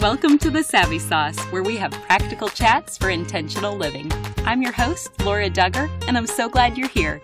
Welcome 0.00 0.38
to 0.38 0.50
the 0.50 0.62
Savvy 0.62 0.98
Sauce, 0.98 1.38
where 1.52 1.62
we 1.62 1.76
have 1.76 1.92
practical 1.92 2.48
chats 2.48 2.96
for 2.96 3.10
intentional 3.10 3.76
living. 3.76 4.10
I'm 4.46 4.62
your 4.62 4.72
host, 4.72 5.10
Laura 5.26 5.50
Dugger, 5.50 5.90
and 6.08 6.16
I'm 6.16 6.26
so 6.26 6.48
glad 6.48 6.78
you're 6.78 6.88
here. 6.88 7.20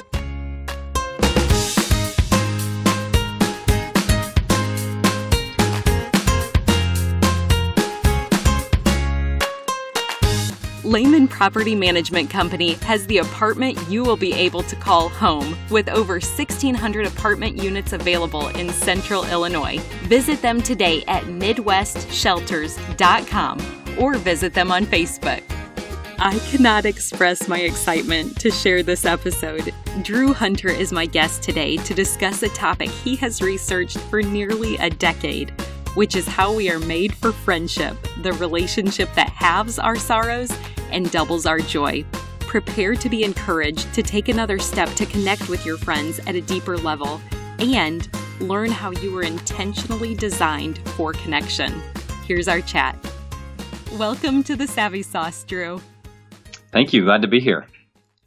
Leman 10.87 11.27
Property 11.27 11.75
Management 11.75 12.30
Company 12.30 12.75
has 12.75 13.05
the 13.09 13.18
apartment 13.18 13.77
you 13.89 14.05
will 14.05 14.16
be 14.16 14.32
able 14.32 14.62
to 14.62 14.77
call 14.77 15.09
home 15.09 15.57
with 15.68 15.89
over 15.89 16.21
1,600 16.21 17.07
apartment 17.08 17.61
units 17.61 17.93
available 17.93 18.46
in 18.50 18.71
central 18.71 19.25
Illinois. 19.25 19.79
Visit 20.04 20.41
them 20.43 20.63
today 20.63 21.03
at 21.08 21.25
MidwestShelters.com 21.25 23.96
or 23.99 24.14
visit 24.14 24.54
them 24.54 24.71
on 24.71 24.86
Facebook. 24.86 25.43
I 26.21 26.39
cannot 26.50 26.85
express 26.85 27.49
my 27.49 27.58
excitement 27.58 28.39
to 28.39 28.53
share 28.53 28.85
this 28.85 29.05
episode. 29.05 29.75
Drew 30.03 30.32
Hunter 30.32 30.68
is 30.68 30.93
my 30.93 31.07
guest 31.07 31.43
today 31.43 31.79
to 31.79 31.94
discuss 31.94 32.44
a 32.44 32.48
topic 32.50 32.91
he 32.91 33.16
has 33.16 33.42
researched 33.42 33.98
for 33.98 34.22
nearly 34.22 34.77
a 34.77 34.89
decade, 34.89 35.50
which 35.94 36.14
is 36.14 36.28
how 36.28 36.55
we 36.55 36.70
are 36.70 36.78
made 36.78 37.12
for 37.12 37.33
friendship, 37.33 37.97
the 38.22 38.34
relationship 38.34 39.12
that 39.14 39.30
halves 39.30 39.80
our 39.80 39.97
sorrows 39.97 40.56
and 40.91 41.11
doubles 41.11 41.47
our 41.47 41.58
joy. 41.58 42.05
Prepare 42.41 42.94
to 42.94 43.08
be 43.08 43.25
encouraged 43.25 43.92
to 43.94 44.03
take 44.03 44.28
another 44.28 44.58
step 44.58 44.89
to 44.94 45.06
connect 45.06 45.48
with 45.48 45.67
your 45.67 45.77
friends 45.77 46.19
at 46.20 46.34
a 46.34 46.41
deeper 46.41 46.78
level 46.78 47.20
and 47.58 48.08
learn 48.41 48.70
how 48.70 48.91
you 48.91 49.12
were 49.12 49.22
intentionally 49.22 50.14
designed 50.14 50.78
for 50.91 51.12
connection. 51.12 51.72
Here's 52.27 52.48
our 52.48 52.60
chat. 52.60 52.97
Welcome 53.92 54.42
to 54.44 54.56
the 54.56 54.66
Savvy 54.66 55.02
Sauce, 55.02 55.44
Drew. 55.44 55.80
Thank 56.72 56.92
you. 56.92 57.05
Glad 57.05 57.22
to 57.22 57.28
be 57.28 57.41
here. 57.41 57.66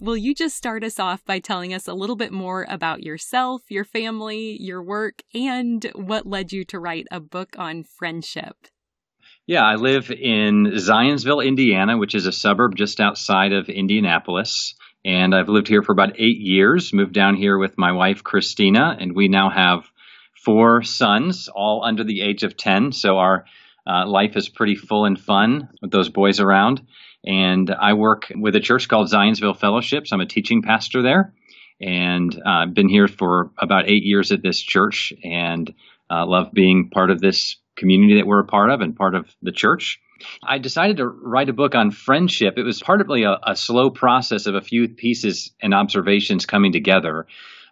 Will 0.02 0.16
you 0.16 0.34
just 0.34 0.56
start 0.56 0.84
us 0.86 0.98
off 0.98 1.26
by 1.26 1.40
telling 1.40 1.74
us 1.74 1.86
a 1.86 1.94
little 1.94 2.16
bit 2.16 2.32
more 2.32 2.66
about 2.70 3.04
yourself, 3.04 3.64
your 3.70 3.84
family, 3.84 4.56
your 4.62 4.82
work, 4.82 5.22
and 5.34 5.92
what 5.94 6.26
led 6.26 6.54
you 6.54 6.64
to 6.66 6.80
write 6.80 7.06
a 7.12 7.20
book 7.20 7.56
on 7.58 7.84
friendship? 7.84 8.56
Yeah, 9.50 9.64
I 9.64 9.78
live 9.78 10.12
in 10.12 10.74
Zionsville, 10.76 11.44
Indiana, 11.44 11.98
which 11.98 12.14
is 12.14 12.28
a 12.28 12.32
suburb 12.32 12.76
just 12.76 13.00
outside 13.00 13.52
of 13.52 13.68
Indianapolis. 13.68 14.76
And 15.04 15.34
I've 15.34 15.50
lived 15.50 15.68
here 15.68 15.82
for 15.82 15.92
about 15.92 16.20
eight 16.20 16.38
years, 16.38 16.94
moved 16.94 17.16
down 17.16 17.34
here 17.34 17.58
with 17.58 17.76
my 17.76 17.92
wife, 17.94 18.24
Christina, 18.24 18.96
and 19.00 19.16
we 19.16 19.28
now 19.28 19.50
have 19.50 19.90
four 20.46 20.84
sons, 20.84 21.50
all 21.52 21.84
under 21.84 22.04
the 22.04 22.22
age 22.22 22.44
of 22.44 22.58
10. 22.58 22.92
So 22.92 23.18
our 23.18 23.46
uh, 23.88 24.08
life 24.08 24.38
is 24.38 24.50
pretty 24.50 24.76
full 24.76 25.06
and 25.06 25.20
fun 25.20 25.70
with 25.82 25.90
those 25.90 26.10
boys 26.10 26.40
around. 26.40 26.86
And 27.26 27.72
I 27.72 27.94
work 27.94 28.32
with 28.36 28.56
a 28.56 28.60
church 28.60 28.88
called 28.88 29.10
Zionsville 29.10 29.58
Fellowships. 29.58 30.14
I'm 30.14 30.22
a 30.22 30.28
teaching 30.28 30.62
pastor 30.62 31.02
there. 31.02 31.34
And 31.82 32.40
I've 32.46 32.70
uh, 32.70 32.72
been 32.72 32.88
here 32.88 33.08
for 33.08 33.50
about 33.58 33.90
eight 33.90 34.04
years 34.04 34.32
at 34.32 34.44
this 34.44 34.62
church 34.62 35.12
and 35.24 35.74
uh, 36.08 36.28
love 36.28 36.52
being 36.54 36.92
part 36.94 37.10
of 37.10 37.20
this 37.20 37.56
community 37.80 38.16
that 38.16 38.28
we're 38.28 38.42
a 38.42 38.46
part 38.46 38.70
of 38.70 38.82
and 38.82 38.96
part 38.96 39.16
of 39.16 39.26
the 39.42 39.52
church. 39.52 40.00
I 40.44 40.58
decided 40.58 40.98
to 40.98 41.08
write 41.08 41.50
a 41.50 41.54
book 41.54 41.76
on 41.76 41.92
friendship. 41.92 42.58
It 42.58 42.64
was 42.64 42.82
partly 42.82 43.24
a, 43.24 43.40
a 43.42 43.56
slow 43.56 43.90
process 43.90 44.46
of 44.46 44.56
a 44.56 44.62
few 44.62 44.88
pieces 44.90 45.52
and 45.62 45.74
observations 45.74 46.46
coming 46.46 46.74
together. 46.74 47.26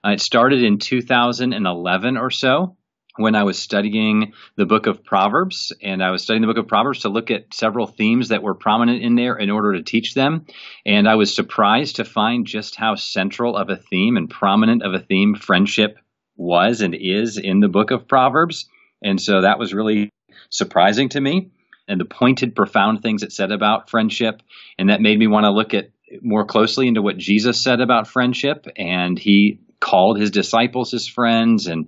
Uh, 0.05 0.11
it 0.11 0.21
started 0.21 0.63
in 0.63 0.79
2011 0.79 2.17
or 2.17 2.31
so 2.31 2.77
when 3.17 3.35
I 3.35 3.43
was 3.43 3.57
studying 3.57 4.33
the 4.55 4.65
book 4.65 4.85
of 4.85 5.03
Proverbs, 5.03 5.73
and 5.81 6.03
I 6.03 6.11
was 6.11 6.21
studying 6.21 6.41
the 6.41 6.47
book 6.47 6.63
of 6.63 6.67
Proverbs 6.67 6.99
to 6.99 7.09
look 7.09 7.31
at 7.31 7.53
several 7.53 7.87
themes 7.87 8.29
that 8.29 8.43
were 8.43 8.53
prominent 8.53 9.01
in 9.03 9.15
there 9.15 9.35
in 9.35 9.49
order 9.49 9.73
to 9.73 9.83
teach 9.83 10.13
them. 10.13 10.45
And 10.85 11.09
I 11.09 11.15
was 11.15 11.33
surprised 11.33 11.97
to 11.97 12.05
find 12.05 12.45
just 12.45 12.75
how 12.75 12.95
central 12.95 13.57
of 13.57 13.69
a 13.69 13.75
theme 13.75 14.17
and 14.17 14.29
prominent 14.29 14.83
of 14.83 14.93
a 14.93 14.99
theme 14.99 15.35
friendship 15.35 15.97
was 16.35 16.81
and 16.81 16.93
is 16.93 17.37
in 17.37 17.59
the 17.59 17.67
book 17.67 17.91
of 17.91 18.07
Proverbs. 18.07 18.69
And 19.01 19.21
so 19.21 19.41
that 19.41 19.59
was 19.59 19.73
really 19.73 20.11
surprising 20.49 21.09
to 21.09 21.21
me. 21.21 21.51
And 21.87 21.99
the 21.99 22.05
pointed, 22.05 22.55
profound 22.55 23.01
things 23.01 23.23
it 23.23 23.31
said 23.31 23.51
about 23.51 23.89
friendship. 23.89 24.41
And 24.77 24.89
that 24.89 25.01
made 25.01 25.17
me 25.17 25.27
want 25.27 25.45
to 25.45 25.51
look 25.51 25.73
at 25.73 25.91
more 26.21 26.45
closely 26.45 26.87
into 26.87 27.01
what 27.01 27.17
Jesus 27.17 27.63
said 27.63 27.79
about 27.79 28.07
friendship. 28.07 28.67
And 28.75 29.17
he 29.17 29.59
called 29.79 30.19
his 30.19 30.31
disciples 30.31 30.91
his 30.91 31.07
friends 31.07 31.67
and 31.67 31.87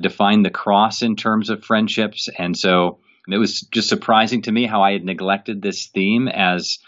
defined 0.00 0.44
the 0.44 0.50
cross 0.50 1.02
in 1.02 1.16
terms 1.16 1.50
of 1.50 1.64
friendships. 1.64 2.28
And 2.36 2.56
so 2.56 2.98
it 3.26 3.38
was 3.38 3.60
just 3.60 3.88
surprising 3.88 4.42
to 4.42 4.52
me 4.52 4.66
how 4.66 4.82
I 4.82 4.92
had 4.92 5.04
neglected 5.04 5.60
this 5.60 5.86
theme 5.86 6.28
as 6.28 6.78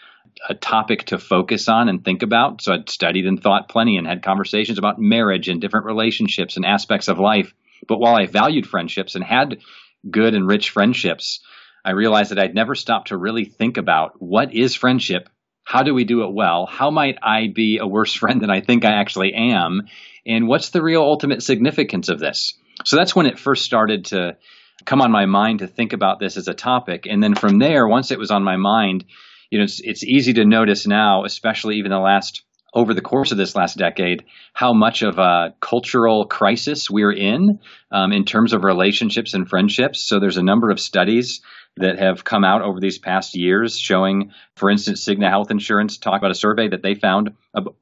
a 0.48 0.54
topic 0.54 1.06
to 1.06 1.19
focus 1.19 1.69
on 1.69 1.88
and 1.88 2.04
think 2.04 2.22
about. 2.22 2.62
So 2.62 2.72
I'd 2.72 2.88
studied 2.88 3.26
and 3.26 3.42
thought 3.42 3.69
plenty 3.69 3.97
and 3.97 4.06
had 4.06 4.22
conversations 4.22 4.78
about 4.78 4.98
marriage 4.98 5.48
and 5.48 5.60
different 5.60 5.87
relationships 5.87 6.56
and 6.56 6.64
aspects 6.64 7.08
of 7.08 7.19
life. 7.19 7.52
But 7.89 7.99
while 7.99 8.15
I 8.15 8.27
valued 8.27 8.67
friendships 8.67 9.15
and 9.15 9.25
had 9.25 9.61
good 10.09 10.35
and 10.35 10.47
rich 10.47 10.71
friendships, 10.71 11.41
I 11.85 11.93
realized 11.93 12.31
that 12.31 12.39
I'd 12.39 12.55
never 12.55 12.75
stopped 12.75 13.09
to 13.09 13.17
really 13.17 13.45
think 13.45 13.77
about 13.77 14.21
what 14.21 14.55
is 14.55 14.75
friendship? 14.75 15.29
How 15.65 15.83
do 15.83 15.95
we 15.95 16.05
do 16.05 16.25
it 16.25 16.33
well? 16.33 16.67
How 16.67 16.91
might 16.91 17.19
I 17.23 17.49
be 17.55 17.79
a 17.79 17.87
worse 17.87 18.15
friend 18.21 18.41
than 18.41 18.51
I 18.51 18.61
think 18.61 18.85
I 18.85 18.93
actually 18.93 19.35
am? 19.35 19.83
And 20.27 20.49
what's 20.49 20.71
the 20.71 20.83
real 20.83 21.03
ultimate 21.03 21.43
significance 21.43 22.09
of 22.09 22.19
this? 22.19 22.55
So 22.85 22.97
that's 22.97 23.15
when 23.15 23.27
it 23.27 23.39
first 23.39 23.65
started 23.65 24.07
to 24.07 24.37
come 24.85 25.01
on 25.01 25.11
my 25.11 25.27
mind 25.27 25.61
to 25.61 25.67
think 25.67 25.93
about 25.93 26.19
this 26.19 26.37
as 26.37 26.49
a 26.49 26.55
topic. 26.55 27.07
And 27.07 27.23
then 27.23 27.35
from 27.35 27.59
there, 27.59 27.87
once 27.87 28.11
it 28.11 28.19
was 28.19 28.31
on 28.31 28.43
my 28.43 28.57
mind, 28.57 29.05
you 29.51 29.59
know, 29.59 29.65
it's, 29.65 29.81
it's 29.83 30.05
easy 30.05 30.35
to 30.35 30.45
notice 30.45 30.87
now, 30.87 31.25
especially 31.25 31.77
even 31.77 31.91
the 31.91 31.99
last 31.99 32.43
over 32.72 32.94
the 32.94 33.00
course 33.00 33.32
of 33.32 33.38
this 33.38 33.56
last 33.56 33.76
decade 33.76 34.25
how 34.53 34.72
much 34.72 35.03
of 35.03 35.19
a 35.19 35.54
cultural 35.60 36.26
crisis 36.26 36.88
we're 36.91 37.12
in 37.12 37.58
um, 37.91 38.12
in 38.12 38.25
terms 38.25 38.53
of 38.53 38.64
relationships 38.64 39.34
and 39.34 39.48
friendships. 39.48 40.06
So 40.06 40.20
there's 40.20 40.36
a 40.36 40.42
number 40.42 40.70
of 40.70 40.81
studies 40.81 41.41
that 41.76 41.98
have 41.98 42.25
come 42.25 42.44
out 42.44 42.62
over 42.62 42.81
these 42.81 42.98
past 42.98 43.36
years 43.36 43.78
showing, 43.78 44.32
for 44.56 44.70
instance, 44.70 45.04
Cigna 45.04 45.28
Health 45.28 45.50
Insurance 45.50 45.98
talked 45.98 46.19
about 46.19 46.31
a 46.31 46.34
survey 46.34 46.69
that 46.69 46.82
they 46.82 46.94
found 46.94 47.31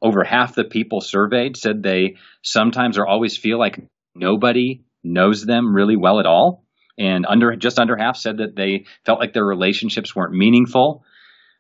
over 0.01 0.25
half 0.25 0.55
the 0.55 0.65
people 0.65 1.01
surveyed 1.01 1.57
said 1.57 1.83
they 1.83 2.17
sometimes 2.43 2.99
or 2.99 3.07
always 3.07 3.37
feel 3.37 3.59
like 3.59 3.81
nobody 4.15 4.83
knows 5.03 5.45
them 5.45 5.75
really 5.75 5.97
well 5.97 6.21
at 6.21 6.27
all. 6.27 6.65
And 6.99 7.27
under 7.27 7.55
just 7.55 7.79
under 7.79 7.97
half 7.97 8.17
said 8.17 8.39
that 8.39 8.57
they 8.57 8.87
felt 9.07 9.21
like 9.21 9.33
their 9.33 9.45
relationships 9.45 10.17
weren't 10.17 10.35
meaningful. 10.35 11.05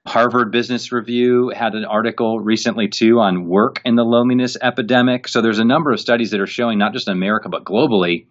Harvard 0.08 0.50
Business 0.50 0.90
Review 0.90 1.52
had 1.54 1.74
an 1.74 1.84
article 1.84 2.40
recently 2.40 2.88
too 2.88 3.20
on 3.20 3.46
work 3.46 3.80
in 3.84 3.94
the 3.94 4.04
loneliness 4.04 4.56
epidemic. 4.60 5.28
So 5.28 5.40
there's 5.40 5.60
a 5.60 5.64
number 5.64 5.92
of 5.92 6.00
studies 6.00 6.32
that 6.32 6.40
are 6.40 6.46
showing 6.46 6.78
not 6.78 6.92
just 6.92 7.08
in 7.08 7.12
America 7.12 7.48
but 7.48 7.64
globally 7.64 8.26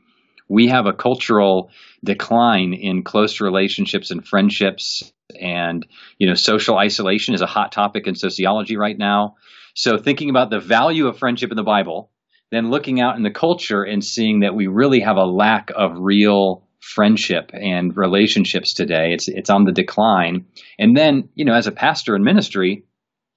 we 0.50 0.68
have 0.68 0.86
a 0.86 0.94
cultural 0.94 1.72
decline 2.04 2.74
in 2.74 3.04
close 3.04 3.42
relationships 3.42 4.12
and 4.12 4.26
friendships 4.26 5.12
and 5.40 5.86
you 6.18 6.28
know 6.28 6.36
social 6.36 6.78
isolation 6.78 7.34
is 7.34 7.42
a 7.42 7.48
hot 7.48 7.72
topic 7.72 8.08
in 8.08 8.16
sociology 8.16 8.78
right 8.78 8.98
now. 8.98 9.36
So 9.74 9.98
thinking 9.98 10.30
about 10.30 10.50
the 10.50 10.60
value 10.60 11.08
of 11.08 11.20
friendship 11.20 11.52
in 11.52 11.58
the 11.58 11.64
Bible, 11.64 12.12
then 12.52 12.70
looking 12.70 13.00
out 13.02 13.18
in 13.18 13.24
the 13.24 13.32
culture 13.32 13.84
and 13.84 14.04
seeing 14.04 14.40
that 14.40 14.56
we 14.56 14.68
really 14.68 15.02
have 15.02 15.18
a 15.18 15.26
lack 15.26 15.70
of 15.76 15.98
real 16.00 16.67
friendship 16.88 17.52
and 17.54 17.96
relationships 17.98 18.74
today. 18.74 19.14
It's 19.14 19.28
it's 19.28 19.50
on 19.50 19.66
the 19.66 19.72
decline. 19.72 20.46
And 20.80 20.96
then, 20.96 21.30
you 21.36 21.46
know, 21.46 21.54
as 21.54 21.68
a 21.68 21.72
pastor 21.72 22.16
in 22.16 22.24
ministry, 22.24 22.86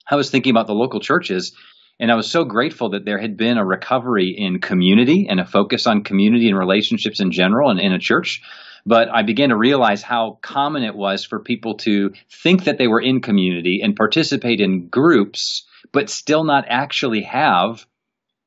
I 0.08 0.16
was 0.16 0.30
thinking 0.30 0.50
about 0.50 0.66
the 0.66 0.74
local 0.74 1.00
churches 1.00 1.52
and 2.00 2.10
I 2.10 2.14
was 2.14 2.30
so 2.30 2.44
grateful 2.44 2.90
that 2.90 3.04
there 3.04 3.18
had 3.18 3.36
been 3.36 3.58
a 3.58 3.64
recovery 3.64 4.34
in 4.36 4.60
community 4.60 5.26
and 5.28 5.38
a 5.38 5.44
focus 5.44 5.86
on 5.86 6.02
community 6.02 6.48
and 6.48 6.58
relationships 6.58 7.20
in 7.20 7.30
general 7.30 7.70
and 7.70 7.78
in 7.78 7.92
a 7.92 7.98
church. 7.98 8.40
But 8.86 9.10
I 9.10 9.22
began 9.22 9.50
to 9.50 9.56
realize 9.56 10.02
how 10.02 10.38
common 10.40 10.82
it 10.82 10.94
was 10.94 11.26
for 11.26 11.40
people 11.40 11.76
to 11.78 12.14
think 12.42 12.64
that 12.64 12.78
they 12.78 12.88
were 12.88 13.02
in 13.02 13.20
community 13.20 13.82
and 13.82 13.94
participate 13.94 14.60
in 14.60 14.88
groups, 14.88 15.66
but 15.92 16.08
still 16.08 16.44
not 16.44 16.64
actually 16.68 17.22
have 17.22 17.84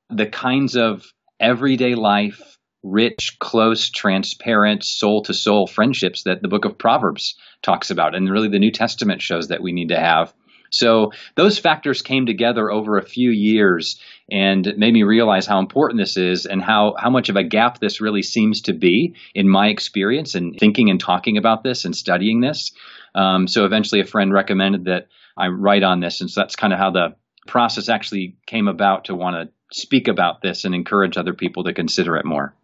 the 0.09 0.25
kinds 0.25 0.75
of 0.75 1.13
everyday 1.39 1.93
life 1.93 2.52
rich, 2.83 3.37
close, 3.39 3.89
transparent, 3.89 4.83
soul 4.83 5.23
to 5.23 5.33
soul 5.33 5.67
friendships 5.67 6.23
that 6.23 6.41
the 6.41 6.47
book 6.47 6.65
of 6.65 6.77
Proverbs 6.77 7.35
talks 7.61 7.89
about. 7.89 8.13
And 8.13 8.29
really 8.29 8.49
the 8.49 8.59
New 8.59 8.71
Testament 8.71 9.21
shows 9.21 9.47
that 9.47 9.63
we 9.63 9.71
need 9.71 9.89
to 9.89 9.99
have. 9.99 10.33
So 10.69 11.11
those 11.35 11.59
factors 11.59 12.01
came 12.01 12.25
together 12.25 12.71
over 12.71 12.97
a 12.97 13.05
few 13.05 13.29
years 13.29 14.01
and 14.29 14.73
made 14.75 14.93
me 14.93 15.03
realize 15.03 15.45
how 15.45 15.59
important 15.59 15.99
this 15.99 16.17
is 16.17 16.47
and 16.47 16.63
how, 16.63 16.95
how 16.97 17.11
much 17.11 17.29
of 17.29 17.35
a 17.35 17.43
gap 17.43 17.79
this 17.79 18.01
really 18.01 18.23
seems 18.23 18.61
to 18.61 18.73
be 18.73 19.15
in 19.35 19.47
my 19.47 19.67
experience 19.67 20.33
and 20.33 20.57
thinking 20.59 20.89
and 20.89 20.99
talking 20.99 21.37
about 21.37 21.63
this 21.63 21.85
and 21.85 21.95
studying 21.95 22.41
this. 22.41 22.71
Um, 23.13 23.47
so 23.47 23.65
eventually 23.65 24.01
a 24.01 24.05
friend 24.05 24.33
recommended 24.33 24.85
that 24.85 25.09
I 25.37 25.47
write 25.47 25.83
on 25.83 25.99
this. 25.99 26.21
And 26.21 26.29
so 26.29 26.41
that's 26.41 26.55
kind 26.55 26.73
of 26.73 26.79
how 26.79 26.89
the 26.89 27.15
process 27.45 27.87
actually 27.87 28.35
came 28.47 28.67
about 28.67 29.05
to 29.05 29.15
want 29.15 29.35
to 29.35 29.53
speak 29.79 30.07
about 30.07 30.41
this 30.41 30.65
and 30.65 30.73
encourage 30.73 31.17
other 31.17 31.33
people 31.33 31.65
to 31.65 31.73
consider 31.73 32.15
it 32.17 32.25
more. 32.25 32.55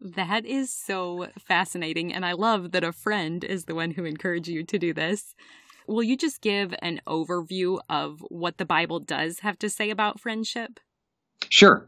That 0.00 0.46
is 0.46 0.72
so 0.72 1.28
fascinating. 1.38 2.12
And 2.12 2.24
I 2.24 2.32
love 2.32 2.72
that 2.72 2.84
a 2.84 2.92
friend 2.92 3.42
is 3.42 3.64
the 3.64 3.74
one 3.74 3.90
who 3.90 4.04
encouraged 4.04 4.48
you 4.48 4.62
to 4.64 4.78
do 4.78 4.94
this. 4.94 5.34
Will 5.88 6.02
you 6.02 6.16
just 6.16 6.40
give 6.40 6.74
an 6.80 7.00
overview 7.06 7.80
of 7.88 8.20
what 8.28 8.58
the 8.58 8.66
Bible 8.66 9.00
does 9.00 9.40
have 9.40 9.58
to 9.60 9.70
say 9.70 9.90
about 9.90 10.20
friendship? 10.20 10.80
Sure. 11.48 11.86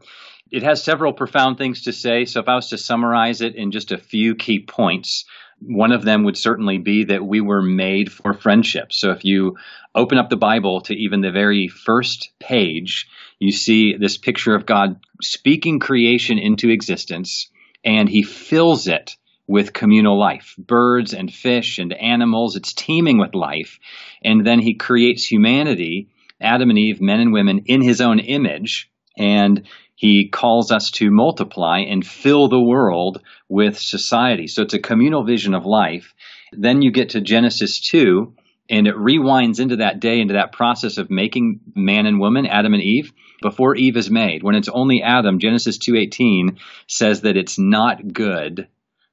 It 0.49 0.63
has 0.63 0.83
several 0.83 1.13
profound 1.13 1.57
things 1.57 1.83
to 1.83 1.93
say. 1.93 2.25
So, 2.25 2.39
if 2.39 2.49
I 2.49 2.55
was 2.55 2.69
to 2.69 2.77
summarize 2.77 3.41
it 3.41 3.55
in 3.55 3.71
just 3.71 3.91
a 3.91 3.97
few 3.97 4.35
key 4.35 4.59
points, 4.59 5.25
one 5.59 5.91
of 5.91 6.03
them 6.03 6.23
would 6.23 6.37
certainly 6.37 6.79
be 6.79 7.05
that 7.05 7.25
we 7.25 7.41
were 7.41 7.61
made 7.61 8.11
for 8.11 8.33
friendship. 8.33 8.91
So, 8.91 9.11
if 9.11 9.23
you 9.23 9.57
open 9.93 10.17
up 10.17 10.29
the 10.29 10.37
Bible 10.37 10.81
to 10.81 10.95
even 10.95 11.21
the 11.21 11.31
very 11.31 11.67
first 11.67 12.31
page, 12.39 13.07
you 13.39 13.51
see 13.51 13.95
this 13.97 14.17
picture 14.17 14.55
of 14.55 14.65
God 14.65 14.99
speaking 15.21 15.79
creation 15.79 16.39
into 16.39 16.69
existence, 16.69 17.49
and 17.83 18.09
He 18.09 18.23
fills 18.23 18.87
it 18.87 19.15
with 19.47 19.73
communal 19.73 20.19
life 20.19 20.55
birds 20.57 21.13
and 21.13 21.33
fish 21.33 21.77
and 21.77 21.93
animals. 21.93 22.55
It's 22.55 22.73
teeming 22.73 23.17
with 23.17 23.35
life. 23.35 23.79
And 24.23 24.45
then 24.45 24.59
He 24.59 24.75
creates 24.75 25.25
humanity, 25.25 26.09
Adam 26.39 26.69
and 26.69 26.79
Eve, 26.79 27.01
men 27.01 27.19
and 27.19 27.33
women, 27.33 27.63
in 27.65 27.81
His 27.81 28.01
own 28.01 28.19
image 28.19 28.91
and 29.17 29.67
he 29.95 30.29
calls 30.29 30.71
us 30.71 30.89
to 30.91 31.11
multiply 31.11 31.79
and 31.79 32.05
fill 32.05 32.47
the 32.47 32.61
world 32.61 33.21
with 33.49 33.77
society. 33.77 34.47
So 34.47 34.63
it's 34.63 34.73
a 34.73 34.79
communal 34.79 35.23
vision 35.23 35.53
of 35.53 35.65
life. 35.65 36.13
Then 36.51 36.81
you 36.81 36.91
get 36.91 37.09
to 37.09 37.21
Genesis 37.21 37.79
2, 37.81 38.33
and 38.69 38.87
it 38.87 38.95
rewinds 38.95 39.59
into 39.59 39.77
that 39.77 39.99
day, 39.99 40.19
into 40.19 40.33
that 40.33 40.53
process 40.53 40.97
of 40.97 41.11
making 41.11 41.59
man 41.75 42.05
and 42.05 42.19
woman, 42.19 42.47
Adam 42.47 42.73
and 42.73 42.81
Eve, 42.81 43.13
before 43.41 43.75
Eve 43.75 43.97
is 43.97 44.09
made. 44.09 44.43
When 44.43 44.55
it's 44.55 44.69
only 44.69 45.01
Adam, 45.01 45.39
Genesis 45.39 45.77
2:18 45.77 46.57
says 46.87 47.21
that 47.21 47.37
it's 47.37 47.59
not 47.59 48.13
good 48.13 48.67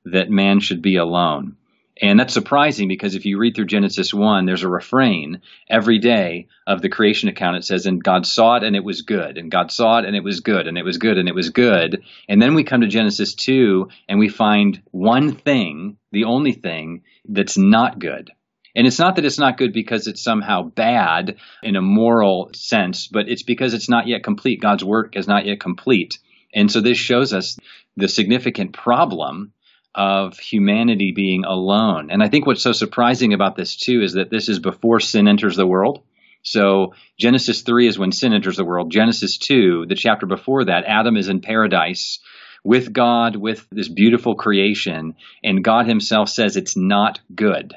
that 0.04 0.30
man 0.30 0.60
should 0.60 0.82
be 0.82 0.96
alone. 0.96 1.56
And 2.00 2.20
that's 2.20 2.34
surprising 2.34 2.86
because 2.86 3.16
if 3.16 3.26
you 3.26 3.38
read 3.38 3.56
through 3.56 3.66
Genesis 3.66 4.14
1, 4.14 4.46
there's 4.46 4.62
a 4.62 4.68
refrain 4.68 5.40
every 5.68 5.98
day 5.98 6.46
of 6.66 6.80
the 6.80 6.88
creation 6.88 7.28
account. 7.28 7.56
It 7.56 7.64
says, 7.64 7.86
And 7.86 8.02
God 8.02 8.24
saw 8.24 8.56
it 8.56 8.62
and 8.62 8.76
it 8.76 8.84
was 8.84 9.02
good. 9.02 9.36
And 9.36 9.50
God 9.50 9.72
saw 9.72 9.98
it 9.98 10.04
and 10.04 10.14
it 10.14 10.22
was 10.22 10.40
good. 10.40 10.68
And 10.68 10.78
it 10.78 10.84
was 10.84 10.98
good 10.98 11.18
and 11.18 11.28
it 11.28 11.34
was 11.34 11.50
good. 11.50 12.04
And 12.28 12.40
then 12.40 12.54
we 12.54 12.62
come 12.62 12.82
to 12.82 12.86
Genesis 12.86 13.34
2 13.34 13.88
and 14.08 14.18
we 14.18 14.28
find 14.28 14.80
one 14.92 15.32
thing, 15.32 15.96
the 16.12 16.24
only 16.24 16.52
thing 16.52 17.02
that's 17.28 17.58
not 17.58 17.98
good. 17.98 18.30
And 18.78 18.86
it's 18.86 19.00
not 19.00 19.16
that 19.16 19.24
it's 19.24 19.40
not 19.40 19.58
good 19.58 19.72
because 19.72 20.06
it's 20.06 20.22
somehow 20.22 20.62
bad 20.62 21.38
in 21.64 21.74
a 21.74 21.82
moral 21.82 22.50
sense, 22.54 23.08
but 23.08 23.28
it's 23.28 23.42
because 23.42 23.74
it's 23.74 23.88
not 23.88 24.06
yet 24.06 24.22
complete. 24.22 24.60
God's 24.60 24.84
work 24.84 25.16
is 25.16 25.26
not 25.26 25.46
yet 25.46 25.58
complete. 25.58 26.20
And 26.54 26.70
so 26.70 26.80
this 26.80 26.96
shows 26.96 27.32
us 27.32 27.58
the 27.96 28.06
significant 28.06 28.72
problem 28.72 29.52
of 29.96 30.38
humanity 30.38 31.10
being 31.10 31.42
alone. 31.44 32.12
And 32.12 32.22
I 32.22 32.28
think 32.28 32.46
what's 32.46 32.62
so 32.62 32.70
surprising 32.70 33.34
about 33.34 33.56
this 33.56 33.74
too 33.74 34.00
is 34.00 34.12
that 34.12 34.30
this 34.30 34.48
is 34.48 34.60
before 34.60 35.00
sin 35.00 35.26
enters 35.26 35.56
the 35.56 35.66
world. 35.66 36.04
So 36.42 36.94
Genesis 37.18 37.62
3 37.62 37.88
is 37.88 37.98
when 37.98 38.12
sin 38.12 38.32
enters 38.32 38.58
the 38.58 38.64
world. 38.64 38.92
Genesis 38.92 39.38
2, 39.38 39.86
the 39.88 39.96
chapter 39.96 40.26
before 40.26 40.66
that, 40.66 40.84
Adam 40.86 41.16
is 41.16 41.28
in 41.28 41.40
paradise 41.40 42.20
with 42.62 42.92
God, 42.92 43.34
with 43.34 43.66
this 43.72 43.88
beautiful 43.88 44.36
creation, 44.36 45.16
and 45.42 45.64
God 45.64 45.88
himself 45.88 46.28
says 46.28 46.56
it's 46.56 46.76
not 46.76 47.18
good 47.34 47.74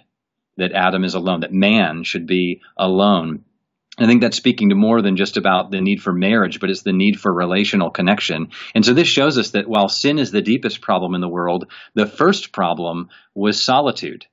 that 0.57 0.73
Adam 0.73 1.03
is 1.03 1.13
alone, 1.13 1.41
that 1.41 1.53
man 1.53 2.03
should 2.03 2.27
be 2.27 2.61
alone. 2.77 3.43
I 3.97 4.05
think 4.05 4.21
that's 4.21 4.37
speaking 4.37 4.69
to 4.69 4.75
more 4.75 5.01
than 5.01 5.17
just 5.17 5.37
about 5.37 5.69
the 5.69 5.81
need 5.81 6.01
for 6.01 6.13
marriage, 6.13 6.59
but 6.59 6.69
it's 6.69 6.81
the 6.81 6.93
need 6.93 7.19
for 7.19 7.33
relational 7.33 7.89
connection. 7.89 8.49
And 8.73 8.85
so 8.85 8.93
this 8.93 9.07
shows 9.07 9.37
us 9.37 9.51
that 9.51 9.67
while 9.67 9.89
sin 9.89 10.17
is 10.17 10.31
the 10.31 10.41
deepest 10.41 10.81
problem 10.81 11.13
in 11.13 11.21
the 11.21 11.27
world, 11.27 11.69
the 11.93 12.05
first 12.05 12.51
problem 12.51 13.09
was 13.35 13.63
solitude. 13.63 14.25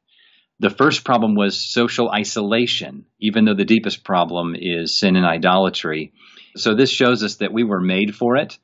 The 0.60 0.70
first 0.70 1.04
problem 1.04 1.34
was 1.34 1.60
social 1.60 2.10
isolation, 2.10 3.04
even 3.20 3.44
though 3.44 3.54
the 3.54 3.64
deepest 3.64 4.04
problem 4.04 4.56
is 4.58 4.98
sin 4.98 5.16
and 5.16 5.26
idolatry. 5.26 6.12
So 6.56 6.74
this 6.74 6.90
shows 6.90 7.22
us 7.22 7.36
that 7.36 7.52
we 7.52 7.64
were 7.64 7.80
made 7.80 8.14
for 8.14 8.36
it. 8.36 8.58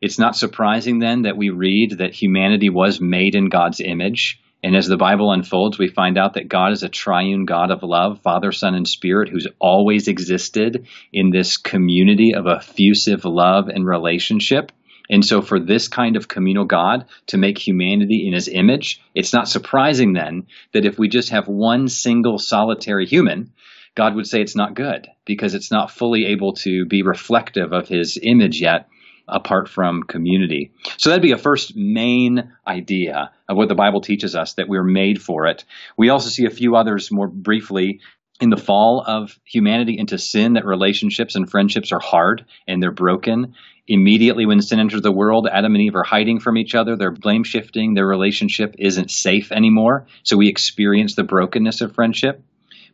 It's 0.00 0.18
not 0.18 0.36
surprising 0.36 0.98
then 0.98 1.22
that 1.22 1.36
we 1.36 1.50
read 1.50 1.98
that 1.98 2.14
humanity 2.14 2.70
was 2.70 3.00
made 3.00 3.34
in 3.34 3.48
God's 3.48 3.80
image 3.80 4.40
and 4.62 4.76
as 4.76 4.86
the 4.86 4.98
Bible 4.98 5.32
unfolds, 5.32 5.78
we 5.78 5.88
find 5.88 6.18
out 6.18 6.34
that 6.34 6.48
God 6.48 6.72
is 6.72 6.82
a 6.82 6.88
triune 6.88 7.46
God 7.46 7.70
of 7.70 7.82
love, 7.82 8.20
Father, 8.20 8.52
Son, 8.52 8.74
and 8.74 8.86
Spirit, 8.86 9.30
who's 9.30 9.46
always 9.58 10.06
existed 10.06 10.86
in 11.12 11.30
this 11.30 11.56
community 11.56 12.34
of 12.34 12.46
effusive 12.46 13.24
love 13.24 13.68
and 13.68 13.86
relationship. 13.86 14.70
And 15.08 15.24
so, 15.24 15.40
for 15.40 15.58
this 15.58 15.88
kind 15.88 16.14
of 16.16 16.28
communal 16.28 16.66
God 16.66 17.06
to 17.28 17.38
make 17.38 17.58
humanity 17.58 18.26
in 18.26 18.34
his 18.34 18.48
image, 18.48 19.00
it's 19.14 19.32
not 19.32 19.48
surprising 19.48 20.12
then 20.12 20.46
that 20.72 20.84
if 20.84 20.98
we 20.98 21.08
just 21.08 21.30
have 21.30 21.48
one 21.48 21.88
single 21.88 22.38
solitary 22.38 23.06
human, 23.06 23.52
God 23.94 24.14
would 24.14 24.26
say 24.26 24.40
it's 24.40 24.54
not 24.54 24.74
good 24.74 25.08
because 25.24 25.54
it's 25.54 25.72
not 25.72 25.90
fully 25.90 26.26
able 26.26 26.52
to 26.56 26.84
be 26.84 27.02
reflective 27.02 27.72
of 27.72 27.88
his 27.88 28.18
image 28.22 28.60
yet 28.60 28.88
apart 29.30 29.68
from 29.68 30.02
community. 30.02 30.72
So 30.98 31.10
that'd 31.10 31.22
be 31.22 31.32
a 31.32 31.38
first 31.38 31.76
main 31.76 32.52
idea 32.66 33.30
of 33.48 33.56
what 33.56 33.68
the 33.68 33.74
Bible 33.74 34.00
teaches 34.00 34.34
us 34.34 34.54
that 34.54 34.68
we're 34.68 34.84
made 34.84 35.20
for 35.22 35.46
it. 35.46 35.64
We 35.96 36.08
also 36.08 36.28
see 36.28 36.46
a 36.46 36.50
few 36.50 36.76
others 36.76 37.10
more 37.10 37.28
briefly 37.28 38.00
in 38.40 38.50
the 38.50 38.56
fall 38.56 39.04
of 39.06 39.38
humanity 39.44 39.98
into 39.98 40.18
sin 40.18 40.54
that 40.54 40.64
relationships 40.64 41.34
and 41.36 41.50
friendships 41.50 41.92
are 41.92 42.00
hard 42.00 42.46
and 42.66 42.82
they're 42.82 42.90
broken. 42.90 43.54
Immediately 43.86 44.46
when 44.46 44.62
sin 44.62 44.80
enters 44.80 45.02
the 45.02 45.12
world, 45.12 45.48
Adam 45.50 45.74
and 45.74 45.82
Eve 45.82 45.96
are 45.96 46.02
hiding 46.02 46.40
from 46.40 46.56
each 46.56 46.74
other. 46.74 46.96
They're 46.96 47.10
blame 47.10 47.44
shifting. 47.44 47.94
Their 47.94 48.06
relationship 48.06 48.76
isn't 48.78 49.10
safe 49.10 49.52
anymore. 49.52 50.06
So 50.22 50.36
we 50.36 50.48
experience 50.48 51.14
the 51.14 51.24
brokenness 51.24 51.80
of 51.80 51.94
friendship. 51.94 52.42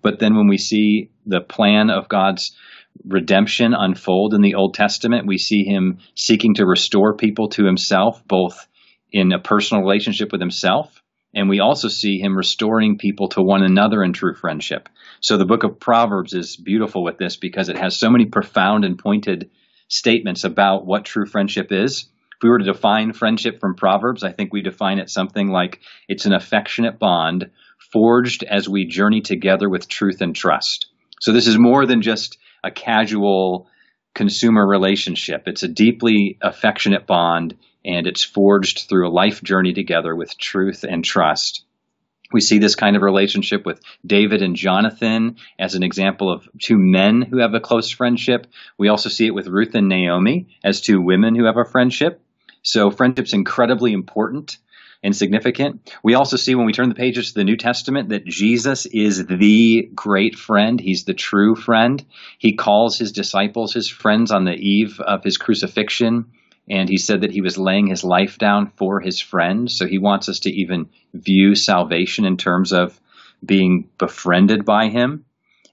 But 0.02 0.18
then 0.18 0.36
when 0.36 0.48
we 0.48 0.58
see 0.58 1.10
the 1.26 1.40
plan 1.40 1.90
of 1.90 2.08
God's 2.08 2.56
redemption 3.04 3.74
unfold 3.74 4.34
in 4.34 4.42
the 4.42 4.54
Old 4.54 4.74
Testament. 4.74 5.26
We 5.26 5.38
see 5.38 5.64
him 5.64 5.98
seeking 6.14 6.54
to 6.54 6.66
restore 6.66 7.16
people 7.16 7.48
to 7.50 7.64
himself, 7.64 8.22
both 8.26 8.66
in 9.12 9.32
a 9.32 9.38
personal 9.38 9.82
relationship 9.82 10.32
with 10.32 10.40
himself, 10.40 11.02
and 11.34 11.48
we 11.48 11.60
also 11.60 11.88
see 11.88 12.18
him 12.18 12.36
restoring 12.36 12.98
people 12.98 13.28
to 13.28 13.42
one 13.42 13.62
another 13.62 14.02
in 14.02 14.12
true 14.12 14.34
friendship. 14.34 14.88
So 15.20 15.36
the 15.36 15.44
book 15.44 15.64
of 15.64 15.80
Proverbs 15.80 16.32
is 16.32 16.56
beautiful 16.56 17.04
with 17.04 17.18
this 17.18 17.36
because 17.36 17.68
it 17.68 17.78
has 17.78 17.98
so 17.98 18.10
many 18.10 18.26
profound 18.26 18.84
and 18.84 18.98
pointed 18.98 19.50
statements 19.88 20.44
about 20.44 20.86
what 20.86 21.04
true 21.04 21.26
friendship 21.26 21.72
is. 21.72 22.08
If 22.36 22.42
we 22.42 22.50
were 22.50 22.58
to 22.58 22.64
define 22.64 23.12
friendship 23.12 23.60
from 23.60 23.76
Proverbs, 23.76 24.24
I 24.24 24.32
think 24.32 24.52
we 24.52 24.62
define 24.62 24.98
it 24.98 25.10
something 25.10 25.48
like 25.48 25.80
it's 26.08 26.26
an 26.26 26.32
affectionate 26.32 26.98
bond 26.98 27.50
forged 27.92 28.42
as 28.42 28.68
we 28.68 28.86
journey 28.86 29.20
together 29.20 29.68
with 29.68 29.88
truth 29.88 30.20
and 30.20 30.34
trust. 30.34 30.86
So 31.20 31.32
this 31.32 31.46
is 31.46 31.58
more 31.58 31.86
than 31.86 32.02
just 32.02 32.38
a 32.66 32.70
casual 32.70 33.68
consumer 34.14 34.66
relationship. 34.66 35.44
It's 35.46 35.62
a 35.62 35.68
deeply 35.68 36.38
affectionate 36.42 37.06
bond 37.06 37.56
and 37.84 38.06
it's 38.06 38.24
forged 38.24 38.88
through 38.88 39.08
a 39.08 39.12
life 39.12 39.42
journey 39.42 39.72
together 39.72 40.14
with 40.14 40.36
truth 40.36 40.84
and 40.84 41.04
trust. 41.04 41.64
We 42.32 42.40
see 42.40 42.58
this 42.58 42.74
kind 42.74 42.96
of 42.96 43.02
relationship 43.02 43.64
with 43.64 43.80
David 44.04 44.42
and 44.42 44.56
Jonathan 44.56 45.36
as 45.60 45.76
an 45.76 45.84
example 45.84 46.32
of 46.32 46.48
two 46.60 46.76
men 46.76 47.22
who 47.22 47.38
have 47.38 47.54
a 47.54 47.60
close 47.60 47.90
friendship. 47.90 48.48
We 48.76 48.88
also 48.88 49.08
see 49.08 49.26
it 49.26 49.34
with 49.34 49.46
Ruth 49.46 49.76
and 49.76 49.88
Naomi 49.88 50.48
as 50.64 50.80
two 50.80 51.00
women 51.00 51.36
who 51.36 51.44
have 51.44 51.56
a 51.56 51.64
friendship. 51.64 52.20
So 52.62 52.90
friendship's 52.90 53.32
incredibly 53.32 53.92
important 53.92 54.58
and 55.06 55.14
significant. 55.14 55.88
We 56.02 56.14
also 56.14 56.36
see 56.36 56.56
when 56.56 56.66
we 56.66 56.72
turn 56.72 56.88
the 56.88 56.96
pages 56.96 57.28
to 57.28 57.34
the 57.34 57.44
New 57.44 57.56
Testament 57.56 58.08
that 58.08 58.26
Jesus 58.26 58.86
is 58.86 59.24
the 59.24 59.88
great 59.94 60.34
friend. 60.34 60.80
He's 60.80 61.04
the 61.04 61.14
true 61.14 61.54
friend. 61.54 62.04
He 62.38 62.56
calls 62.56 62.98
his 62.98 63.12
disciples 63.12 63.72
his 63.72 63.88
friends 63.88 64.32
on 64.32 64.44
the 64.44 64.56
eve 64.56 64.98
of 64.98 65.22
his 65.22 65.38
crucifixion. 65.38 66.32
And 66.68 66.88
he 66.88 66.98
said 66.98 67.20
that 67.20 67.30
he 67.30 67.40
was 67.40 67.56
laying 67.56 67.86
his 67.86 68.02
life 68.02 68.36
down 68.36 68.72
for 68.76 69.00
his 69.00 69.20
friends. 69.20 69.78
So 69.78 69.86
he 69.86 69.98
wants 69.98 70.28
us 70.28 70.40
to 70.40 70.50
even 70.50 70.88
view 71.14 71.54
salvation 71.54 72.24
in 72.24 72.36
terms 72.36 72.72
of 72.72 73.00
being 73.44 73.88
befriended 73.98 74.64
by 74.64 74.88
him. 74.88 75.24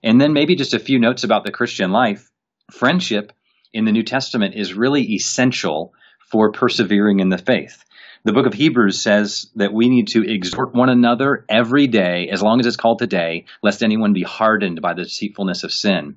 And 0.03 0.21
then 0.21 0.33
maybe 0.33 0.55
just 0.55 0.75
a 0.75 0.79
few 0.79 0.99
notes 0.99 1.23
about 1.23 1.43
the 1.43 1.51
Christian 1.51 1.91
life. 1.91 2.29
Friendship 2.69 3.33
in 3.73 3.85
the 3.85 3.91
New 3.91 4.03
Testament 4.03 4.53
is 4.53 4.75
really 4.75 5.15
essential 5.15 5.95
for 6.29 6.51
persevering 6.51 7.19
in 7.19 7.29
the 7.29 7.39
faith. 7.39 7.83
The 8.25 8.31
book 8.31 8.45
of 8.45 8.53
Hebrews 8.53 9.03
says 9.03 9.51
that 9.55 9.73
we 9.73 9.89
need 9.89 10.07
to 10.09 10.23
exhort 10.23 10.73
one 10.73 10.87
another 10.87 11.45
every 11.49 11.87
day, 11.87 12.29
as 12.31 12.41
long 12.41 12.61
as 12.61 12.65
it's 12.65 12.77
called 12.77 12.99
today, 12.99 13.45
lest 13.61 13.83
anyone 13.83 14.13
be 14.13 14.23
hardened 14.23 14.81
by 14.81 14.93
the 14.93 15.03
deceitfulness 15.03 15.65
of 15.65 15.73
sin. 15.73 16.15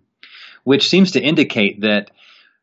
Which 0.63 0.89
seems 0.89 1.13
to 1.13 1.21
indicate 1.21 1.81
that 1.81 2.13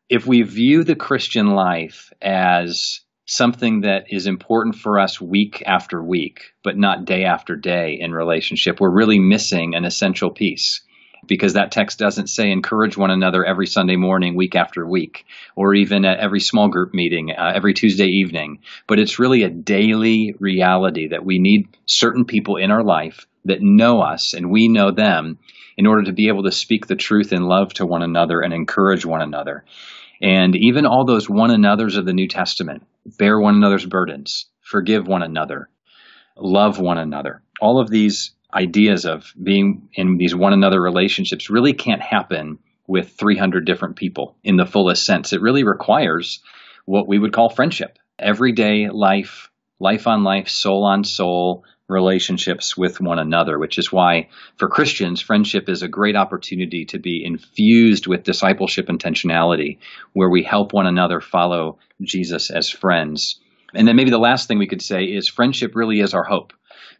if 0.08 0.26
we 0.26 0.42
view 0.42 0.82
the 0.82 0.96
Christian 0.96 1.48
life 1.48 2.10
as 2.22 3.00
something 3.26 3.82
that 3.82 4.04
is 4.08 4.26
important 4.26 4.76
for 4.76 4.98
us 4.98 5.20
week 5.20 5.62
after 5.66 6.02
week, 6.02 6.52
but 6.62 6.78
not 6.78 7.04
day 7.04 7.24
after 7.24 7.54
day 7.54 7.98
in 8.00 8.12
relationship, 8.12 8.80
we're 8.80 8.90
really 8.90 9.18
missing 9.18 9.74
an 9.74 9.84
essential 9.84 10.30
piece. 10.30 10.82
Because 11.26 11.54
that 11.54 11.72
text 11.72 11.98
doesn't 11.98 12.28
say 12.28 12.50
encourage 12.50 12.96
one 12.96 13.10
another 13.10 13.44
every 13.44 13.66
Sunday 13.66 13.96
morning, 13.96 14.34
week 14.34 14.54
after 14.54 14.86
week, 14.86 15.26
or 15.56 15.74
even 15.74 16.04
at 16.04 16.20
every 16.20 16.40
small 16.40 16.68
group 16.68 16.94
meeting, 16.94 17.30
uh, 17.30 17.52
every 17.54 17.74
Tuesday 17.74 18.06
evening. 18.06 18.60
But 18.86 18.98
it's 18.98 19.18
really 19.18 19.42
a 19.42 19.50
daily 19.50 20.34
reality 20.38 21.08
that 21.08 21.24
we 21.24 21.38
need 21.38 21.68
certain 21.86 22.24
people 22.24 22.56
in 22.56 22.70
our 22.70 22.82
life 22.82 23.26
that 23.44 23.60
know 23.60 24.00
us 24.00 24.34
and 24.34 24.50
we 24.50 24.68
know 24.68 24.90
them 24.90 25.38
in 25.76 25.86
order 25.86 26.04
to 26.04 26.12
be 26.12 26.28
able 26.28 26.44
to 26.44 26.52
speak 26.52 26.86
the 26.86 26.96
truth 26.96 27.32
in 27.32 27.42
love 27.42 27.74
to 27.74 27.86
one 27.86 28.02
another 28.02 28.40
and 28.40 28.52
encourage 28.52 29.04
one 29.04 29.22
another. 29.22 29.64
And 30.22 30.54
even 30.56 30.86
all 30.86 31.04
those 31.04 31.28
one 31.28 31.50
another's 31.50 31.96
of 31.96 32.06
the 32.06 32.12
New 32.12 32.28
Testament 32.28 32.84
bear 33.18 33.38
one 33.38 33.56
another's 33.56 33.84
burdens, 33.84 34.46
forgive 34.60 35.06
one 35.06 35.22
another, 35.22 35.68
love 36.36 36.78
one 36.78 36.98
another. 36.98 37.42
All 37.60 37.80
of 37.80 37.90
these 37.90 38.33
ideas 38.54 39.04
of 39.04 39.32
being 39.42 39.88
in 39.94 40.16
these 40.16 40.34
one 40.34 40.52
another 40.52 40.80
relationships 40.80 41.50
really 41.50 41.72
can't 41.72 42.02
happen 42.02 42.58
with 42.86 43.14
300 43.18 43.64
different 43.64 43.96
people 43.96 44.36
in 44.44 44.56
the 44.56 44.66
fullest 44.66 45.04
sense. 45.04 45.32
It 45.32 45.40
really 45.40 45.64
requires 45.64 46.40
what 46.84 47.08
we 47.08 47.18
would 47.18 47.32
call 47.32 47.48
friendship, 47.48 47.98
everyday 48.18 48.88
life, 48.90 49.50
life 49.80 50.06
on 50.06 50.22
life, 50.22 50.48
soul 50.48 50.84
on 50.84 51.04
soul 51.04 51.64
relationships 51.88 52.76
with 52.76 53.00
one 53.00 53.18
another, 53.18 53.58
which 53.58 53.78
is 53.78 53.92
why 53.92 54.28
for 54.56 54.68
Christians, 54.68 55.20
friendship 55.20 55.68
is 55.68 55.82
a 55.82 55.88
great 55.88 56.16
opportunity 56.16 56.86
to 56.86 56.98
be 56.98 57.22
infused 57.24 58.06
with 58.06 58.22
discipleship 58.22 58.86
intentionality, 58.86 59.78
where 60.12 60.30
we 60.30 60.42
help 60.42 60.72
one 60.72 60.86
another 60.86 61.20
follow 61.20 61.78
Jesus 62.02 62.50
as 62.50 62.70
friends. 62.70 63.40
And 63.74 63.86
then 63.86 63.96
maybe 63.96 64.10
the 64.10 64.18
last 64.18 64.48
thing 64.48 64.58
we 64.58 64.68
could 64.68 64.82
say 64.82 65.04
is 65.04 65.28
friendship 65.28 65.72
really 65.74 66.00
is 66.00 66.14
our 66.14 66.24
hope 66.24 66.52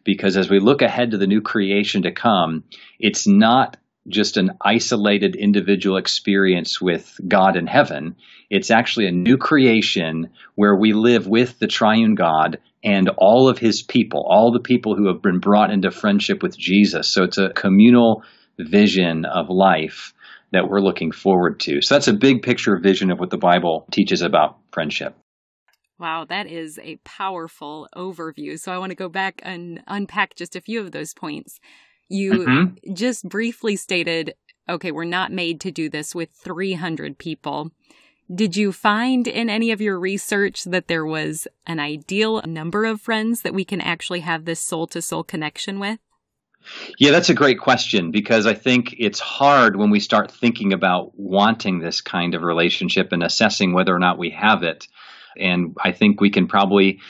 because 0.04 0.37
as 0.37 0.50
we 0.50 0.61
look 0.61 0.82
ahead 0.82 1.11
to 1.11 1.18
the 1.18 1.26
new 1.26 1.40
creation 1.40 2.02
to 2.02 2.12
come, 2.12 2.64
it's 2.99 3.26
not 3.26 3.76
just 4.08 4.37
an 4.37 4.52
isolated 4.61 5.34
individual 5.34 5.96
experience 5.96 6.80
with 6.80 7.18
God 7.26 7.56
in 7.56 7.66
heaven. 7.66 8.16
It's 8.50 8.70
actually 8.70 9.06
a 9.06 9.12
new 9.12 9.38
creation 9.38 10.30
where 10.54 10.76
we 10.76 10.92
live 10.92 11.26
with 11.26 11.58
the 11.58 11.66
triune 11.66 12.14
God 12.14 12.58
and 12.82 13.08
all 13.16 13.49
of 13.49 13.58
his 13.58 13.82
people, 13.82 14.26
all 14.28 14.52
the 14.52 14.61
people 14.61 14.94
who 14.94 15.08
have 15.08 15.23
been 15.23 15.40
brought 15.40 15.70
into 15.70 15.90
friendship 15.90 16.42
with 16.42 16.56
Jesus. 16.56 17.12
So 17.12 17.25
it's 17.25 17.38
a 17.38 17.50
communal 17.50 18.23
vision 18.58 19.25
of 19.25 19.49
life 19.49 20.12
that 20.52 20.68
we're 20.68 20.80
looking 20.80 21.11
forward 21.11 21.58
to. 21.61 21.80
So 21.80 21.94
that's 21.94 22.08
a 22.08 22.12
big 22.12 22.42
picture 22.42 22.78
vision 22.78 23.11
of 23.11 23.18
what 23.18 23.30
the 23.30 23.38
Bible 23.38 23.87
teaches 23.90 24.20
about 24.20 24.58
friendship. 24.70 25.16
Wow, 25.98 26.24
that 26.24 26.46
is 26.46 26.78
a 26.82 26.96
powerful 27.04 27.88
overview. 27.94 28.58
So 28.58 28.72
I 28.72 28.78
want 28.78 28.90
to 28.90 28.96
go 28.96 29.08
back 29.08 29.40
and 29.44 29.82
unpack 29.86 30.34
just 30.34 30.56
a 30.56 30.60
few 30.60 30.80
of 30.80 30.92
those 30.92 31.14
points. 31.14 31.60
You 32.08 32.32
mm-hmm. 32.32 32.94
just 32.94 33.28
briefly 33.28 33.76
stated, 33.76 34.34
okay, 34.68 34.90
we're 34.90 35.04
not 35.04 35.32
made 35.32 35.60
to 35.60 35.70
do 35.70 35.88
this 35.88 36.14
with 36.14 36.30
300 36.30 37.18
people. 37.18 37.70
Did 38.34 38.56
you 38.56 38.72
find 38.72 39.28
in 39.28 39.50
any 39.50 39.70
of 39.70 39.80
your 39.80 39.98
research 39.98 40.64
that 40.64 40.88
there 40.88 41.04
was 41.04 41.46
an 41.66 41.78
ideal 41.78 42.42
number 42.46 42.84
of 42.86 43.00
friends 43.00 43.42
that 43.42 43.54
we 43.54 43.64
can 43.64 43.80
actually 43.80 44.20
have 44.20 44.44
this 44.44 44.60
soul 44.60 44.86
to 44.88 45.02
soul 45.02 45.22
connection 45.22 45.78
with? 45.78 45.98
Yeah, 46.98 47.10
that's 47.10 47.28
a 47.28 47.34
great 47.34 47.60
question 47.60 48.10
because 48.10 48.46
I 48.46 48.54
think 48.54 48.94
it's 48.98 49.20
hard 49.20 49.76
when 49.76 49.90
we 49.90 50.00
start 50.00 50.30
thinking 50.30 50.72
about 50.72 51.12
wanting 51.18 51.78
this 51.78 52.00
kind 52.00 52.34
of 52.34 52.42
relationship 52.42 53.12
and 53.12 53.22
assessing 53.22 53.74
whether 53.74 53.94
or 53.94 53.98
not 53.98 54.18
we 54.18 54.30
have 54.30 54.62
it 54.62 54.88
and 55.38 55.76
I 55.83 55.93
think 55.93 56.21
we 56.21 56.31
can 56.31 56.47
probably 56.47 57.00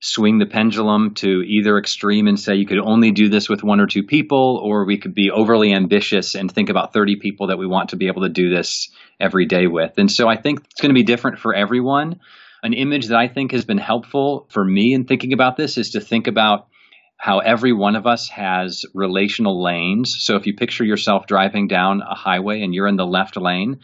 swing 0.00 0.38
the 0.38 0.46
pendulum 0.46 1.14
to 1.14 1.42
either 1.46 1.78
extreme 1.78 2.26
and 2.26 2.38
say 2.38 2.56
you 2.56 2.66
could 2.66 2.78
only 2.78 3.10
do 3.10 3.30
this 3.30 3.48
with 3.48 3.64
one 3.64 3.80
or 3.80 3.86
two 3.86 4.02
people, 4.02 4.60
or 4.62 4.84
we 4.84 4.98
could 4.98 5.14
be 5.14 5.30
overly 5.30 5.72
ambitious 5.72 6.34
and 6.34 6.52
think 6.52 6.68
about 6.68 6.92
30 6.92 7.16
people 7.20 7.46
that 7.46 7.58
we 7.58 7.66
want 7.66 7.90
to 7.90 7.96
be 7.96 8.06
able 8.08 8.22
to 8.22 8.28
do 8.28 8.54
this 8.54 8.90
every 9.18 9.46
day 9.46 9.66
with. 9.66 9.92
And 9.96 10.10
so 10.10 10.28
I 10.28 10.36
think 10.36 10.60
it's 10.70 10.80
going 10.82 10.90
to 10.90 10.94
be 10.94 11.04
different 11.04 11.38
for 11.38 11.54
everyone. 11.54 12.20
An 12.62 12.74
image 12.74 13.06
that 13.08 13.18
I 13.18 13.28
think 13.28 13.52
has 13.52 13.64
been 13.64 13.78
helpful 13.78 14.46
for 14.50 14.62
me 14.62 14.92
in 14.92 15.04
thinking 15.06 15.32
about 15.32 15.56
this 15.56 15.78
is 15.78 15.92
to 15.92 16.00
think 16.00 16.26
about 16.26 16.68
how 17.16 17.38
every 17.38 17.72
one 17.72 17.96
of 17.96 18.06
us 18.06 18.28
has 18.28 18.82
relational 18.92 19.62
lanes. 19.62 20.16
So 20.18 20.36
if 20.36 20.46
you 20.46 20.54
picture 20.54 20.84
yourself 20.84 21.26
driving 21.26 21.66
down 21.66 22.02
a 22.02 22.14
highway 22.14 22.60
and 22.60 22.74
you're 22.74 22.88
in 22.88 22.96
the 22.96 23.06
left 23.06 23.38
lane, 23.38 23.80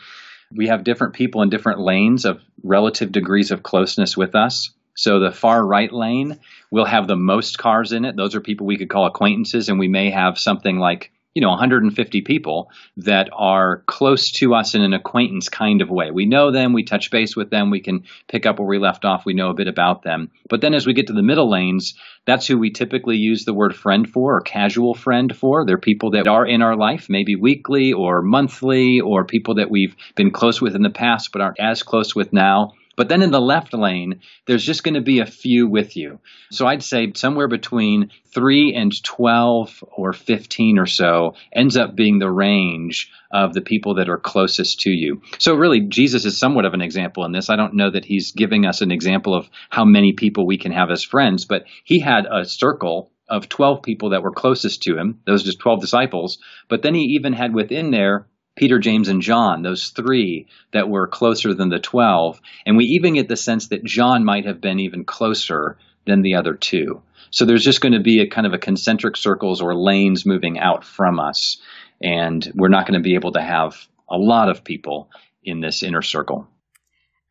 we 0.54 0.68
have 0.68 0.84
different 0.84 1.14
people 1.14 1.42
in 1.42 1.50
different 1.50 1.80
lanes 1.80 2.24
of 2.24 2.40
relative 2.62 3.12
degrees 3.12 3.50
of 3.50 3.62
closeness 3.62 4.16
with 4.16 4.34
us. 4.34 4.70
So 4.94 5.20
the 5.20 5.32
far 5.32 5.64
right 5.64 5.92
lane 5.92 6.40
will 6.70 6.84
have 6.84 7.06
the 7.06 7.16
most 7.16 7.58
cars 7.58 7.92
in 7.92 8.04
it. 8.04 8.16
Those 8.16 8.34
are 8.34 8.40
people 8.40 8.66
we 8.66 8.76
could 8.76 8.90
call 8.90 9.06
acquaintances, 9.06 9.68
and 9.68 9.78
we 9.78 9.88
may 9.88 10.10
have 10.10 10.38
something 10.38 10.78
like 10.78 11.12
you 11.34 11.42
know 11.42 11.50
150 11.50 12.22
people 12.22 12.70
that 12.96 13.28
are 13.32 13.82
close 13.86 14.32
to 14.32 14.54
us 14.54 14.74
in 14.74 14.82
an 14.82 14.92
acquaintance 14.92 15.48
kind 15.48 15.80
of 15.80 15.88
way. 15.88 16.10
We 16.10 16.26
know 16.26 16.50
them, 16.50 16.72
we 16.72 16.82
touch 16.82 17.10
base 17.10 17.36
with 17.36 17.50
them, 17.50 17.70
we 17.70 17.80
can 17.80 18.04
pick 18.28 18.46
up 18.46 18.58
where 18.58 18.66
we 18.66 18.78
left 18.78 19.04
off, 19.04 19.24
we 19.24 19.34
know 19.34 19.50
a 19.50 19.54
bit 19.54 19.68
about 19.68 20.02
them. 20.02 20.30
But 20.48 20.60
then 20.60 20.74
as 20.74 20.86
we 20.86 20.92
get 20.92 21.06
to 21.06 21.12
the 21.12 21.22
middle 21.22 21.50
lanes, 21.50 21.94
that's 22.26 22.46
who 22.46 22.58
we 22.58 22.70
typically 22.70 23.16
use 23.16 23.44
the 23.44 23.54
word 23.54 23.74
friend 23.76 24.08
for 24.08 24.36
or 24.36 24.40
casual 24.40 24.94
friend 24.94 25.34
for. 25.34 25.64
They're 25.64 25.78
people 25.78 26.10
that 26.12 26.26
are 26.26 26.46
in 26.46 26.62
our 26.62 26.76
life, 26.76 27.06
maybe 27.08 27.36
weekly 27.36 27.92
or 27.92 28.22
monthly, 28.22 29.00
or 29.00 29.24
people 29.24 29.54
that 29.56 29.70
we've 29.70 29.94
been 30.16 30.32
close 30.32 30.60
with 30.60 30.74
in 30.74 30.82
the 30.82 30.90
past 30.90 31.30
but 31.32 31.42
aren't 31.42 31.60
as 31.60 31.82
close 31.82 32.14
with 32.14 32.32
now. 32.32 32.72
But 32.96 33.08
then 33.08 33.22
in 33.22 33.30
the 33.30 33.40
left 33.40 33.72
lane, 33.72 34.20
there's 34.46 34.64
just 34.64 34.82
going 34.82 34.94
to 34.94 35.00
be 35.00 35.20
a 35.20 35.26
few 35.26 35.68
with 35.68 35.96
you. 35.96 36.18
So 36.50 36.66
I'd 36.66 36.82
say 36.82 37.12
somewhere 37.14 37.48
between 37.48 38.10
3 38.34 38.74
and 38.74 39.02
12 39.02 39.84
or 39.92 40.12
15 40.12 40.78
or 40.78 40.86
so 40.86 41.34
ends 41.52 41.76
up 41.76 41.94
being 41.94 42.18
the 42.18 42.30
range 42.30 43.10
of 43.30 43.54
the 43.54 43.60
people 43.60 43.94
that 43.94 44.08
are 44.08 44.18
closest 44.18 44.80
to 44.80 44.90
you. 44.90 45.22
So 45.38 45.54
really, 45.54 45.80
Jesus 45.80 46.24
is 46.24 46.36
somewhat 46.36 46.64
of 46.64 46.74
an 46.74 46.82
example 46.82 47.24
in 47.24 47.32
this. 47.32 47.48
I 47.48 47.56
don't 47.56 47.74
know 47.74 47.90
that 47.90 48.04
he's 48.04 48.32
giving 48.32 48.66
us 48.66 48.82
an 48.82 48.90
example 48.90 49.34
of 49.34 49.48
how 49.70 49.84
many 49.84 50.12
people 50.12 50.46
we 50.46 50.58
can 50.58 50.72
have 50.72 50.90
as 50.90 51.04
friends, 51.04 51.44
but 51.44 51.64
he 51.84 52.00
had 52.00 52.26
a 52.30 52.44
circle 52.44 53.12
of 53.28 53.48
12 53.48 53.82
people 53.82 54.10
that 54.10 54.22
were 54.22 54.32
closest 54.32 54.82
to 54.82 54.98
him. 54.98 55.20
Those 55.24 55.44
just 55.44 55.60
12 55.60 55.80
disciples. 55.80 56.38
But 56.68 56.82
then 56.82 56.94
he 56.94 57.02
even 57.14 57.32
had 57.32 57.54
within 57.54 57.92
there 57.92 58.26
Peter, 58.56 58.78
James, 58.78 59.08
and 59.08 59.22
John, 59.22 59.62
those 59.62 59.88
three 59.88 60.46
that 60.72 60.88
were 60.88 61.06
closer 61.06 61.54
than 61.54 61.68
the 61.68 61.78
12. 61.78 62.40
And 62.66 62.76
we 62.76 62.84
even 62.84 63.14
get 63.14 63.28
the 63.28 63.36
sense 63.36 63.68
that 63.68 63.84
John 63.84 64.24
might 64.24 64.46
have 64.46 64.60
been 64.60 64.80
even 64.80 65.04
closer 65.04 65.78
than 66.06 66.22
the 66.22 66.34
other 66.34 66.54
two. 66.54 67.02
So 67.30 67.44
there's 67.44 67.64
just 67.64 67.80
going 67.80 67.92
to 67.92 68.00
be 68.00 68.20
a 68.20 68.28
kind 68.28 68.46
of 68.46 68.52
a 68.52 68.58
concentric 68.58 69.16
circles 69.16 69.62
or 69.62 69.74
lanes 69.74 70.26
moving 70.26 70.58
out 70.58 70.84
from 70.84 71.20
us. 71.20 71.60
And 72.02 72.50
we're 72.54 72.68
not 72.68 72.86
going 72.86 73.00
to 73.00 73.04
be 73.04 73.14
able 73.14 73.32
to 73.32 73.42
have 73.42 73.76
a 74.08 74.18
lot 74.18 74.48
of 74.48 74.64
people 74.64 75.10
in 75.42 75.60
this 75.60 75.82
inner 75.82 76.02
circle. 76.02 76.48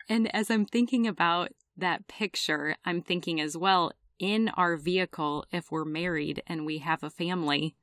And 0.08 0.34
as 0.34 0.50
I'm 0.50 0.66
thinking 0.66 1.06
about 1.06 1.50
that 1.78 2.08
picture, 2.08 2.76
I'm 2.86 3.02
thinking 3.02 3.42
as 3.42 3.58
well 3.58 3.92
in 4.20 4.50
our 4.50 4.76
vehicle, 4.76 5.46
if 5.52 5.72
we're 5.72 5.86
married 5.86 6.44
and 6.46 6.66
we 6.66 6.80
have 6.80 7.04
a 7.04 7.10
family, 7.10 7.76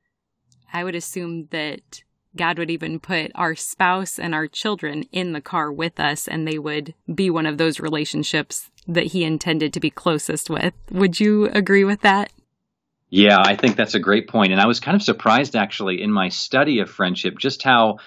I 0.71 0.83
would 0.83 0.95
assume 0.95 1.47
that 1.51 2.03
God 2.37 2.57
would 2.57 2.71
even 2.71 2.99
put 2.99 3.31
our 3.35 3.55
spouse 3.55 4.17
and 4.19 4.33
our 4.33 4.47
children 4.47 5.03
in 5.11 5.33
the 5.33 5.41
car 5.41 5.71
with 5.71 5.99
us, 5.99 6.27
and 6.27 6.47
they 6.47 6.57
would 6.57 6.93
be 7.13 7.29
one 7.29 7.45
of 7.45 7.57
those 7.57 7.79
relationships 7.79 8.69
that 8.87 9.07
He 9.07 9.23
intended 9.23 9.73
to 9.73 9.79
be 9.79 9.89
closest 9.89 10.49
with. 10.49 10.73
Would 10.91 11.19
you 11.19 11.47
agree 11.47 11.83
with 11.83 12.01
that? 12.01 12.31
Yeah, 13.09 13.39
I 13.39 13.55
think 13.55 13.75
that's 13.75 13.95
a 13.95 13.99
great 13.99 14.27
point. 14.27 14.51
And 14.51 14.61
I 14.61 14.67
was 14.67 14.79
kind 14.79 14.95
of 14.95 15.01
surprised 15.01 15.55
actually 15.55 16.01
in 16.01 16.11
my 16.11 16.29
study 16.29 16.79
of 16.79 16.89
friendship 16.89 17.37
just 17.37 17.63
how 17.63 17.97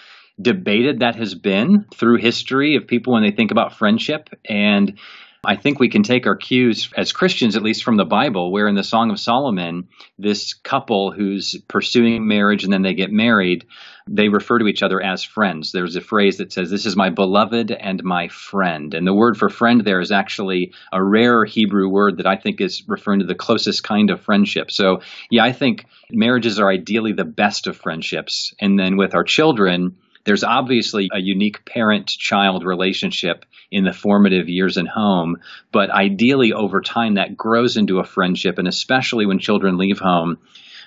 debated 0.41 1.01
that 1.01 1.17
has 1.17 1.35
been 1.35 1.87
through 1.95 2.17
history 2.17 2.77
of 2.77 2.87
people 2.87 3.13
when 3.13 3.23
they 3.23 3.31
think 3.31 3.51
about 3.51 3.75
friendship. 3.75 4.29
And 4.49 4.99
I 5.43 5.57
think 5.57 5.79
we 5.79 5.89
can 5.89 6.03
take 6.03 6.27
our 6.27 6.37
cues 6.37 6.91
as 6.97 7.13
Christians, 7.13 7.57
at 7.57 7.63
least 7.63 7.83
from 7.83 7.97
the 7.97 8.05
Bible, 8.05 8.53
where 8.53 8.69
in 8.69 8.75
the 8.75 8.85
Song 8.85 9.11
of 9.11 9.19
Solomon, 9.19 9.89
this 10.19 10.53
couple 10.53 11.13
who's 11.13 11.57
pursuing 11.67 12.29
marriage 12.29 12.65
and 12.65 12.73
then 12.73 12.83
they 12.83 12.93
get 12.93 13.11
married, 13.11 13.67
they 14.13 14.29
refer 14.29 14.59
to 14.59 14.67
each 14.67 14.83
other 14.83 15.01
as 15.01 15.23
friends. 15.23 15.71
There's 15.71 15.95
a 15.95 16.01
phrase 16.01 16.39
that 16.39 16.53
says, 16.53 16.69
This 16.69 16.85
is 16.85 16.97
my 16.97 17.11
beloved 17.11 17.71
and 17.71 18.03
my 18.03 18.27
friend. 18.27 18.93
And 18.93 19.07
the 19.07 19.15
word 19.15 19.37
for 19.37 19.49
friend 19.49 19.85
there 19.85 20.01
is 20.01 20.11
actually 20.11 20.73
a 20.93 21.03
rare 21.03 21.45
Hebrew 21.45 21.89
word 21.89 22.17
that 22.17 22.27
I 22.27 22.37
think 22.37 22.61
is 22.61 22.83
referring 22.89 23.21
to 23.21 23.27
the 23.27 23.37
closest 23.37 23.85
kind 23.85 24.11
of 24.11 24.21
friendship. 24.21 24.73
So, 24.73 25.03
yeah, 25.31 25.45
I 25.45 25.53
think 25.53 25.87
marriages 26.11 26.59
are 26.59 26.69
ideally 26.69 27.13
the 27.13 27.25
best 27.25 27.69
of 27.69 27.77
friendships. 27.77 28.53
And 28.61 28.77
then 28.77 28.97
with 28.97 29.15
our 29.15 29.23
children, 29.23 29.97
there's 30.25 30.45
obviously 30.45 31.09
a 31.13 31.21
unique 31.21 31.65
parent 31.65 32.09
child 32.09 32.65
relationship 32.65 33.45
in 33.71 33.85
the 33.85 33.93
formative 33.93 34.49
years 34.49 34.77
in 34.77 34.87
home, 34.87 35.37
but 35.71 35.91
ideally 35.91 36.53
over 36.53 36.81
time 36.81 37.15
that 37.15 37.37
grows 37.37 37.77
into 37.77 38.01
a 38.01 38.05
friendship. 38.05 38.59
And 38.59 38.67
especially 38.67 39.25
when 39.25 39.39
children 39.39 39.79
leave 39.79 40.01
home 40.01 40.39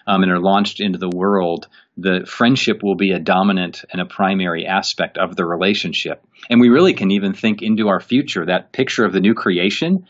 um, 0.06 0.24
and 0.24 0.32
are 0.32 0.40
launched 0.40 0.82
into 0.82 1.00
the 1.00 1.10
world, 1.10 1.68
the 1.98 2.26
friendship 2.26 2.82
will 2.82 2.96
be 2.96 3.12
a 3.12 3.20
dominant 3.20 3.86
and 3.92 4.02
a 4.02 4.06
primary 4.06 4.66
aspect 4.66 5.18
of 5.18 5.36
the 5.36 5.46
relationship. 5.46 6.26
And 6.50 6.60
we 6.60 6.70
really 6.70 6.94
can 6.94 7.12
even 7.12 7.34
think 7.34 7.62
into 7.62 7.88
our 7.88 8.00
future 8.00 8.46
that 8.46 8.72
picture 8.72 9.06
of 9.06 9.14
the 9.14 9.20
new 9.20 9.34
creation. 9.34 10.06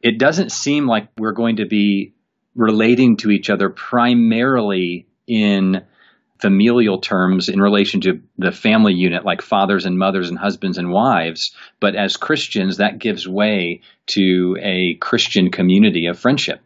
It 0.00 0.18
doesn't 0.18 0.52
seem 0.52 0.86
like 0.86 1.08
we're 1.18 1.32
going 1.32 1.56
to 1.56 1.66
be 1.66 2.14
relating 2.54 3.16
to 3.18 3.30
each 3.30 3.50
other 3.50 3.68
primarily 3.68 5.06
in 5.26 5.84
familial 6.40 7.00
terms 7.00 7.48
in 7.48 7.60
relation 7.60 8.00
to 8.00 8.20
the 8.38 8.52
family 8.52 8.94
unit, 8.94 9.24
like 9.24 9.42
fathers 9.42 9.86
and 9.86 9.98
mothers 9.98 10.28
and 10.28 10.38
husbands 10.38 10.78
and 10.78 10.90
wives. 10.90 11.54
But 11.80 11.96
as 11.96 12.16
Christians, 12.16 12.76
that 12.76 12.98
gives 12.98 13.28
way 13.28 13.82
to 14.06 14.56
a 14.60 14.94
Christian 14.94 15.50
community 15.50 16.06
of 16.06 16.18
friendship. 16.18 16.60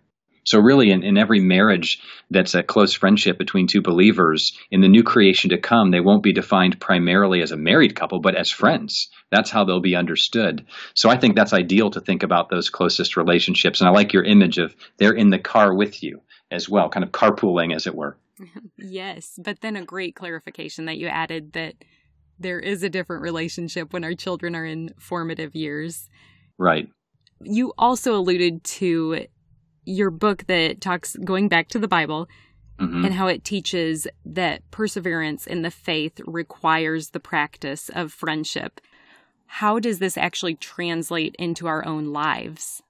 So, 0.45 0.59
really, 0.59 0.91
in, 0.91 1.03
in 1.03 1.17
every 1.17 1.41
marriage 1.41 2.01
that's 2.31 2.55
a 2.55 2.63
close 2.63 2.93
friendship 2.93 3.39
between 3.39 3.67
two 3.67 3.81
believers, 3.81 4.59
in 4.71 4.81
the 4.81 4.89
new 4.89 5.03
creation 5.03 5.51
to 5.51 5.59
come, 5.59 5.91
they 5.91 6.01
won't 6.01 6.23
be 6.23 6.33
defined 6.33 6.81
primarily 6.81 7.43
as 7.43 7.53
a 7.53 7.57
married 7.57 7.95
couple, 7.95 8.21
but 8.21 8.35
as 8.35 8.51
friends. 8.51 9.09
That's 9.31 9.51
how 9.51 9.65
they'll 9.65 9.81
be 9.81 9.97
understood. 9.97 10.67
So, 10.95 11.09
I 11.11 11.17
think 11.17 11.37
that's 11.37 11.53
ideal 11.53 11.91
to 11.91 12.01
think 12.01 12.23
about 12.23 12.51
those 12.51 12.71
closest 12.71 13.17
relationships. 13.17 13.81
And 13.81 13.89
I 13.89 13.93
like 13.93 14.13
your 14.13 14.25
image 14.25 14.59
of 14.59 14.75
they're 14.99 15.13
in 15.13 15.31
the 15.31 15.39
car 15.39 15.75
with 15.75 16.03
you 16.03 16.23
as 16.51 16.69
well, 16.69 16.89
kind 16.89 17.05
of 17.05 17.13
carpooling, 17.13 17.75
as 17.75 17.87
it 17.87 17.95
were. 17.95 18.17
Yes, 18.77 19.39
but 19.43 19.61
then 19.61 19.77
a 19.77 19.85
great 19.85 20.17
clarification 20.17 20.87
that 20.87 20.99
you 20.99 21.07
added 21.07 21.53
that 21.53 21.75
there 22.39 22.59
is 22.59 22.83
a 22.83 22.91
different 22.91 23.23
relationship 23.23 23.93
when 23.93 24.05
our 24.05 24.15
children 24.15 24.57
are 24.57 24.65
in 24.65 24.93
formative 24.99 25.55
years. 25.55 26.09
Right. 26.59 26.89
You 27.41 27.73
also 27.79 28.17
alluded 28.17 28.65
to 28.65 29.27
your 29.85 30.11
book 30.11 30.47
that 30.47 30.81
talks 30.81 31.17
going 31.17 31.49
back 31.49 31.69
to 31.69 31.79
the 31.79 31.89
Bible 31.89 32.29
mm-hmm. 32.79 33.05
and 33.05 33.15
how 33.15 33.27
it 33.27 33.45
teaches 33.45 34.07
that 34.25 34.69
perseverance 34.71 35.47
in 35.47 35.63
the 35.63 35.71
faith 35.71 36.21
requires 36.27 37.11
the 37.11 37.21
practice 37.21 37.89
of 37.95 38.13
friendship. 38.13 38.81
How 39.47 39.79
does 39.79 39.99
this 39.99 40.17
actually 40.17 40.55
translate 40.55 41.37
into 41.39 41.67
our 41.67 41.85
own 41.87 42.13
lives? 42.13 42.83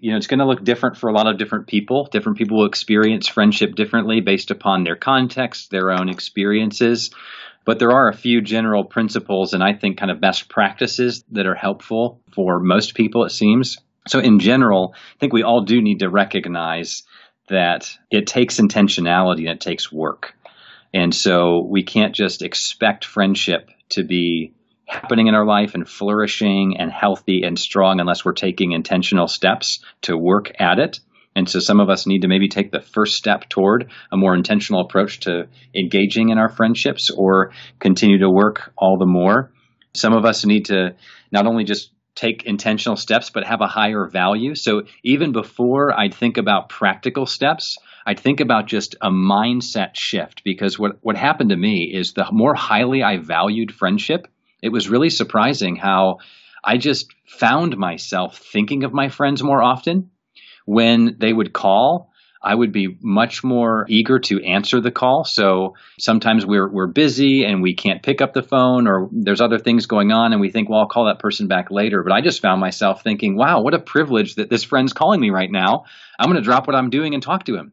You 0.00 0.12
know, 0.12 0.16
it's 0.16 0.28
going 0.28 0.38
to 0.38 0.46
look 0.46 0.62
different 0.62 0.96
for 0.96 1.08
a 1.08 1.12
lot 1.12 1.26
of 1.26 1.38
different 1.38 1.66
people. 1.66 2.08
Different 2.12 2.38
people 2.38 2.58
will 2.58 2.66
experience 2.66 3.26
friendship 3.26 3.74
differently 3.74 4.20
based 4.20 4.50
upon 4.50 4.84
their 4.84 4.94
context, 4.94 5.70
their 5.70 5.90
own 5.90 6.08
experiences. 6.08 7.10
But 7.64 7.78
there 7.78 7.90
are 7.90 8.08
a 8.08 8.16
few 8.16 8.40
general 8.40 8.84
principles 8.84 9.54
and 9.54 9.62
I 9.62 9.74
think 9.74 9.98
kind 9.98 10.10
of 10.10 10.20
best 10.20 10.48
practices 10.48 11.24
that 11.32 11.46
are 11.46 11.54
helpful 11.54 12.20
for 12.32 12.60
most 12.60 12.94
people, 12.94 13.24
it 13.24 13.30
seems. 13.30 13.78
So, 14.08 14.20
in 14.20 14.38
general, 14.38 14.94
I 14.94 15.18
think 15.20 15.32
we 15.32 15.42
all 15.42 15.64
do 15.64 15.80
need 15.80 16.00
to 16.00 16.08
recognize 16.08 17.02
that 17.48 17.90
it 18.10 18.26
takes 18.26 18.58
intentionality 18.58 19.40
and 19.40 19.50
it 19.50 19.60
takes 19.60 19.92
work. 19.92 20.34
And 20.92 21.14
so 21.14 21.66
we 21.68 21.82
can't 21.82 22.14
just 22.14 22.42
expect 22.42 23.04
friendship 23.04 23.70
to 23.90 24.04
be 24.04 24.54
happening 24.86 25.26
in 25.26 25.34
our 25.34 25.44
life 25.44 25.74
and 25.74 25.86
flourishing 25.86 26.76
and 26.78 26.90
healthy 26.90 27.42
and 27.42 27.58
strong 27.58 28.00
unless 28.00 28.24
we're 28.24 28.32
taking 28.32 28.72
intentional 28.72 29.28
steps 29.28 29.84
to 30.02 30.16
work 30.16 30.50
at 30.58 30.78
it. 30.78 31.00
And 31.36 31.48
so 31.48 31.60
some 31.60 31.78
of 31.78 31.90
us 31.90 32.06
need 32.06 32.22
to 32.22 32.28
maybe 32.28 32.48
take 32.48 32.72
the 32.72 32.80
first 32.80 33.16
step 33.16 33.48
toward 33.48 33.90
a 34.10 34.16
more 34.16 34.34
intentional 34.34 34.80
approach 34.80 35.20
to 35.20 35.46
engaging 35.74 36.30
in 36.30 36.38
our 36.38 36.48
friendships 36.48 37.10
or 37.10 37.52
continue 37.78 38.18
to 38.18 38.30
work 38.30 38.72
all 38.76 38.96
the 38.98 39.06
more. 39.06 39.52
Some 39.94 40.14
of 40.14 40.24
us 40.24 40.44
need 40.44 40.66
to 40.66 40.96
not 41.30 41.46
only 41.46 41.64
just 41.64 41.92
take 42.18 42.44
intentional 42.44 42.96
steps, 42.96 43.30
but 43.30 43.44
have 43.44 43.60
a 43.60 43.68
higher 43.68 44.06
value. 44.06 44.54
So 44.56 44.82
even 45.04 45.30
before 45.30 45.98
I'd 45.98 46.14
think 46.14 46.36
about 46.36 46.68
practical 46.68 47.26
steps, 47.26 47.78
I'd 48.04 48.18
think 48.18 48.40
about 48.40 48.66
just 48.66 48.96
a 49.00 49.10
mindset 49.10 49.90
shift 49.94 50.42
because 50.42 50.78
what, 50.78 50.98
what 51.00 51.16
happened 51.16 51.50
to 51.50 51.56
me 51.56 51.92
is 51.94 52.12
the 52.12 52.26
more 52.32 52.54
highly 52.54 53.04
I 53.04 53.18
valued 53.18 53.72
friendship, 53.72 54.26
it 54.60 54.70
was 54.70 54.88
really 54.88 55.10
surprising 55.10 55.76
how 55.76 56.18
I 56.64 56.76
just 56.76 57.14
found 57.24 57.76
myself 57.76 58.38
thinking 58.38 58.82
of 58.82 58.92
my 58.92 59.10
friends 59.10 59.42
more 59.42 59.62
often 59.62 60.10
when 60.66 61.16
they 61.18 61.32
would 61.32 61.52
call 61.52 62.07
I 62.42 62.54
would 62.54 62.72
be 62.72 62.96
much 63.00 63.42
more 63.42 63.84
eager 63.88 64.18
to 64.20 64.42
answer 64.44 64.80
the 64.80 64.90
call. 64.90 65.24
So 65.24 65.74
sometimes 65.98 66.46
we're 66.46 66.68
we're 66.68 66.86
busy 66.86 67.44
and 67.44 67.62
we 67.62 67.74
can't 67.74 68.02
pick 68.02 68.20
up 68.20 68.32
the 68.32 68.42
phone 68.42 68.86
or 68.86 69.08
there's 69.12 69.40
other 69.40 69.58
things 69.58 69.86
going 69.86 70.12
on 70.12 70.32
and 70.32 70.40
we 70.40 70.50
think, 70.50 70.68
well, 70.68 70.80
I'll 70.80 70.88
call 70.88 71.06
that 71.06 71.18
person 71.18 71.48
back 71.48 71.70
later. 71.70 72.02
But 72.02 72.12
I 72.12 72.20
just 72.20 72.42
found 72.42 72.60
myself 72.60 73.02
thinking, 73.02 73.36
wow, 73.36 73.62
what 73.62 73.74
a 73.74 73.80
privilege 73.80 74.36
that 74.36 74.50
this 74.50 74.64
friend's 74.64 74.92
calling 74.92 75.20
me 75.20 75.30
right 75.30 75.50
now. 75.50 75.84
I'm 76.18 76.30
going 76.30 76.36
to 76.36 76.42
drop 76.42 76.66
what 76.66 76.76
I'm 76.76 76.90
doing 76.90 77.14
and 77.14 77.22
talk 77.22 77.44
to 77.44 77.56
him. 77.56 77.72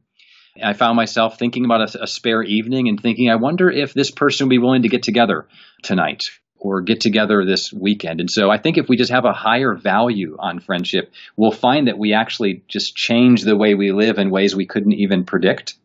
I 0.64 0.74
found 0.74 0.96
myself 0.96 1.38
thinking 1.38 1.66
about 1.66 1.96
a, 1.96 2.04
a 2.04 2.08
spare 2.08 2.42
evening 2.42 2.88
and 2.88 3.00
thinking, 3.00 3.30
I 3.30 3.36
wonder 3.36 3.70
if 3.70 3.94
this 3.94 4.10
person 4.10 4.46
would 4.46 4.52
be 4.52 4.58
willing 4.58 4.84
to 4.84 4.90
get 4.90 5.04
together 5.04 5.48
tonight 5.84 6.30
or 6.66 6.82
get 6.82 7.00
together 7.00 7.46
this 7.46 7.72
weekend. 7.72 8.20
And 8.20 8.30
so 8.30 8.50
I 8.50 8.58
think 8.58 8.78
if 8.78 8.90
we 8.90 8.98
just 8.98 9.12
have 9.12 9.26
a 9.26 9.34
higher 9.34 9.76
value 9.76 10.36
on 10.40 10.60
friendship, 10.60 11.14
we'll 11.38 11.52
find 11.52 11.88
that 11.88 12.00
we 12.00 12.14
actually 12.14 12.64
just 12.68 12.96
change 12.96 13.44
the 13.44 13.56
way 13.56 13.76
we 13.76 13.92
live 13.92 14.18
in 14.18 14.32
ways 14.32 14.56
we 14.56 14.66
couldn't 14.66 14.94
even 14.94 15.26
predict. 15.26 15.76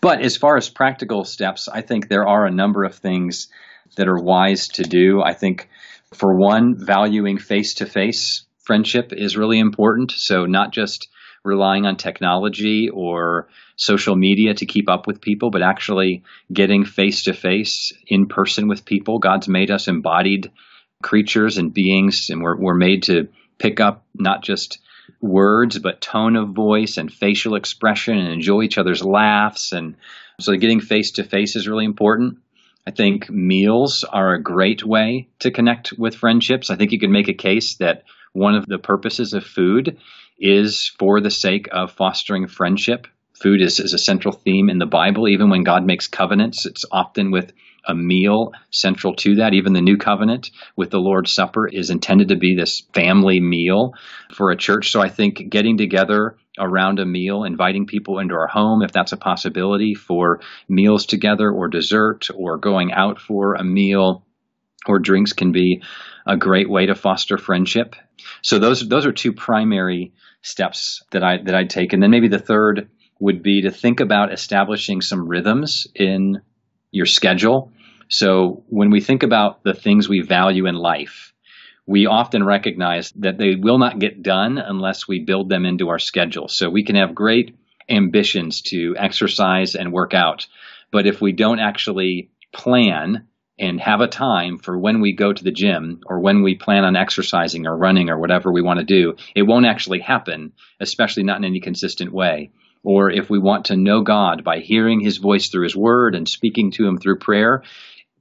But 0.00 0.20
as 0.20 0.36
far 0.36 0.56
as 0.56 0.68
practical 0.68 1.24
steps, 1.24 1.68
I 1.68 1.82
think 1.82 2.08
there 2.08 2.26
are 2.26 2.46
a 2.46 2.50
number 2.50 2.82
of 2.82 2.96
things 2.96 3.46
that 3.96 4.08
are 4.08 4.18
wise 4.18 4.66
to 4.68 4.82
do. 4.82 5.22
I 5.22 5.34
think, 5.34 5.68
for 6.12 6.34
one, 6.34 6.74
valuing 6.84 7.38
face 7.38 7.74
to 7.74 7.86
face 7.86 8.44
friendship 8.58 9.12
is 9.12 9.36
really 9.36 9.60
important. 9.60 10.10
So, 10.10 10.46
not 10.46 10.72
just 10.72 11.08
relying 11.44 11.86
on 11.86 11.96
technology 11.96 12.88
or 12.88 13.48
social 13.76 14.16
media 14.16 14.54
to 14.54 14.66
keep 14.66 14.88
up 14.88 15.06
with 15.06 15.20
people, 15.20 15.50
but 15.50 15.62
actually 15.62 16.24
getting 16.52 16.84
face 16.84 17.24
to 17.24 17.34
face 17.34 17.92
in 18.06 18.26
person 18.26 18.66
with 18.66 18.84
people. 18.84 19.18
God's 19.18 19.46
made 19.46 19.70
us 19.70 19.86
embodied 19.86 20.50
creatures 21.02 21.58
and 21.58 21.72
beings, 21.72 22.28
and 22.30 22.42
we're, 22.42 22.56
we're 22.56 22.74
made 22.74 23.04
to 23.04 23.28
pick 23.58 23.78
up 23.78 24.04
not 24.14 24.42
just 24.42 24.78
words, 25.20 25.78
but 25.78 26.00
tone 26.00 26.34
of 26.34 26.50
voice 26.50 26.96
and 26.96 27.12
facial 27.12 27.56
expression 27.56 28.16
and 28.16 28.32
enjoy 28.32 28.62
each 28.62 28.78
other's 28.78 29.04
laughs. 29.04 29.72
And 29.72 29.96
so 30.40 30.56
getting 30.56 30.80
face 30.80 31.12
to 31.12 31.24
face 31.24 31.56
is 31.56 31.68
really 31.68 31.84
important. 31.84 32.38
I 32.86 32.90
think 32.90 33.30
meals 33.30 34.04
are 34.04 34.34
a 34.34 34.42
great 34.42 34.84
way 34.84 35.28
to 35.40 35.50
connect 35.50 35.92
with 35.98 36.16
friendships. 36.16 36.70
I 36.70 36.76
think 36.76 36.92
you 36.92 36.98
can 36.98 37.12
make 37.12 37.28
a 37.28 37.34
case 37.34 37.76
that 37.76 38.04
one 38.32 38.54
of 38.54 38.66
the 38.66 38.78
purposes 38.78 39.32
of 39.32 39.44
food 39.44 39.98
is 40.38 40.92
for 40.98 41.20
the 41.20 41.30
sake 41.30 41.68
of 41.72 41.92
fostering 41.92 42.46
friendship. 42.46 43.06
Food 43.34 43.60
is, 43.60 43.80
is 43.80 43.92
a 43.92 43.98
central 43.98 44.32
theme 44.32 44.70
in 44.70 44.78
the 44.78 44.86
Bible. 44.86 45.28
Even 45.28 45.50
when 45.50 45.64
God 45.64 45.84
makes 45.84 46.06
covenants, 46.06 46.66
it's 46.66 46.84
often 46.90 47.30
with 47.30 47.52
a 47.86 47.94
meal 47.94 48.52
central 48.70 49.14
to 49.16 49.36
that. 49.36 49.54
Even 49.54 49.72
the 49.72 49.80
new 49.80 49.96
covenant 49.96 50.50
with 50.76 50.90
the 50.90 50.98
Lord's 50.98 51.32
Supper 51.32 51.66
is 51.66 51.90
intended 51.90 52.28
to 52.28 52.36
be 52.36 52.54
this 52.54 52.82
family 52.94 53.40
meal 53.40 53.94
for 54.32 54.50
a 54.50 54.56
church. 54.56 54.90
So 54.90 55.00
I 55.00 55.08
think 55.08 55.50
getting 55.50 55.76
together 55.76 56.36
around 56.58 56.98
a 56.98 57.04
meal, 57.04 57.44
inviting 57.44 57.86
people 57.86 58.18
into 58.20 58.34
our 58.34 58.46
home, 58.46 58.82
if 58.82 58.92
that's 58.92 59.12
a 59.12 59.16
possibility, 59.16 59.94
for 59.94 60.40
meals 60.68 61.06
together 61.06 61.50
or 61.50 61.68
dessert 61.68 62.28
or 62.34 62.56
going 62.56 62.92
out 62.92 63.20
for 63.20 63.54
a 63.54 63.64
meal 63.64 64.24
or 64.86 64.98
drinks 64.98 65.32
can 65.32 65.52
be 65.52 65.82
a 66.26 66.36
great 66.36 66.70
way 66.70 66.86
to 66.86 66.94
foster 66.94 67.38
friendship. 67.38 67.96
So 68.42 68.58
those 68.58 68.86
those 68.88 69.06
are 69.06 69.12
two 69.12 69.32
primary 69.32 70.12
steps 70.44 71.02
that 71.10 71.24
I 71.24 71.38
that 71.42 71.54
I'd 71.54 71.70
take, 71.70 71.92
and 71.92 72.02
then 72.02 72.10
maybe 72.10 72.28
the 72.28 72.38
third 72.38 72.88
would 73.18 73.42
be 73.42 73.62
to 73.62 73.70
think 73.70 74.00
about 74.00 74.32
establishing 74.32 75.00
some 75.00 75.26
rhythms 75.26 75.86
in 75.94 76.42
your 76.90 77.06
schedule. 77.06 77.72
So 78.08 78.62
when 78.68 78.90
we 78.90 79.00
think 79.00 79.22
about 79.22 79.64
the 79.64 79.72
things 79.72 80.08
we 80.08 80.20
value 80.20 80.66
in 80.66 80.74
life, 80.74 81.32
we 81.86 82.06
often 82.06 82.44
recognize 82.44 83.10
that 83.12 83.38
they 83.38 83.54
will 83.56 83.78
not 83.78 83.98
get 83.98 84.22
done 84.22 84.58
unless 84.58 85.08
we 85.08 85.24
build 85.24 85.48
them 85.48 85.64
into 85.64 85.88
our 85.88 85.98
schedule. 85.98 86.48
So 86.48 86.68
we 86.68 86.84
can 86.84 86.96
have 86.96 87.14
great 87.14 87.56
ambitions 87.88 88.60
to 88.62 88.94
exercise 88.98 89.74
and 89.74 89.92
work 89.92 90.12
out, 90.12 90.46
but 90.92 91.06
if 91.06 91.20
we 91.20 91.32
don't 91.32 91.60
actually 91.60 92.30
plan 92.52 93.26
and 93.58 93.80
have 93.80 94.00
a 94.00 94.08
time 94.08 94.58
for 94.58 94.78
when 94.78 95.00
we 95.00 95.14
go 95.14 95.32
to 95.32 95.44
the 95.44 95.52
gym 95.52 96.00
or 96.06 96.20
when 96.20 96.42
we 96.42 96.56
plan 96.56 96.84
on 96.84 96.96
exercising 96.96 97.66
or 97.66 97.76
running 97.76 98.10
or 98.10 98.18
whatever 98.18 98.52
we 98.52 98.62
want 98.62 98.80
to 98.80 98.84
do, 98.84 99.14
it 99.34 99.42
won't 99.42 99.66
actually 99.66 100.00
happen, 100.00 100.52
especially 100.80 101.22
not 101.22 101.38
in 101.38 101.44
any 101.44 101.60
consistent 101.60 102.12
way. 102.12 102.50
Or 102.82 103.10
if 103.10 103.30
we 103.30 103.38
want 103.38 103.66
to 103.66 103.76
know 103.76 104.02
God 104.02 104.44
by 104.44 104.58
hearing 104.58 105.00
his 105.00 105.18
voice 105.18 105.48
through 105.48 105.64
his 105.64 105.76
word 105.76 106.14
and 106.14 106.28
speaking 106.28 106.72
to 106.72 106.86
him 106.86 106.98
through 106.98 107.18
prayer, 107.18 107.62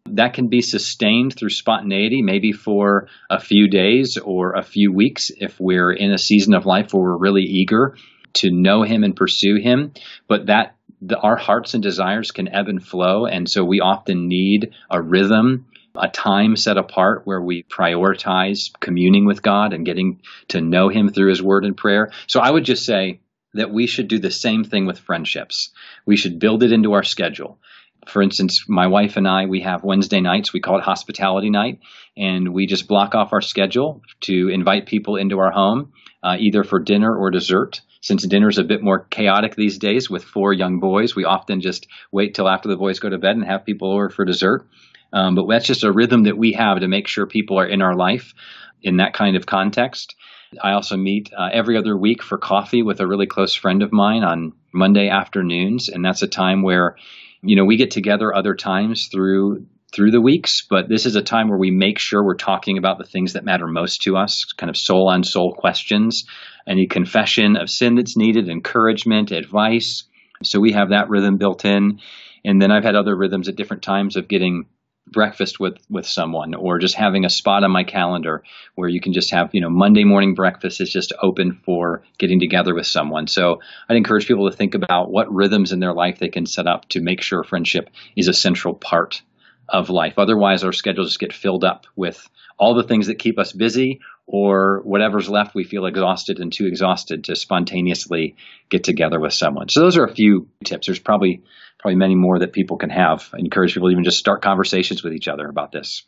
that 0.06 0.34
can 0.34 0.48
be 0.48 0.62
sustained 0.62 1.36
through 1.36 1.50
spontaneity, 1.50 2.22
maybe 2.22 2.52
for 2.52 3.08
a 3.30 3.40
few 3.40 3.68
days 3.68 4.18
or 4.18 4.54
a 4.54 4.64
few 4.64 4.92
weeks 4.92 5.32
if 5.38 5.60
we're 5.60 5.92
in 5.92 6.12
a 6.12 6.18
season 6.18 6.54
of 6.54 6.66
life 6.66 6.94
where 6.94 7.04
we're 7.04 7.18
really 7.18 7.44
eager 7.44 7.96
to 8.34 8.52
know 8.52 8.84
him 8.84 9.04
and 9.04 9.16
pursue 9.16 9.56
him. 9.56 9.94
But 10.28 10.48
that 10.48 10.76
the, 11.06 11.18
our 11.18 11.36
hearts 11.36 11.74
and 11.74 11.84
desires 11.84 12.32
can 12.32 12.48
ebb 12.48 12.68
and 12.68 12.84
flow. 12.84 13.26
And 13.26 13.50
so 13.50 13.64
we 13.64 13.80
often 13.80 14.28
need 14.28 14.74
a 14.90 15.02
rhythm, 15.02 15.68
a 15.96 16.08
time 16.08 16.56
set 16.56 16.78
apart 16.78 17.24
where 17.26 17.42
we 17.42 17.64
prioritize 17.64 18.72
communing 18.80 19.26
with 19.26 19.42
God 19.42 19.74
and 19.74 19.86
getting 19.86 20.22
to 20.50 20.62
know 20.62 20.90
Him 20.90 21.10
through 21.10 21.30
His 21.30 21.42
Word 21.42 21.66
and 21.66 21.76
prayer. 21.76 22.12
So 22.28 22.40
I 22.40 22.50
would 22.50 22.66
just 22.66 22.86
say 22.86 23.20
that 23.54 23.72
we 23.72 23.86
should 23.86 24.08
do 24.08 24.20
the 24.20 24.32
same 24.32 24.64
thing 24.64 24.86
with 24.86 25.00
friendships. 25.00 25.70
We 26.06 26.18
should 26.18 26.40
build 26.40 26.64
it 26.64 26.72
into 26.72 26.94
our 26.94 27.04
schedule. 27.04 27.60
For 28.08 28.22
instance, 28.22 28.66
my 28.68 28.88
wife 28.88 29.16
and 29.16 29.28
I, 29.28 29.46
we 29.46 29.62
have 29.62 29.84
Wednesday 29.84 30.20
nights. 30.20 30.52
We 30.52 30.60
call 30.60 30.78
it 30.78 30.84
hospitality 30.84 31.50
night. 31.50 31.80
And 32.18 32.54
we 32.54 32.66
just 32.66 32.88
block 32.88 33.16
off 33.16 33.32
our 33.32 33.42
schedule 33.42 34.02
to 34.22 34.50
invite 34.50 34.88
people 34.88 35.16
into 35.16 35.40
our 35.40 35.52
home, 35.52 35.94
uh, 36.22 36.36
either 36.40 36.64
for 36.64 36.80
dinner 36.80 37.16
or 37.16 37.32
dessert 37.32 37.82
since 38.04 38.28
dinner's 38.28 38.58
a 38.58 38.66
bit 38.66 38.84
more 38.84 39.00
chaotic 39.00 39.56
these 39.56 39.80
days 39.80 40.10
with 40.10 40.26
four 40.26 40.52
young 40.54 40.80
boys, 40.80 41.16
we 41.16 41.24
often 41.24 41.62
just 41.62 41.88
wait 42.12 42.36
till 42.36 42.50
after 42.50 42.68
the 42.68 42.76
boys 42.76 43.00
go 43.00 43.10
to 43.10 43.18
bed 43.18 43.38
and 43.38 43.46
have 43.46 43.66
people 43.66 43.92
over 43.92 44.10
for 44.10 44.26
dessert. 44.26 44.68
Um, 45.14 45.36
but 45.36 45.48
that's 45.48 45.66
just 45.66 45.86
a 45.86 45.92
rhythm 45.92 46.24
that 46.24 46.38
we 46.38 46.52
have 46.52 46.82
to 46.82 46.88
make 46.90 47.08
sure 47.08 47.26
people 47.26 47.60
are 47.60 47.66
in 47.66 47.82
our 47.82 47.96
life 47.96 48.34
in 48.82 48.98
that 48.98 49.14
kind 49.14 49.38
of 49.38 49.46
context. 49.46 50.16
I 50.62 50.74
also 50.74 50.98
meet 50.98 51.32
uh, 51.34 51.50
every 51.54 51.78
other 51.78 51.98
week 51.98 52.22
for 52.22 52.38
coffee 52.38 52.84
with 52.84 53.00
a 53.00 53.08
really 53.08 53.26
close 53.26 53.56
friend 53.56 53.82
of 53.82 53.94
mine 53.94 54.24
on 54.24 54.52
Monday 54.74 55.08
afternoons, 55.08 55.88
and 55.88 56.04
that's 56.04 56.24
a 56.24 56.28
time 56.28 56.62
where, 56.62 56.98
you 57.42 57.56
know, 57.56 57.64
we 57.64 57.78
get 57.78 57.92
together 57.92 58.36
other 58.36 58.54
times 58.54 59.08
through 59.08 59.66
through 59.94 60.12
the 60.12 60.22
weeks, 60.22 60.64
but 60.68 60.90
this 60.90 61.06
is 61.06 61.16
a 61.16 61.22
time 61.22 61.50
where 61.50 61.58
we 61.58 61.72
make 61.72 62.00
sure 62.00 62.24
we're 62.24 62.36
talking 62.36 62.78
about 62.78 62.98
the 62.98 63.04
things 63.04 63.34
that 63.34 63.46
matter 63.46 63.68
most 63.68 64.02
to 64.02 64.18
us, 64.18 64.44
kind 64.58 64.70
of 64.70 64.78
soul 64.78 65.08
on 65.10 65.24
soul 65.24 65.54
questions, 65.54 66.26
any 66.68 66.88
confession 66.88 67.56
of 67.56 67.70
sin 67.70 67.96
that's 67.96 68.18
needed, 68.18 68.50
encouragement, 68.50 69.32
advice. 69.32 70.04
So 70.42 70.60
we 70.60 70.72
have 70.72 70.90
that 70.90 71.10
rhythm 71.10 71.38
built 71.38 71.64
in. 71.64 72.00
And 72.44 72.62
then 72.62 72.72
I've 72.72 72.84
had 72.84 72.96
other 72.96 73.16
rhythms 73.16 73.48
at 73.48 73.56
different 73.56 73.84
times 73.84 74.16
of 74.16 74.28
getting 74.28 74.66
breakfast 75.06 75.60
with 75.60 75.76
with 75.90 76.08
someone 76.08 76.54
or 76.54 76.80
just 76.80 76.96
having 76.96 77.26
a 77.26 77.30
spot 77.30 77.64
on 77.64 77.72
my 77.72 77.84
calendar 77.84 78.42
where 78.76 78.88
you 78.88 79.02
can 79.02 79.12
just 79.12 79.32
have 79.32 79.50
you 79.52 79.60
know 79.60 79.70
monday 79.70 80.06
morning 80.06 80.34
breakfast 80.34 80.80
is 80.80 80.90
just 80.90 81.12
open 81.22 81.60
for 81.66 82.04
getting 82.18 82.40
together 82.40 82.74
with 82.74 82.88
someone 82.88 83.28
so 83.28 83.60
i'd 83.90 83.98
encourage 83.98 84.28
people 84.28 84.50
to 84.50 84.56
think 84.56 84.76
about 84.76 85.12
what 85.12 85.30
rhythms 85.30 85.74
in 85.74 85.82
their 85.82 85.94
life 85.94 86.20
they 86.20 86.30
can 86.30 86.46
set 86.46 86.68
up 86.68 86.88
to 86.88 87.02
make 87.02 87.22
sure 87.22 87.44
friendship 87.44 87.90
is 88.16 88.30
a 88.30 88.34
central 88.34 88.74
part 88.74 89.22
of 89.70 89.90
life 89.90 90.16
otherwise 90.18 90.64
our 90.64 90.74
schedules 90.74 91.10
just 91.10 91.20
get 91.20 91.34
filled 91.34 91.64
up 91.64 91.86
with 91.96 92.30
all 92.58 92.76
the 92.76 92.84
things 92.84 93.08
that 93.08 93.20
keep 93.20 93.40
us 93.40 93.52
busy 93.52 94.00
or 94.26 94.82
whatever's 94.84 95.30
left 95.30 95.56
we 95.56 95.64
feel 95.64 95.86
exhausted 95.86 96.40
and 96.40 96.54
too 96.54 96.66
exhausted 96.66 97.26
to 97.26 97.36
spontaneously 97.36 98.36
get 98.70 98.84
together 98.84 99.20
with 99.20 99.34
someone 99.34 99.70
so 99.70 99.80
those 99.80 99.98
are 99.98 100.06
a 100.06 100.14
few 100.14 100.48
tips 100.64 100.88
there's 100.88 101.00
probably 101.00 101.44
probably 101.84 101.98
many 101.98 102.16
more 102.16 102.40
that 102.40 102.54
people 102.54 102.78
can 102.78 102.90
have. 102.90 103.30
I 103.34 103.40
encourage 103.40 103.74
people 103.74 103.90
to 103.90 103.92
even 103.92 104.06
just 104.06 104.18
start 104.18 104.42
conversations 104.42 105.04
with 105.04 105.14
each 105.14 105.28
other 105.28 105.48
about 105.50 105.74
this. 105.74 106.04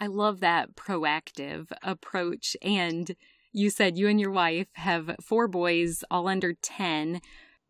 I 0.00 0.08
love 0.08 0.40
that 0.40 0.74
proactive 0.74 1.70
approach. 1.82 2.56
And 2.60 3.14
you 3.52 3.70
said 3.70 3.96
you 3.96 4.08
and 4.08 4.20
your 4.20 4.32
wife 4.32 4.66
have 4.72 5.14
four 5.22 5.46
boys, 5.46 6.02
all 6.10 6.26
under 6.26 6.54
10. 6.54 7.20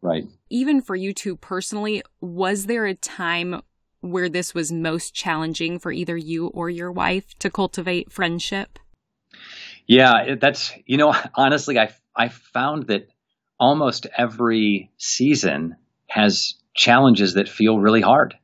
Right. 0.00 0.24
Even 0.48 0.80
for 0.80 0.96
you 0.96 1.12
two 1.12 1.36
personally, 1.36 2.02
was 2.22 2.64
there 2.64 2.86
a 2.86 2.94
time 2.94 3.60
where 4.00 4.28
this 4.28 4.54
was 4.54 4.72
most 4.72 5.14
challenging 5.14 5.78
for 5.78 5.92
either 5.92 6.16
you 6.16 6.48
or 6.48 6.70
your 6.70 6.90
wife 6.90 7.38
to 7.38 7.50
cultivate 7.50 8.12
friendship? 8.12 8.78
Yeah, 9.86 10.34
that's, 10.40 10.72
you 10.86 10.96
know, 10.96 11.14
honestly, 11.34 11.78
I, 11.78 11.90
I 12.16 12.28
found 12.28 12.88
that 12.88 13.08
almost 13.58 14.06
every 14.16 14.90
season 14.96 15.76
has 16.06 16.54
challenges 16.74 17.34
that 17.34 17.48
feel 17.48 17.78
really 17.78 18.00
hard. 18.00 18.36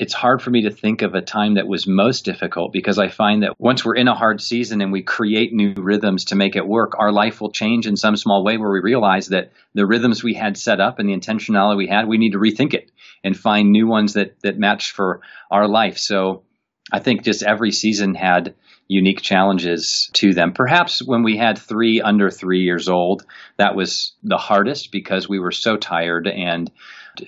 It's 0.00 0.14
hard 0.14 0.40
for 0.40 0.48
me 0.48 0.62
to 0.62 0.70
think 0.70 1.02
of 1.02 1.14
a 1.14 1.20
time 1.20 1.56
that 1.56 1.68
was 1.68 1.86
most 1.86 2.24
difficult 2.24 2.72
because 2.72 2.98
I 2.98 3.08
find 3.08 3.42
that 3.42 3.52
once 3.58 3.84
we're 3.84 3.96
in 3.96 4.08
a 4.08 4.14
hard 4.14 4.40
season 4.40 4.80
and 4.80 4.90
we 4.90 5.02
create 5.02 5.52
new 5.52 5.74
rhythms 5.76 6.24
to 6.26 6.36
make 6.36 6.56
it 6.56 6.66
work, 6.66 6.94
our 6.98 7.12
life 7.12 7.38
will 7.38 7.52
change 7.52 7.86
in 7.86 7.98
some 7.98 8.16
small 8.16 8.42
way 8.42 8.56
where 8.56 8.70
we 8.70 8.80
realize 8.80 9.28
that 9.28 9.52
the 9.74 9.84
rhythms 9.84 10.24
we 10.24 10.32
had 10.32 10.56
set 10.56 10.80
up 10.80 10.98
and 10.98 11.06
the 11.06 11.14
intentionality 11.14 11.76
we 11.76 11.86
had, 11.86 12.08
we 12.08 12.16
need 12.16 12.32
to 12.32 12.38
rethink 12.38 12.72
it 12.72 12.90
and 13.22 13.36
find 13.36 13.70
new 13.70 13.86
ones 13.86 14.14
that, 14.14 14.40
that 14.40 14.58
match 14.58 14.92
for 14.92 15.20
our 15.50 15.68
life. 15.68 15.98
So 15.98 16.44
I 16.90 17.00
think 17.00 17.22
just 17.22 17.42
every 17.42 17.70
season 17.70 18.14
had 18.14 18.54
unique 18.88 19.20
challenges 19.20 20.08
to 20.14 20.32
them. 20.32 20.54
Perhaps 20.54 21.02
when 21.04 21.22
we 21.22 21.36
had 21.36 21.58
three 21.58 22.00
under 22.00 22.30
three 22.30 22.62
years 22.62 22.88
old, 22.88 23.26
that 23.58 23.76
was 23.76 24.14
the 24.22 24.38
hardest 24.38 24.92
because 24.92 25.28
we 25.28 25.38
were 25.38 25.52
so 25.52 25.76
tired 25.76 26.26
and 26.26 26.70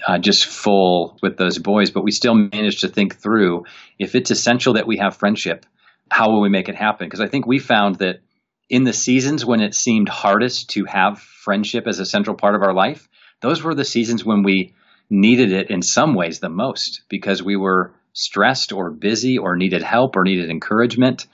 uh, 0.06 0.18
just 0.18 0.46
full 0.46 1.18
with 1.22 1.36
those 1.36 1.58
boys, 1.58 1.90
but 1.90 2.04
we 2.04 2.10
still 2.10 2.34
managed 2.34 2.80
to 2.80 2.88
think 2.88 3.16
through 3.16 3.64
if 3.98 4.14
it's 4.14 4.30
essential 4.30 4.74
that 4.74 4.86
we 4.86 4.98
have 4.98 5.16
friendship, 5.16 5.66
how 6.10 6.30
will 6.30 6.40
we 6.40 6.48
make 6.48 6.68
it 6.68 6.74
happen? 6.74 7.06
Because 7.06 7.20
I 7.20 7.28
think 7.28 7.46
we 7.46 7.58
found 7.58 7.96
that 7.96 8.20
in 8.68 8.84
the 8.84 8.92
seasons 8.92 9.44
when 9.44 9.60
it 9.60 9.74
seemed 9.74 10.08
hardest 10.08 10.70
to 10.70 10.84
have 10.84 11.20
friendship 11.20 11.86
as 11.86 11.98
a 11.98 12.06
central 12.06 12.36
part 12.36 12.54
of 12.54 12.62
our 12.62 12.74
life, 12.74 13.08
those 13.40 13.62
were 13.62 13.74
the 13.74 13.84
seasons 13.84 14.24
when 14.24 14.42
we 14.42 14.74
needed 15.10 15.52
it 15.52 15.70
in 15.70 15.82
some 15.82 16.14
ways 16.14 16.38
the 16.38 16.48
most 16.48 17.02
because 17.08 17.42
we 17.42 17.56
were 17.56 17.92
stressed 18.14 18.72
or 18.72 18.90
busy 18.90 19.38
or 19.38 19.56
needed 19.56 19.82
help 19.82 20.16
or 20.16 20.24
needed 20.24 20.50
encouragement. 20.50 21.26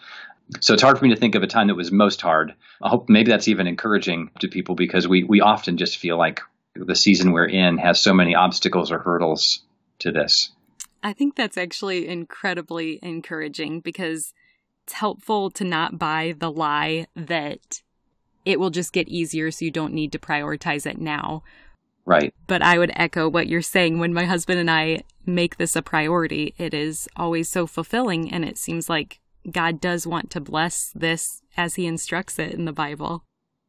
So 0.61 0.75
it's 0.75 0.83
hard 0.83 0.99
for 0.99 1.05
me 1.05 1.15
to 1.15 1.21
think 1.21 1.35
of 1.35 1.43
a 1.43 1.47
time 1.47 1.69
that 1.69 1.75
was 1.75 1.93
most 1.93 2.21
hard. 2.21 2.55
I 2.83 2.89
hope 2.89 3.09
maybe 3.09 3.31
that's 3.31 3.49
even 3.49 3.67
encouraging 3.67 4.31
to 4.41 4.49
people 4.49 4.75
because 4.75 5.07
we, 5.07 5.25
we 5.25 5.41
often 5.41 5.77
just 5.77 5.99
feel 5.99 6.17
like 6.17 6.41
the 6.87 6.97
season 6.97 7.33
we're 7.33 7.47
in 7.47 7.79
has 7.79 8.03
so 8.03 8.13
many 8.13 8.35
obstacles 8.35 8.91
or 8.91 8.99
hurdles 8.99 9.65
to 10.01 10.13
this. 10.13 10.53
I 11.03 11.13
think 11.13 11.37
that's 11.37 11.57
actually 11.57 12.09
incredibly 12.09 12.99
encouraging 13.03 13.81
because 13.81 14.33
it's 14.85 14.95
helpful 14.95 15.51
to 15.51 15.65
not 15.65 15.99
buy 15.99 16.35
the 16.39 16.51
lie 16.51 17.07
that 17.15 17.83
it 18.45 18.59
will 18.59 18.71
just 18.71 18.93
get 18.93 19.09
easier 19.09 19.51
so 19.51 19.65
you 19.65 19.71
don't 19.71 19.93
need 19.93 20.13
to 20.13 20.19
prioritize 20.19 20.87
it 20.87 20.99
now. 20.99 21.43
Right. 22.07 22.33
But 22.47 22.63
I 22.63 22.79
would 22.79 22.91
echo 22.95 23.29
what 23.29 23.49
you're 23.49 23.61
saying. 23.61 23.99
When 23.99 24.15
my 24.15 24.25
husband 24.25 24.59
and 24.59 24.71
I 24.71 25.03
make 25.27 25.59
this 25.59 25.77
a 25.77 25.83
priority, 25.83 26.55
it 26.57 26.73
is 26.73 27.07
always 27.17 27.51
so 27.51 27.67
fulfilling. 27.67 28.33
And 28.33 28.47
it 28.47 28.57
seems 28.57 28.89
like 28.89 29.21
God 29.51 29.79
does 29.81 30.07
want 30.07 30.31
to 30.31 30.41
bless 30.41 30.91
this 30.95 31.43
as 31.59 31.75
he 31.75 31.87
instructs 31.87 32.39
it 32.39 32.55
in 32.55 32.65
the 32.65 32.73
Bible. 32.73 33.25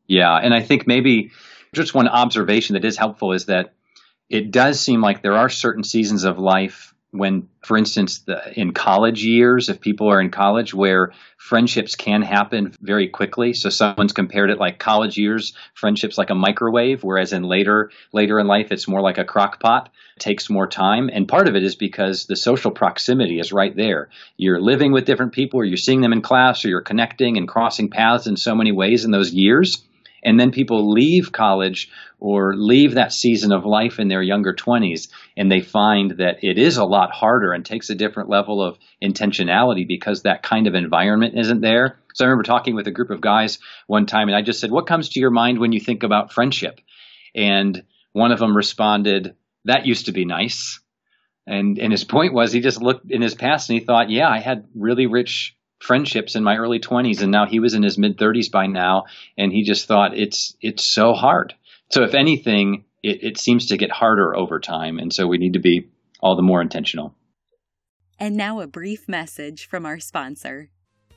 Yeah. 0.07 0.37
And 0.37 0.53
I 0.53 0.61
think 0.61 0.87
maybe 0.87 1.31
just 1.73 1.93
one 1.93 2.07
observation 2.07 2.73
that 2.73 2.85
is 2.85 2.97
helpful 2.97 3.33
is 3.33 3.45
that 3.45 3.73
it 4.29 4.51
does 4.51 4.79
seem 4.79 5.01
like 5.01 5.21
there 5.21 5.37
are 5.37 5.49
certain 5.49 5.83
seasons 5.83 6.23
of 6.23 6.37
life 6.37 6.93
when, 7.11 7.49
for 7.63 7.75
instance, 7.75 8.19
the, 8.19 8.59
in 8.59 8.71
college 8.71 9.23
years, 9.23 9.67
if 9.69 9.81
people 9.81 10.09
are 10.09 10.21
in 10.21 10.29
college, 10.29 10.75
where 10.75 11.11
friendships 11.37 11.95
can 11.95 12.21
happen 12.21 12.73
very 12.81 13.07
quickly. 13.07 13.53
So 13.53 13.69
someone's 13.69 14.13
compared 14.13 14.51
it 14.51 14.59
like 14.59 14.77
college 14.77 15.17
years, 15.17 15.53
friendships 15.73 16.19
like 16.19 16.29
a 16.29 16.35
microwave, 16.35 17.03
whereas 17.03 17.33
in 17.33 17.43
later 17.43 17.89
later 18.13 18.39
in 18.39 18.45
life, 18.45 18.71
it's 18.71 18.87
more 18.87 19.01
like 19.01 19.17
a 19.17 19.25
crock 19.25 19.59
pot. 19.59 19.89
Takes 20.19 20.49
more 20.49 20.67
time, 20.67 21.09
and 21.11 21.27
part 21.27 21.47
of 21.47 21.55
it 21.55 21.63
is 21.63 21.75
because 21.75 22.25
the 22.25 22.35
social 22.35 22.71
proximity 22.71 23.39
is 23.39 23.53
right 23.53 23.75
there. 23.75 24.09
You're 24.37 24.61
living 24.61 24.91
with 24.91 25.05
different 25.05 25.31
people, 25.31 25.61
or 25.61 25.65
you're 25.65 25.77
seeing 25.77 26.01
them 26.01 26.13
in 26.13 26.21
class, 26.21 26.63
or 26.63 26.69
you're 26.69 26.81
connecting 26.81 27.37
and 27.37 27.47
crossing 27.47 27.89
paths 27.89 28.27
in 28.27 28.37
so 28.37 28.53
many 28.53 28.71
ways 28.71 29.05
in 29.05 29.11
those 29.11 29.33
years 29.33 29.83
and 30.23 30.39
then 30.39 30.51
people 30.51 30.91
leave 30.91 31.31
college 31.31 31.89
or 32.19 32.55
leave 32.55 32.95
that 32.95 33.13
season 33.13 33.51
of 33.51 33.65
life 33.65 33.99
in 33.99 34.07
their 34.07 34.21
younger 34.21 34.53
20s 34.53 35.07
and 35.37 35.51
they 35.51 35.61
find 35.61 36.11
that 36.17 36.43
it 36.43 36.57
is 36.57 36.77
a 36.77 36.85
lot 36.85 37.11
harder 37.11 37.53
and 37.53 37.65
takes 37.65 37.89
a 37.89 37.95
different 37.95 38.29
level 38.29 38.61
of 38.61 38.77
intentionality 39.01 39.87
because 39.87 40.23
that 40.23 40.43
kind 40.43 40.67
of 40.67 40.75
environment 40.75 41.37
isn't 41.37 41.61
there. 41.61 41.99
So 42.13 42.25
I 42.25 42.27
remember 42.27 42.43
talking 42.43 42.75
with 42.75 42.87
a 42.87 42.91
group 42.91 43.09
of 43.09 43.21
guys 43.21 43.59
one 43.87 44.05
time 44.05 44.27
and 44.27 44.35
I 44.35 44.41
just 44.41 44.59
said, 44.59 44.71
What 44.71 44.87
comes 44.87 45.09
to 45.09 45.19
your 45.19 45.31
mind 45.31 45.59
when 45.59 45.71
you 45.71 45.79
think 45.79 46.03
about 46.03 46.33
friendship? 46.33 46.81
And 47.35 47.83
one 48.11 48.31
of 48.31 48.39
them 48.39 48.57
responded, 48.57 49.35
That 49.65 49.85
used 49.85 50.07
to 50.07 50.11
be 50.11 50.25
nice. 50.25 50.79
And, 51.47 51.79
and 51.79 51.91
his 51.91 52.03
point 52.03 52.33
was 52.33 52.51
he 52.51 52.59
just 52.59 52.81
looked 52.81 53.09
in 53.09 53.23
his 53.23 53.33
past 53.33 53.69
and 53.69 53.79
he 53.79 53.83
thought, 53.83 54.11
yeah, 54.11 54.29
I 54.29 54.39
had 54.39 54.67
really 54.75 55.07
rich 55.07 55.55
friendships 55.79 56.35
in 56.35 56.43
my 56.43 56.57
early 56.57 56.79
20s 56.79 57.21
and 57.21 57.31
now 57.31 57.45
he 57.45 57.59
was 57.59 57.73
in 57.73 57.83
his 57.83 57.97
mid 57.97 58.17
30s 58.17 58.51
by 58.51 58.67
now 58.67 59.05
and 59.37 59.51
he 59.51 59.63
just 59.63 59.87
thought 59.87 60.17
it's 60.17 60.55
it's 60.61 60.93
so 60.93 61.13
hard. 61.13 61.53
So 61.91 62.03
if 62.03 62.13
anything 62.13 62.85
it, 63.01 63.23
it 63.23 63.37
seems 63.37 63.67
to 63.67 63.77
get 63.77 63.91
harder 63.91 64.35
over 64.35 64.59
time 64.59 64.99
and 64.99 65.13
so 65.13 65.27
we 65.27 65.37
need 65.37 65.53
to 65.53 65.59
be 65.59 65.89
all 66.21 66.35
the 66.35 66.41
more 66.41 66.61
intentional. 66.61 67.15
And 68.19 68.35
now 68.35 68.59
a 68.59 68.67
brief 68.67 69.07
message 69.07 69.65
from 69.65 69.85
our 69.85 69.99
sponsor. 69.99 70.69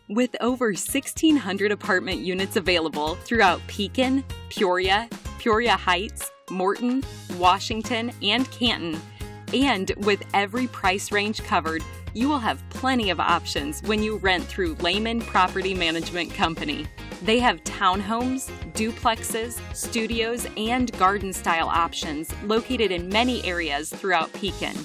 With 0.09 0.37
over 0.41 0.67
1600 0.67 1.73
apartment 1.73 2.21
units 2.21 2.57
available 2.57 3.17
throughout 3.17 3.61
pekin 3.67 4.25
peoria 4.51 5.09
peoria 5.39 5.77
heights 5.77 6.31
morton 6.51 7.03
washington 7.39 8.13
and 8.21 8.51
canton 8.51 9.01
and 9.53 9.93
with 9.99 10.23
every 10.35 10.67
price 10.67 11.13
range 11.13 11.43
covered 11.43 11.83
you 12.15 12.29
will 12.29 12.39
have 12.39 12.63
plenty 12.71 13.11
of 13.11 13.21
options 13.21 13.83
when 13.85 14.03
you 14.03 14.17
rent 14.17 14.45
through 14.45 14.75
Leman 14.75 15.21
Property 15.23 15.75
Management 15.75 16.35
Company. 16.35 16.87
They 17.23 17.39
have 17.39 17.65
townhomes, 17.65 18.51
duplexes, 18.73 19.61
studios, 19.75 20.47
and 20.57 20.93
garden 20.99 21.33
style 21.33 21.69
options 21.69 22.35
located 22.45 22.91
in 22.91 23.09
many 23.09 23.45
areas 23.45 23.91
throughout 23.91 24.33
Pekin. 24.35 24.77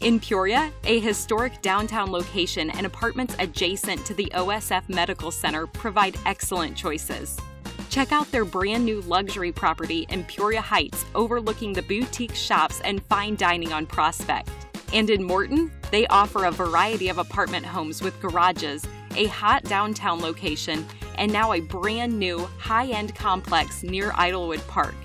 In 0.00 0.20
Peoria, 0.20 0.70
a 0.84 0.98
historic 1.00 1.62
downtown 1.62 2.10
location 2.10 2.68
and 2.70 2.84
apartments 2.84 3.36
adjacent 3.38 4.04
to 4.04 4.12
the 4.12 4.30
OSF 4.34 4.88
Medical 4.88 5.30
Center 5.30 5.66
provide 5.66 6.18
excellent 6.26 6.76
choices. 6.76 7.38
Check 7.94 8.10
out 8.10 8.28
their 8.32 8.44
brand 8.44 8.84
new 8.84 9.02
luxury 9.02 9.52
property 9.52 10.04
in 10.08 10.24
Peoria 10.24 10.60
Heights, 10.60 11.04
overlooking 11.14 11.72
the 11.72 11.82
boutique 11.82 12.34
shops 12.34 12.80
and 12.80 13.00
fine 13.04 13.36
dining 13.36 13.72
on 13.72 13.86
Prospect. 13.86 14.50
And 14.92 15.08
in 15.10 15.22
Morton, 15.22 15.70
they 15.92 16.04
offer 16.08 16.46
a 16.46 16.50
variety 16.50 17.08
of 17.08 17.18
apartment 17.18 17.64
homes 17.64 18.02
with 18.02 18.20
garages, 18.20 18.84
a 19.14 19.26
hot 19.26 19.62
downtown 19.62 20.20
location, 20.20 20.84
and 21.18 21.32
now 21.32 21.52
a 21.52 21.60
brand 21.60 22.18
new 22.18 22.40
high 22.58 22.88
end 22.88 23.14
complex 23.14 23.84
near 23.84 24.10
Idlewood 24.16 24.66
Park. 24.66 24.96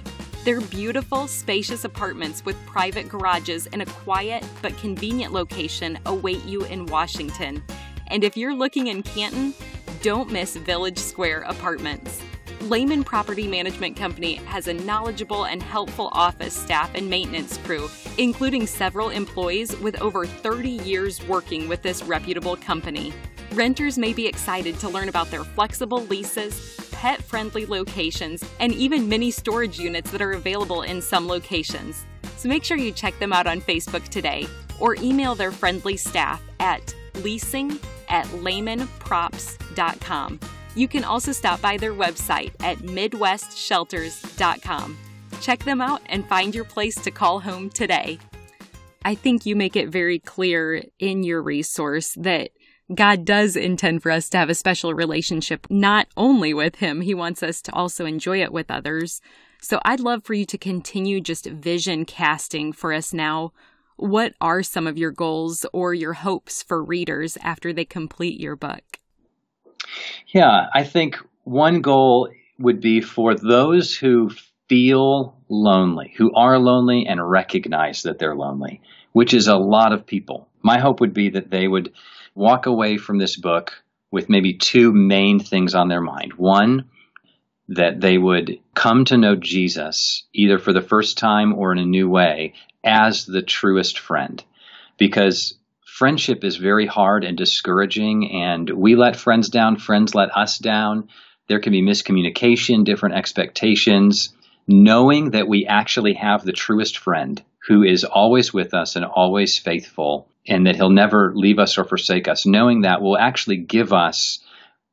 Their 0.43 0.59
beautiful, 0.59 1.27
spacious 1.27 1.85
apartments 1.85 2.43
with 2.43 2.57
private 2.65 3.07
garages 3.07 3.67
in 3.67 3.81
a 3.81 3.85
quiet 3.85 4.43
but 4.63 4.75
convenient 4.79 5.31
location 5.31 5.99
await 6.07 6.43
you 6.43 6.63
in 6.63 6.87
Washington. 6.87 7.63
And 8.07 8.23
if 8.23 8.35
you're 8.35 8.55
looking 8.55 8.87
in 8.87 9.03
Canton, 9.03 9.53
don't 10.01 10.31
miss 10.31 10.55
Village 10.55 10.97
Square 10.97 11.41
Apartments. 11.41 12.23
Leman 12.63 13.05
Property 13.05 13.47
Management 13.47 13.95
Company 13.95 14.35
has 14.35 14.67
a 14.67 14.73
knowledgeable 14.73 15.45
and 15.45 15.63
helpful 15.63 16.09
office 16.11 16.53
staff 16.53 16.91
and 16.93 17.09
maintenance 17.09 17.57
crew, 17.59 17.89
including 18.17 18.67
several 18.67 19.07
employees 19.09 19.73
with 19.77 20.01
over 20.01 20.25
30 20.25 20.69
years 20.69 21.25
working 21.25 21.69
with 21.69 21.81
this 21.81 22.03
reputable 22.03 22.57
company. 22.57 23.13
Renters 23.53 23.97
may 23.97 24.11
be 24.11 24.27
excited 24.27 24.77
to 24.79 24.89
learn 24.89 25.07
about 25.07 25.31
their 25.31 25.45
flexible 25.45 26.03
leases, 26.07 26.75
pet 26.91 27.23
friendly 27.23 27.65
locations, 27.65 28.43
and 28.59 28.73
even 28.73 29.07
mini 29.07 29.31
storage 29.31 29.79
units 29.79 30.11
that 30.11 30.21
are 30.21 30.33
available 30.33 30.81
in 30.81 31.01
some 31.01 31.27
locations. 31.27 32.05
So 32.35 32.49
make 32.49 32.65
sure 32.65 32.77
you 32.77 32.91
check 32.91 33.17
them 33.19 33.31
out 33.31 33.47
on 33.47 33.61
Facebook 33.61 34.09
today 34.09 34.47
or 34.79 34.95
email 34.95 35.33
their 35.33 35.51
friendly 35.51 35.95
staff 35.95 36.41
at 36.59 36.93
leasing 37.15 37.79
at 38.09 38.25
lemanprops.com. 38.27 40.39
You 40.75 40.87
can 40.87 41.03
also 41.03 41.31
stop 41.31 41.61
by 41.61 41.77
their 41.77 41.93
website 41.93 42.51
at 42.61 42.77
midwestshelters.com. 42.79 44.97
Check 45.41 45.63
them 45.63 45.81
out 45.81 46.01
and 46.07 46.27
find 46.27 46.53
your 46.53 46.65
place 46.65 46.95
to 46.95 47.11
call 47.11 47.39
home 47.39 47.69
today. 47.69 48.19
I 49.03 49.15
think 49.15 49.45
you 49.45 49.55
make 49.55 49.75
it 49.75 49.89
very 49.89 50.19
clear 50.19 50.83
in 50.99 51.23
your 51.23 51.41
resource 51.41 52.13
that 52.15 52.51
God 52.93 53.23
does 53.23 53.55
intend 53.55 54.01
for 54.01 54.11
us 54.11 54.29
to 54.29 54.37
have 54.37 54.49
a 54.49 54.55
special 54.55 54.93
relationship, 54.93 55.67
not 55.69 56.07
only 56.17 56.53
with 56.53 56.77
Him, 56.77 57.01
He 57.01 57.13
wants 57.13 57.43
us 57.43 57.61
to 57.63 57.73
also 57.73 58.05
enjoy 58.05 58.41
it 58.41 58.51
with 58.51 58.71
others. 58.71 59.21
So 59.61 59.79
I'd 59.85 59.99
love 59.99 60.23
for 60.23 60.33
you 60.33 60.45
to 60.45 60.57
continue 60.57 61.21
just 61.21 61.45
vision 61.45 62.05
casting 62.05 62.73
for 62.73 62.93
us 62.93 63.13
now. 63.13 63.53
What 63.95 64.33
are 64.41 64.63
some 64.63 64.87
of 64.87 64.97
your 64.97 65.11
goals 65.11 65.65
or 65.71 65.93
your 65.93 66.13
hopes 66.13 66.63
for 66.63 66.83
readers 66.83 67.37
after 67.43 67.73
they 67.73 67.85
complete 67.85 68.39
your 68.39 68.55
book? 68.55 68.99
Yeah, 70.27 70.67
I 70.73 70.83
think 70.83 71.17
one 71.43 71.81
goal 71.81 72.29
would 72.57 72.81
be 72.81 73.01
for 73.01 73.35
those 73.35 73.95
who 73.95 74.31
feel 74.67 75.35
lonely, 75.49 76.13
who 76.17 76.33
are 76.33 76.59
lonely 76.59 77.07
and 77.07 77.27
recognize 77.27 78.03
that 78.03 78.19
they're 78.19 78.35
lonely, 78.35 78.81
which 79.11 79.33
is 79.33 79.47
a 79.47 79.57
lot 79.57 79.93
of 79.93 80.05
people. 80.05 80.47
My 80.61 80.79
hope 80.79 80.99
would 80.99 81.13
be 81.13 81.31
that 81.31 81.49
they 81.49 81.67
would 81.67 81.93
walk 82.35 82.65
away 82.65 82.97
from 82.97 83.17
this 83.17 83.35
book 83.35 83.73
with 84.11 84.29
maybe 84.29 84.53
two 84.53 84.91
main 84.93 85.39
things 85.39 85.75
on 85.75 85.87
their 85.87 86.01
mind. 86.01 86.33
One, 86.33 86.89
that 87.69 88.01
they 88.01 88.17
would 88.17 88.59
come 88.73 89.05
to 89.05 89.17
know 89.17 89.35
Jesus 89.35 90.23
either 90.33 90.57
for 90.57 90.73
the 90.73 90.81
first 90.81 91.17
time 91.17 91.53
or 91.53 91.71
in 91.71 91.77
a 91.77 91.85
new 91.85 92.09
way 92.09 92.53
as 92.83 93.25
the 93.25 93.43
truest 93.43 93.99
friend. 93.99 94.43
Because 94.97 95.58
friendship 95.99 96.45
is 96.45 96.55
very 96.55 96.85
hard 96.85 97.25
and 97.25 97.37
discouraging, 97.37 98.31
and 98.31 98.69
we 98.69 98.95
let 98.95 99.17
friends 99.17 99.49
down, 99.49 99.75
friends 99.75 100.15
let 100.15 100.29
us 100.35 100.57
down. 100.57 101.09
There 101.49 101.59
can 101.59 101.73
be 101.73 101.83
miscommunication, 101.83 102.85
different 102.85 103.15
expectations. 103.15 104.33
Knowing 104.65 105.31
that 105.31 105.49
we 105.49 105.65
actually 105.65 106.13
have 106.13 106.45
the 106.45 106.53
truest 106.53 106.97
friend 106.99 107.43
who 107.67 107.83
is 107.83 108.05
always 108.05 108.53
with 108.53 108.73
us 108.73 108.95
and 108.95 109.03
always 109.03 109.59
faithful, 109.59 110.29
and 110.47 110.67
that 110.67 110.77
he'll 110.77 110.89
never 110.89 111.33
leave 111.35 111.59
us 111.59 111.77
or 111.77 111.83
forsake 111.83 112.29
us, 112.29 112.45
knowing 112.45 112.81
that 112.81 113.01
will 113.01 113.17
actually 113.17 113.57
give 113.57 113.91
us 113.91 114.39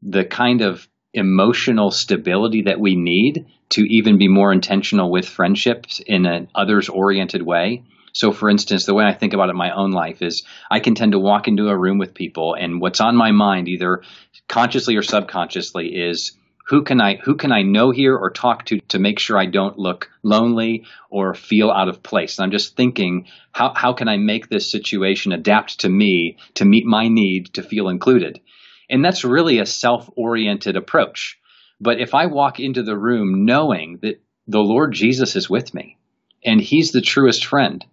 the 0.03 0.25
kind 0.25 0.61
of 0.61 0.89
emotional 1.15 1.93
stability 1.93 2.63
that 2.63 2.81
we 2.81 2.97
need 2.97 3.47
to 3.69 3.83
even 3.83 4.19
be 4.19 4.27
more 4.27 4.53
intentional 4.53 5.13
with 5.13 5.29
friendships 5.29 6.01
in 6.05 6.27
an 6.27 6.49
others 6.53 6.89
oriented 6.89 7.43
way. 7.43 7.85
So, 8.17 8.33
for 8.33 8.49
instance, 8.49 8.87
the 8.87 8.95
way 8.95 9.05
I 9.05 9.13
think 9.13 9.35
about 9.35 9.49
it 9.49 9.51
in 9.51 9.59
my 9.59 9.73
own 9.73 9.91
life 9.91 10.23
is 10.23 10.43
I 10.71 10.81
can 10.81 10.95
tend 10.95 11.13
to 11.13 11.19
walk 11.19 11.49
into 11.49 11.69
a 11.69 11.77
room 11.77 11.99
with 11.99 12.15
people, 12.15 12.55
and 12.55 12.81
what's 12.81 13.03
on 13.03 13.15
my 13.15 13.31
mind, 13.31 13.69
either 13.69 14.01
consciously 14.49 14.97
or 14.97 15.03
subconsciously, 15.03 15.89
is 15.89 16.33
who 16.69 16.83
can 16.83 16.99
I 16.99 17.17
who 17.17 17.35
can 17.35 17.53
I 17.53 17.61
know 17.61 17.91
here 17.91 18.17
or 18.17 18.31
talk 18.31 18.65
to 18.67 18.81
to 18.89 18.99
make 18.99 19.19
sure 19.19 19.37
I 19.37 19.45
don't 19.45 19.79
look 19.79 20.09
lonely 20.23 20.87
or 21.11 21.35
feel 21.35 21.71
out 21.71 21.91
of 21.91 22.03
place? 22.03 22.39
And 22.39 22.45
I'm 22.45 22.53
just 22.53 22.75
thinking, 22.75 23.27
how 23.53 23.75
how 23.75 23.93
can 23.93 24.09
I 24.09 24.17
make 24.17 24.49
this 24.49 24.71
situation 24.71 25.33
adapt 25.33 25.81
to 25.81 25.91
me 25.91 26.39
to 26.55 26.65
meet 26.65 26.87
my 26.87 27.09
need 27.09 27.53
to 27.53 27.63
feel 27.63 27.91
included? 27.91 28.41
And 28.89 29.05
that's 29.05 29.25
really 29.25 29.59
a 29.59 29.67
self-oriented 29.67 30.75
approach. 30.75 31.39
But 31.83 32.01
if 32.01 32.15
I 32.15 32.27
walk 32.27 32.61
into 32.61 32.83
the 32.83 32.97
room 32.97 33.45
knowing 33.45 33.99
that 34.01 34.23
the 34.47 34.61
Lord 34.61 34.95
Jesus 34.95 35.37
is 35.37 35.51
with 35.51 35.75
me 35.75 35.99
and 36.43 36.63
he's 36.63 36.93
the 36.93 37.03
truest 37.03 37.45
friend 37.45 37.85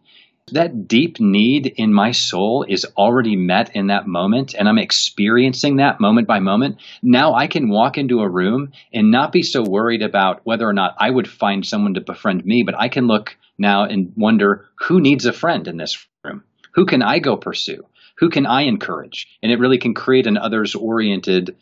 that 0.52 0.88
deep 0.88 1.20
need 1.20 1.68
in 1.78 1.94
my 1.94 2.12
soul 2.12 2.66
is 2.68 2.86
already 2.98 3.36
met 3.36 3.76
in 3.76 3.88
that 3.88 4.08
moment 4.08 4.54
and 4.54 4.68
I'm 4.68 4.78
experiencing 4.78 5.78
that 5.78 6.02
moment 6.02 6.28
by 6.28 6.40
moment. 6.40 6.80
Now 7.02 7.34
I 7.34 7.48
can 7.48 7.70
walk 7.70 7.98
into 7.98 8.20
a 8.20 8.30
room 8.30 8.72
and 8.94 9.10
not 9.10 9.32
be 9.32 9.42
so 9.42 9.64
worried 9.64 10.02
about 10.02 10.42
whether 10.44 10.68
or 10.68 10.74
not 10.74 10.96
I 11.00 11.10
would 11.10 11.30
find 11.30 11.66
someone 11.66 11.94
to 11.94 12.02
befriend 12.02 12.46
me, 12.46 12.64
but 12.64 12.78
I 12.78 12.90
can 12.90 13.08
look 13.08 13.38
now 13.58 13.86
and 13.86 14.12
wonder 14.18 14.66
who 14.76 15.00
needs 15.00 15.26
a 15.26 15.34
friend 15.34 15.68
in 15.68 15.78
this 15.78 16.06
room? 16.24 16.44
Who 16.74 16.86
can 16.86 17.02
I 17.02 17.20
go 17.20 17.38
pursue? 17.38 17.86
Who 18.18 18.30
can 18.30 18.46
I 18.46 18.64
encourage? 18.64 19.28
And 19.42 19.52
it 19.52 19.60
really 19.60 19.78
can 19.78 19.94
create 19.94 20.28
an 20.28 20.38
others 20.38 20.76
oriented 20.76 21.56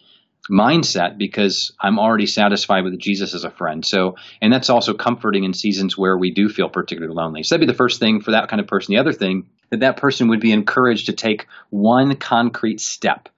mindset 0.51 1.17
because 1.17 1.71
I'm 1.79 1.97
already 1.97 2.25
satisfied 2.25 2.83
with 2.83 2.99
Jesus 2.99 3.33
as 3.33 3.45
a 3.45 3.49
friend. 3.51 3.85
So, 3.85 4.15
and 4.41 4.51
that's 4.51 4.69
also 4.69 4.93
comforting 4.93 5.45
in 5.45 5.53
seasons 5.53 5.97
where 5.97 6.17
we 6.17 6.31
do 6.31 6.49
feel 6.49 6.69
particularly 6.69 7.15
lonely. 7.15 7.43
So 7.43 7.55
that'd 7.55 7.65
be 7.65 7.71
the 7.71 7.77
first 7.77 7.99
thing 7.99 8.21
for 8.21 8.31
that 8.31 8.49
kind 8.49 8.59
of 8.59 8.67
person. 8.67 8.93
The 8.93 8.99
other 8.99 9.13
thing 9.13 9.47
that 9.69 9.79
that 9.79 9.97
person 9.97 10.27
would 10.27 10.41
be 10.41 10.51
encouraged 10.51 11.05
to 11.05 11.13
take 11.13 11.47
one 11.69 12.15
concrete 12.17 12.81
step 12.81 13.29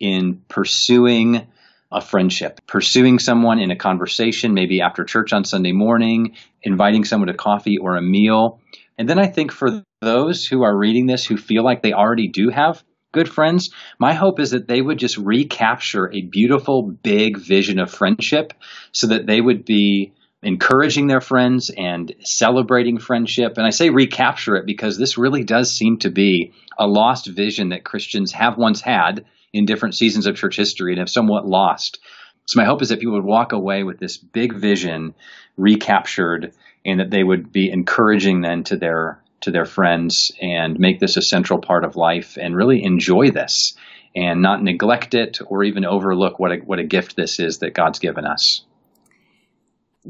in 0.00 0.42
pursuing 0.48 1.46
a 1.92 2.00
friendship, 2.00 2.60
pursuing 2.66 3.18
someone 3.18 3.58
in 3.58 3.70
a 3.70 3.76
conversation, 3.76 4.54
maybe 4.54 4.80
after 4.80 5.04
church 5.04 5.34
on 5.34 5.44
Sunday 5.44 5.72
morning, 5.72 6.36
inviting 6.62 7.04
someone 7.04 7.28
to 7.28 7.34
coffee 7.34 7.76
or 7.76 7.96
a 7.96 8.02
meal. 8.02 8.60
And 8.96 9.08
then 9.08 9.18
I 9.18 9.26
think 9.26 9.52
for 9.52 9.84
those 10.00 10.46
who 10.46 10.62
are 10.62 10.76
reading 10.76 11.06
this 11.06 11.24
who 11.24 11.36
feel 11.36 11.62
like 11.62 11.82
they 11.82 11.92
already 11.92 12.28
do 12.28 12.48
have 12.48 12.82
good 13.12 13.28
friends, 13.28 13.70
my 13.98 14.14
hope 14.14 14.40
is 14.40 14.50
that 14.50 14.66
they 14.66 14.80
would 14.80 14.98
just 14.98 15.18
recapture 15.18 16.10
a 16.12 16.22
beautiful, 16.22 16.82
big 16.82 17.38
vision 17.38 17.78
of 17.78 17.90
friendship 17.90 18.52
so 18.90 19.08
that 19.08 19.26
they 19.26 19.40
would 19.40 19.64
be 19.64 20.12
encouraging 20.42 21.06
their 21.06 21.20
friends 21.20 21.70
and 21.70 22.12
celebrating 22.20 22.98
friendship. 22.98 23.56
And 23.56 23.66
I 23.66 23.70
say 23.70 23.90
recapture 23.90 24.56
it 24.56 24.66
because 24.66 24.98
this 24.98 25.16
really 25.16 25.44
does 25.44 25.76
seem 25.76 25.98
to 25.98 26.10
be 26.10 26.52
a 26.78 26.86
lost 26.86 27.28
vision 27.28 27.68
that 27.68 27.84
Christians 27.84 28.32
have 28.32 28.58
once 28.58 28.80
had 28.80 29.24
in 29.52 29.66
different 29.66 29.94
seasons 29.94 30.26
of 30.26 30.34
church 30.34 30.56
history 30.56 30.92
and 30.92 30.98
have 30.98 31.10
somewhat 31.10 31.46
lost. 31.46 32.00
So 32.46 32.60
my 32.60 32.66
hope 32.66 32.82
is 32.82 32.88
that 32.88 32.98
people 32.98 33.14
would 33.14 33.24
walk 33.24 33.52
away 33.52 33.84
with 33.84 34.00
this 34.00 34.16
big 34.16 34.54
vision 34.54 35.14
recaptured 35.56 36.52
and 36.84 36.98
that 36.98 37.10
they 37.10 37.22
would 37.22 37.52
be 37.52 37.70
encouraging 37.70 38.40
then 38.40 38.64
to 38.64 38.76
their 38.76 39.21
to 39.42 39.50
their 39.50 39.64
friends 39.64 40.32
and 40.40 40.78
make 40.78 41.00
this 41.00 41.16
a 41.16 41.22
central 41.22 41.58
part 41.58 41.84
of 41.84 41.96
life 41.96 42.36
and 42.40 42.56
really 42.56 42.82
enjoy 42.82 43.30
this 43.30 43.74
and 44.14 44.42
not 44.42 44.62
neglect 44.62 45.14
it 45.14 45.38
or 45.46 45.64
even 45.64 45.84
overlook 45.84 46.38
what 46.38 46.52
a, 46.52 46.56
what 46.56 46.78
a 46.78 46.84
gift 46.84 47.16
this 47.16 47.38
is 47.38 47.58
that 47.58 47.74
God's 47.74 47.98
given 47.98 48.24
us. 48.24 48.64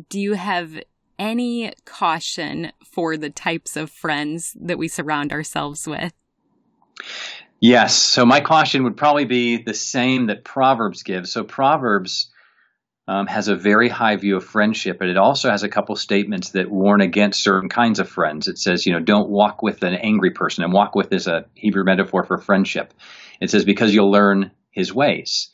Do 0.08 0.18
you 0.18 0.32
have 0.32 0.80
any 1.18 1.72
caution 1.84 2.72
for 2.84 3.16
the 3.16 3.30
types 3.30 3.76
of 3.76 3.90
friends 3.90 4.56
that 4.60 4.78
we 4.78 4.88
surround 4.88 5.32
ourselves 5.32 5.86
with? 5.86 6.12
Yes. 7.60 7.94
So 7.94 8.26
my 8.26 8.40
caution 8.40 8.84
would 8.84 8.96
probably 8.96 9.24
be 9.24 9.62
the 9.62 9.74
same 9.74 10.26
that 10.26 10.44
Proverbs 10.44 11.04
gives. 11.04 11.30
So 11.30 11.44
Proverbs 11.44 12.30
um, 13.08 13.26
has 13.26 13.48
a 13.48 13.56
very 13.56 13.88
high 13.88 14.16
view 14.16 14.36
of 14.36 14.44
friendship, 14.44 14.98
but 14.98 15.08
it 15.08 15.16
also 15.16 15.50
has 15.50 15.62
a 15.62 15.68
couple 15.68 15.96
statements 15.96 16.50
that 16.50 16.70
warn 16.70 17.00
against 17.00 17.42
certain 17.42 17.68
kinds 17.68 17.98
of 17.98 18.08
friends. 18.08 18.48
It 18.48 18.58
says, 18.58 18.86
you 18.86 18.92
know, 18.92 19.00
don't 19.00 19.28
walk 19.28 19.62
with 19.62 19.82
an 19.82 19.94
angry 19.94 20.30
person, 20.30 20.64
and 20.64 20.72
walk 20.72 20.94
with 20.94 21.12
is 21.12 21.26
a 21.26 21.46
Hebrew 21.54 21.84
metaphor 21.84 22.24
for 22.24 22.38
friendship. 22.38 22.94
It 23.40 23.50
says, 23.50 23.64
because 23.64 23.92
you'll 23.92 24.12
learn 24.12 24.52
his 24.70 24.94
ways. 24.94 25.50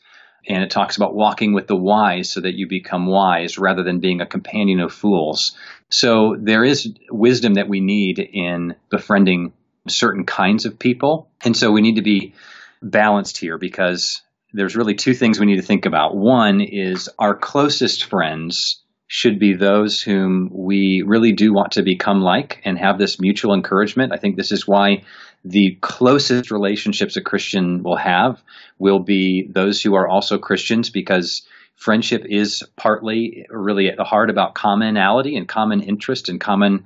And 0.47 0.63
it 0.63 0.71
talks 0.71 0.95
about 0.95 1.15
walking 1.15 1.53
with 1.53 1.67
the 1.67 1.75
wise 1.75 2.31
so 2.31 2.41
that 2.41 2.55
you 2.55 2.67
become 2.67 3.07
wise 3.07 3.57
rather 3.57 3.83
than 3.83 3.99
being 3.99 4.21
a 4.21 4.25
companion 4.25 4.79
of 4.79 4.93
fools. 4.93 5.55
So 5.89 6.35
there 6.39 6.63
is 6.63 6.93
wisdom 7.11 7.55
that 7.55 7.67
we 7.67 7.81
need 7.81 8.19
in 8.19 8.75
befriending 8.89 9.53
certain 9.87 10.25
kinds 10.25 10.65
of 10.65 10.79
people. 10.79 11.29
And 11.43 11.57
so 11.57 11.71
we 11.71 11.81
need 11.81 11.95
to 11.95 12.01
be 12.01 12.33
balanced 12.81 13.37
here 13.37 13.57
because 13.57 14.21
there's 14.53 14.75
really 14.75 14.95
two 14.95 15.13
things 15.13 15.39
we 15.39 15.45
need 15.45 15.57
to 15.57 15.61
think 15.61 15.85
about. 15.85 16.15
One 16.15 16.61
is 16.61 17.09
our 17.19 17.35
closest 17.35 18.05
friends 18.05 18.81
should 19.07 19.39
be 19.39 19.53
those 19.53 20.01
whom 20.01 20.49
we 20.53 21.03
really 21.05 21.31
do 21.31 21.51
want 21.51 21.71
to 21.73 21.81
become 21.81 22.21
like 22.21 22.61
and 22.63 22.77
have 22.77 22.99
this 22.99 23.19
mutual 23.19 23.55
encouragement. 23.55 24.13
I 24.13 24.17
think 24.17 24.35
this 24.35 24.51
is 24.51 24.67
why 24.67 25.03
the 25.43 25.77
closest 25.81 26.51
relationships 26.51 27.17
a 27.17 27.21
Christian 27.21 27.81
will 27.81 27.95
have 27.95 28.41
will 28.77 28.99
be 28.99 29.49
those 29.49 29.81
who 29.81 29.95
are 29.95 30.07
also 30.07 30.37
Christians 30.37 30.91
because 30.91 31.41
friendship 31.75 32.25
is 32.29 32.63
partly 32.75 33.47
really 33.49 33.89
at 33.89 33.97
the 33.97 34.03
heart 34.03 34.29
about 34.29 34.53
commonality 34.53 35.37
and 35.37 35.47
common 35.47 35.81
interest 35.81 36.29
and 36.29 36.39
common 36.39 36.85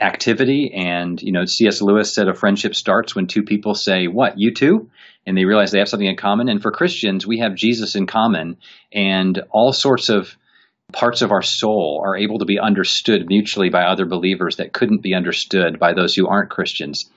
activity. 0.00 0.72
And, 0.74 1.20
you 1.22 1.32
know, 1.32 1.44
C.S. 1.44 1.80
Lewis 1.80 2.14
said 2.14 2.28
a 2.28 2.34
friendship 2.34 2.74
starts 2.74 3.14
when 3.14 3.26
two 3.26 3.42
people 3.42 3.74
say, 3.74 4.06
What, 4.06 4.38
you 4.38 4.52
too? 4.52 4.90
And 5.26 5.36
they 5.36 5.44
realize 5.44 5.70
they 5.70 5.78
have 5.78 5.88
something 5.88 6.08
in 6.08 6.16
common. 6.16 6.48
And 6.48 6.60
for 6.60 6.72
Christians, 6.72 7.26
we 7.26 7.38
have 7.38 7.54
Jesus 7.54 7.94
in 7.94 8.06
common, 8.06 8.56
and 8.92 9.40
all 9.50 9.72
sorts 9.72 10.08
of 10.08 10.36
parts 10.92 11.22
of 11.22 11.30
our 11.30 11.42
soul 11.42 12.02
are 12.04 12.16
able 12.16 12.38
to 12.38 12.44
be 12.44 12.58
understood 12.58 13.26
mutually 13.26 13.70
by 13.70 13.84
other 13.84 14.04
believers 14.04 14.56
that 14.56 14.72
couldn't 14.72 15.02
be 15.02 15.14
understood 15.14 15.78
by 15.78 15.94
those 15.94 16.14
who 16.14 16.26
aren't 16.26 16.50
Christians. 16.50 17.10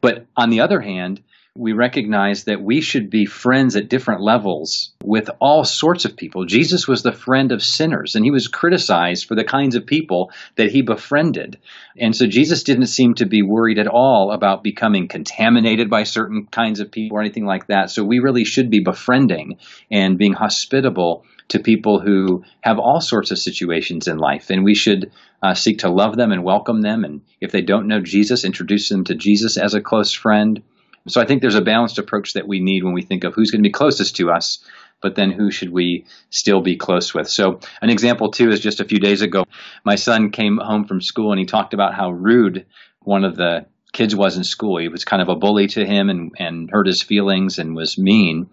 But 0.00 0.26
on 0.36 0.50
the 0.50 0.60
other 0.60 0.80
hand, 0.80 1.22
we 1.56 1.72
recognize 1.72 2.44
that 2.44 2.62
we 2.62 2.80
should 2.80 3.10
be 3.10 3.26
friends 3.26 3.76
at 3.76 3.88
different 3.88 4.20
levels 4.20 4.92
with 5.02 5.30
all 5.40 5.64
sorts 5.64 6.04
of 6.04 6.16
people. 6.16 6.44
Jesus 6.44 6.86
was 6.86 7.02
the 7.02 7.12
friend 7.12 7.52
of 7.52 7.62
sinners, 7.62 8.14
and 8.14 8.24
he 8.24 8.30
was 8.30 8.48
criticized 8.48 9.26
for 9.26 9.34
the 9.34 9.44
kinds 9.44 9.74
of 9.74 9.86
people 9.86 10.30
that 10.56 10.70
he 10.70 10.82
befriended. 10.82 11.58
And 11.98 12.14
so 12.14 12.26
Jesus 12.26 12.62
didn't 12.62 12.86
seem 12.86 13.14
to 13.14 13.26
be 13.26 13.42
worried 13.42 13.78
at 13.78 13.86
all 13.86 14.32
about 14.32 14.62
becoming 14.62 15.08
contaminated 15.08 15.88
by 15.88 16.02
certain 16.02 16.46
kinds 16.46 16.80
of 16.80 16.90
people 16.90 17.16
or 17.16 17.20
anything 17.20 17.46
like 17.46 17.68
that. 17.68 17.90
So 17.90 18.04
we 18.04 18.18
really 18.18 18.44
should 18.44 18.70
be 18.70 18.80
befriending 18.80 19.58
and 19.90 20.18
being 20.18 20.34
hospitable 20.34 21.24
to 21.48 21.58
people 21.60 22.00
who 22.00 22.44
have 22.60 22.78
all 22.78 23.00
sorts 23.00 23.30
of 23.30 23.38
situations 23.38 24.08
in 24.08 24.18
life. 24.18 24.50
And 24.50 24.64
we 24.64 24.74
should 24.74 25.12
uh, 25.42 25.54
seek 25.54 25.78
to 25.80 25.90
love 25.90 26.16
them 26.16 26.32
and 26.32 26.42
welcome 26.42 26.82
them. 26.82 27.04
And 27.04 27.22
if 27.40 27.52
they 27.52 27.62
don't 27.62 27.86
know 27.86 28.00
Jesus, 28.00 28.44
introduce 28.44 28.88
them 28.88 29.04
to 29.04 29.14
Jesus 29.14 29.56
as 29.56 29.74
a 29.74 29.80
close 29.80 30.12
friend 30.12 30.62
so 31.08 31.20
I 31.20 31.26
think 31.26 31.40
there's 31.40 31.54
a 31.54 31.62
balanced 31.62 31.98
approach 31.98 32.32
that 32.34 32.48
we 32.48 32.60
need 32.60 32.84
when 32.84 32.92
we 32.92 33.02
think 33.02 33.24
of 33.24 33.34
who's 33.34 33.50
going 33.50 33.62
to 33.62 33.68
be 33.68 33.72
closest 33.72 34.16
to 34.16 34.30
us, 34.30 34.64
but 35.00 35.14
then 35.14 35.30
who 35.30 35.50
should 35.50 35.70
we 35.70 36.06
still 36.30 36.60
be 36.60 36.76
close 36.76 37.14
with? 37.14 37.28
So 37.28 37.60
an 37.80 37.90
example 37.90 38.30
too 38.30 38.50
is 38.50 38.60
just 38.60 38.80
a 38.80 38.84
few 38.84 38.98
days 38.98 39.22
ago, 39.22 39.44
my 39.84 39.96
son 39.96 40.30
came 40.30 40.58
home 40.58 40.86
from 40.86 41.00
school 41.00 41.32
and 41.32 41.38
he 41.38 41.46
talked 41.46 41.74
about 41.74 41.94
how 41.94 42.10
rude 42.10 42.66
one 43.00 43.24
of 43.24 43.36
the 43.36 43.66
kids 43.92 44.14
was 44.14 44.36
in 44.36 44.44
school. 44.44 44.78
He 44.78 44.88
was 44.88 45.04
kind 45.04 45.22
of 45.22 45.28
a 45.28 45.36
bully 45.36 45.68
to 45.68 45.84
him 45.84 46.10
and, 46.10 46.32
and 46.38 46.70
hurt 46.70 46.86
his 46.86 47.02
feelings 47.02 47.58
and 47.58 47.76
was 47.76 47.98
mean. 47.98 48.50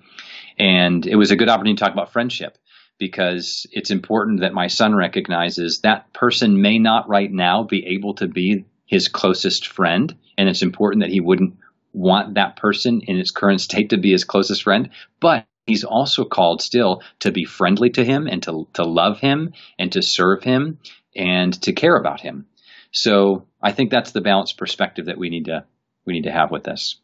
And 0.57 1.05
it 1.05 1.15
was 1.15 1.31
a 1.31 1.35
good 1.35 1.49
opportunity 1.49 1.77
to 1.77 1.83
talk 1.83 1.93
about 1.93 2.13
friendship 2.13 2.57
because 2.99 3.65
it's 3.71 3.91
important 3.91 4.41
that 4.41 4.53
my 4.53 4.67
son 4.67 4.95
recognizes 4.95 5.81
that 5.81 6.13
person 6.13 6.61
may 6.61 6.77
not 6.77 7.09
right 7.09 7.31
now 7.31 7.63
be 7.63 7.87
able 7.87 8.13
to 8.15 8.27
be 8.27 8.65
his 8.85 9.07
closest 9.07 9.67
friend. 9.67 10.15
And 10.37 10.47
it's 10.47 10.61
important 10.61 11.03
that 11.03 11.11
he 11.11 11.19
wouldn't 11.19 11.55
want 11.93 12.36
that 12.36 12.58
person 12.58 13.01
in 13.01 13.17
its 13.17 13.32
current 13.32 13.62
state 13.62 13.91
to 13.91 13.97
be 13.97 14.12
his 14.12 14.23
closest 14.23 14.63
friend, 14.63 14.89
but 15.19 15.45
he's 15.65 15.84
also 15.84 16.25
called 16.25 16.62
still 16.62 17.01
to 17.19 17.32
be 17.32 17.45
friendly 17.45 17.89
to 17.91 18.03
him 18.03 18.27
and 18.27 18.43
to, 18.43 18.67
to 18.73 18.84
love 18.84 19.19
him 19.19 19.53
and 19.79 19.91
to 19.93 20.01
serve 20.01 20.43
him 20.43 20.79
and 21.15 21.53
to 21.62 21.71
care 21.71 21.95
about 21.95 22.21
him. 22.21 22.47
So 22.91 23.47
I 23.62 23.71
think 23.71 23.89
that's 23.89 24.12
the 24.12 24.21
balanced 24.21 24.58
perspective 24.58 25.06
that 25.06 25.17
we 25.17 25.29
need 25.29 25.45
to 25.45 25.65
we 26.06 26.13
need 26.13 26.23
to 26.23 26.32
have 26.32 26.51
with 26.51 26.65
this. 26.65 26.99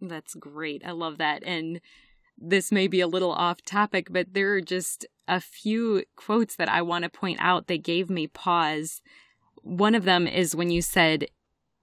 That's 0.00 0.34
great. 0.34 0.82
I 0.84 0.90
love 0.90 1.18
that. 1.18 1.42
And 1.44 1.80
this 2.36 2.70
may 2.70 2.88
be 2.88 3.00
a 3.00 3.06
little 3.06 3.32
off 3.32 3.62
topic, 3.62 4.08
but 4.10 4.34
there 4.34 4.52
are 4.54 4.60
just 4.60 5.06
a 5.28 5.40
few 5.40 6.04
quotes 6.16 6.56
that 6.56 6.68
I 6.68 6.82
want 6.82 7.04
to 7.04 7.10
point 7.10 7.38
out 7.40 7.68
that 7.68 7.82
gave 7.82 8.10
me 8.10 8.26
pause. 8.26 9.00
One 9.62 9.94
of 9.94 10.04
them 10.04 10.26
is 10.26 10.54
when 10.54 10.70
you 10.70 10.82
said, 10.82 11.26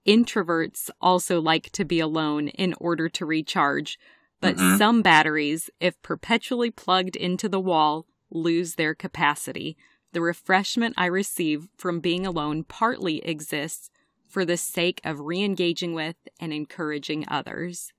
Introverts 0.06 0.90
also 1.00 1.40
like 1.40 1.70
to 1.72 1.84
be 1.84 2.00
alone 2.00 2.48
in 2.48 2.74
order 2.80 3.08
to 3.10 3.26
recharge, 3.26 3.98
but 4.40 4.56
mm-hmm. 4.56 4.76
some 4.76 5.02
batteries, 5.02 5.70
if 5.80 6.00
perpetually 6.02 6.70
plugged 6.70 7.16
into 7.16 7.48
the 7.48 7.60
wall, 7.60 8.06
lose 8.30 8.76
their 8.76 8.94
capacity. 8.94 9.76
The 10.12 10.22
refreshment 10.22 10.94
I 10.96 11.06
receive 11.06 11.68
from 11.76 12.00
being 12.00 12.26
alone 12.26 12.64
partly 12.64 13.18
exists 13.24 13.90
for 14.26 14.44
the 14.44 14.56
sake 14.56 15.00
of 15.04 15.20
re 15.20 15.42
engaging 15.42 15.92
with 15.92 16.16
and 16.40 16.52
encouraging 16.52 17.24
others. 17.28 17.92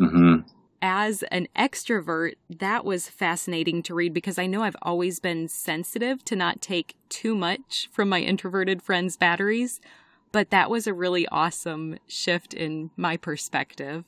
Mm-hmm. 0.00 0.48
As 0.80 1.22
an 1.24 1.46
extrovert, 1.56 2.34
that 2.50 2.84
was 2.84 3.08
fascinating 3.08 3.82
to 3.84 3.94
read 3.94 4.12
because 4.12 4.38
I 4.38 4.46
know 4.46 4.62
I've 4.62 4.76
always 4.82 5.20
been 5.20 5.46
sensitive 5.46 6.24
to 6.24 6.34
not 6.34 6.60
take 6.60 6.96
too 7.08 7.36
much 7.36 7.88
from 7.92 8.08
my 8.08 8.20
introverted 8.20 8.82
friends' 8.82 9.16
batteries, 9.16 9.80
but 10.32 10.50
that 10.50 10.70
was 10.70 10.86
a 10.86 10.94
really 10.94 11.26
awesome 11.28 11.98
shift 12.08 12.54
in 12.54 12.90
my 12.96 13.16
perspective. 13.16 14.04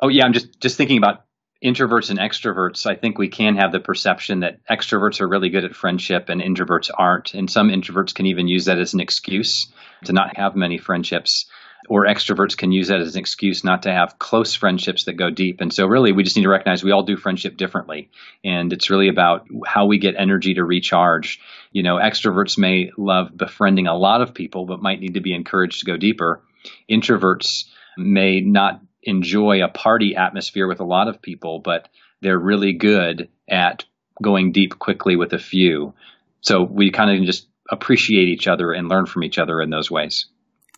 Oh 0.00 0.08
yeah, 0.08 0.24
I'm 0.24 0.32
just 0.32 0.60
just 0.60 0.76
thinking 0.76 0.98
about 0.98 1.24
introverts 1.64 2.10
and 2.10 2.18
extroverts. 2.18 2.86
I 2.86 2.94
think 2.94 3.18
we 3.18 3.28
can 3.28 3.56
have 3.56 3.72
the 3.72 3.80
perception 3.80 4.40
that 4.40 4.60
extroverts 4.70 5.20
are 5.20 5.28
really 5.28 5.50
good 5.50 5.64
at 5.64 5.74
friendship 5.74 6.28
and 6.28 6.40
introverts 6.40 6.90
aren't, 6.96 7.34
and 7.34 7.50
some 7.50 7.68
introverts 7.68 8.14
can 8.14 8.26
even 8.26 8.48
use 8.48 8.64
that 8.66 8.78
as 8.78 8.94
an 8.94 9.00
excuse 9.00 9.70
to 10.04 10.12
not 10.12 10.36
have 10.36 10.56
many 10.56 10.78
friendships 10.78 11.46
or 11.88 12.06
extroverts 12.06 12.56
can 12.56 12.72
use 12.72 12.88
that 12.88 13.00
as 13.00 13.14
an 13.14 13.20
excuse 13.20 13.64
not 13.64 13.82
to 13.82 13.92
have 13.92 14.18
close 14.18 14.54
friendships 14.54 15.04
that 15.04 15.14
go 15.14 15.30
deep. 15.30 15.60
And 15.60 15.72
so, 15.72 15.86
really, 15.86 16.12
we 16.12 16.22
just 16.22 16.36
need 16.36 16.42
to 16.42 16.48
recognize 16.48 16.84
we 16.84 16.92
all 16.92 17.02
do 17.02 17.16
friendship 17.16 17.56
differently. 17.56 18.10
And 18.44 18.72
it's 18.72 18.90
really 18.90 19.08
about 19.08 19.46
how 19.66 19.86
we 19.86 19.98
get 19.98 20.14
energy 20.18 20.54
to 20.54 20.64
recharge. 20.64 21.40
You 21.72 21.82
know, 21.82 21.96
extroverts 21.96 22.58
may 22.58 22.90
love 22.96 23.36
befriending 23.36 23.86
a 23.86 23.96
lot 23.96 24.20
of 24.20 24.34
people, 24.34 24.66
but 24.66 24.82
might 24.82 25.00
need 25.00 25.14
to 25.14 25.20
be 25.20 25.34
encouraged 25.34 25.80
to 25.80 25.86
go 25.86 25.96
deeper. 25.96 26.42
Introverts 26.90 27.64
may 27.96 28.40
not 28.40 28.80
enjoy 29.02 29.64
a 29.64 29.68
party 29.68 30.14
atmosphere 30.16 30.68
with 30.68 30.80
a 30.80 30.84
lot 30.84 31.08
of 31.08 31.22
people, 31.22 31.60
but 31.60 31.88
they're 32.20 32.38
really 32.38 32.74
good 32.74 33.30
at 33.48 33.84
going 34.22 34.52
deep 34.52 34.78
quickly 34.78 35.16
with 35.16 35.32
a 35.32 35.38
few. 35.38 35.94
So, 36.42 36.62
we 36.62 36.90
kind 36.90 37.18
of 37.18 37.26
just 37.26 37.46
appreciate 37.70 38.28
each 38.28 38.48
other 38.48 38.72
and 38.72 38.88
learn 38.88 39.06
from 39.06 39.24
each 39.24 39.38
other 39.38 39.62
in 39.62 39.70
those 39.70 39.90
ways. 39.90 40.26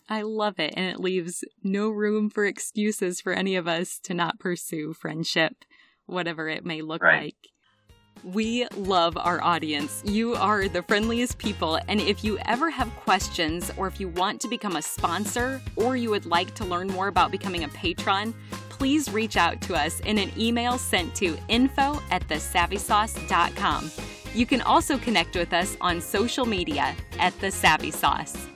I 0.09 0.21
love 0.21 0.59
it, 0.59 0.73
and 0.75 0.85
it 0.85 0.99
leaves 0.99 1.43
no 1.63 1.89
room 1.89 2.29
for 2.29 2.45
excuses 2.45 3.21
for 3.21 3.33
any 3.33 3.55
of 3.55 3.67
us 3.67 3.99
to 4.03 4.13
not 4.13 4.39
pursue 4.39 4.93
friendship, 4.93 5.53
whatever 6.05 6.49
it 6.49 6.65
may 6.65 6.81
look 6.81 7.01
right. 7.01 7.23
like. 7.23 7.35
We 8.23 8.65
love 8.77 9.17
our 9.17 9.43
audience. 9.43 10.01
You 10.05 10.35
are 10.35 10.69
the 10.69 10.83
friendliest 10.83 11.37
people. 11.37 11.77
And 11.89 11.99
if 11.99 12.23
you 12.23 12.37
ever 12.45 12.69
have 12.69 12.89
questions, 12.97 13.69
or 13.75 13.87
if 13.87 13.99
you 13.99 14.07
want 14.09 14.39
to 14.41 14.47
become 14.47 14.77
a 14.77 14.81
sponsor, 14.81 15.61
or 15.75 15.97
you 15.97 16.09
would 16.09 16.25
like 16.25 16.53
to 16.55 16.65
learn 16.65 16.87
more 16.87 17.07
about 17.07 17.31
becoming 17.31 17.65
a 17.65 17.69
patron, 17.69 18.33
please 18.69 19.11
reach 19.11 19.35
out 19.35 19.61
to 19.61 19.75
us 19.75 19.99
in 20.01 20.17
an 20.17 20.31
email 20.37 20.77
sent 20.77 21.13
to 21.15 21.37
info 21.49 22.01
at 22.11 22.25
thesavvysauce.com. 22.27 23.91
You 24.33 24.45
can 24.45 24.61
also 24.61 24.97
connect 24.97 25.35
with 25.35 25.53
us 25.53 25.75
on 25.81 26.01
social 26.01 26.45
media 26.45 26.95
at 27.19 27.37
The 27.39 27.51
Savvy 27.51 27.91
Sauce. 27.91 28.47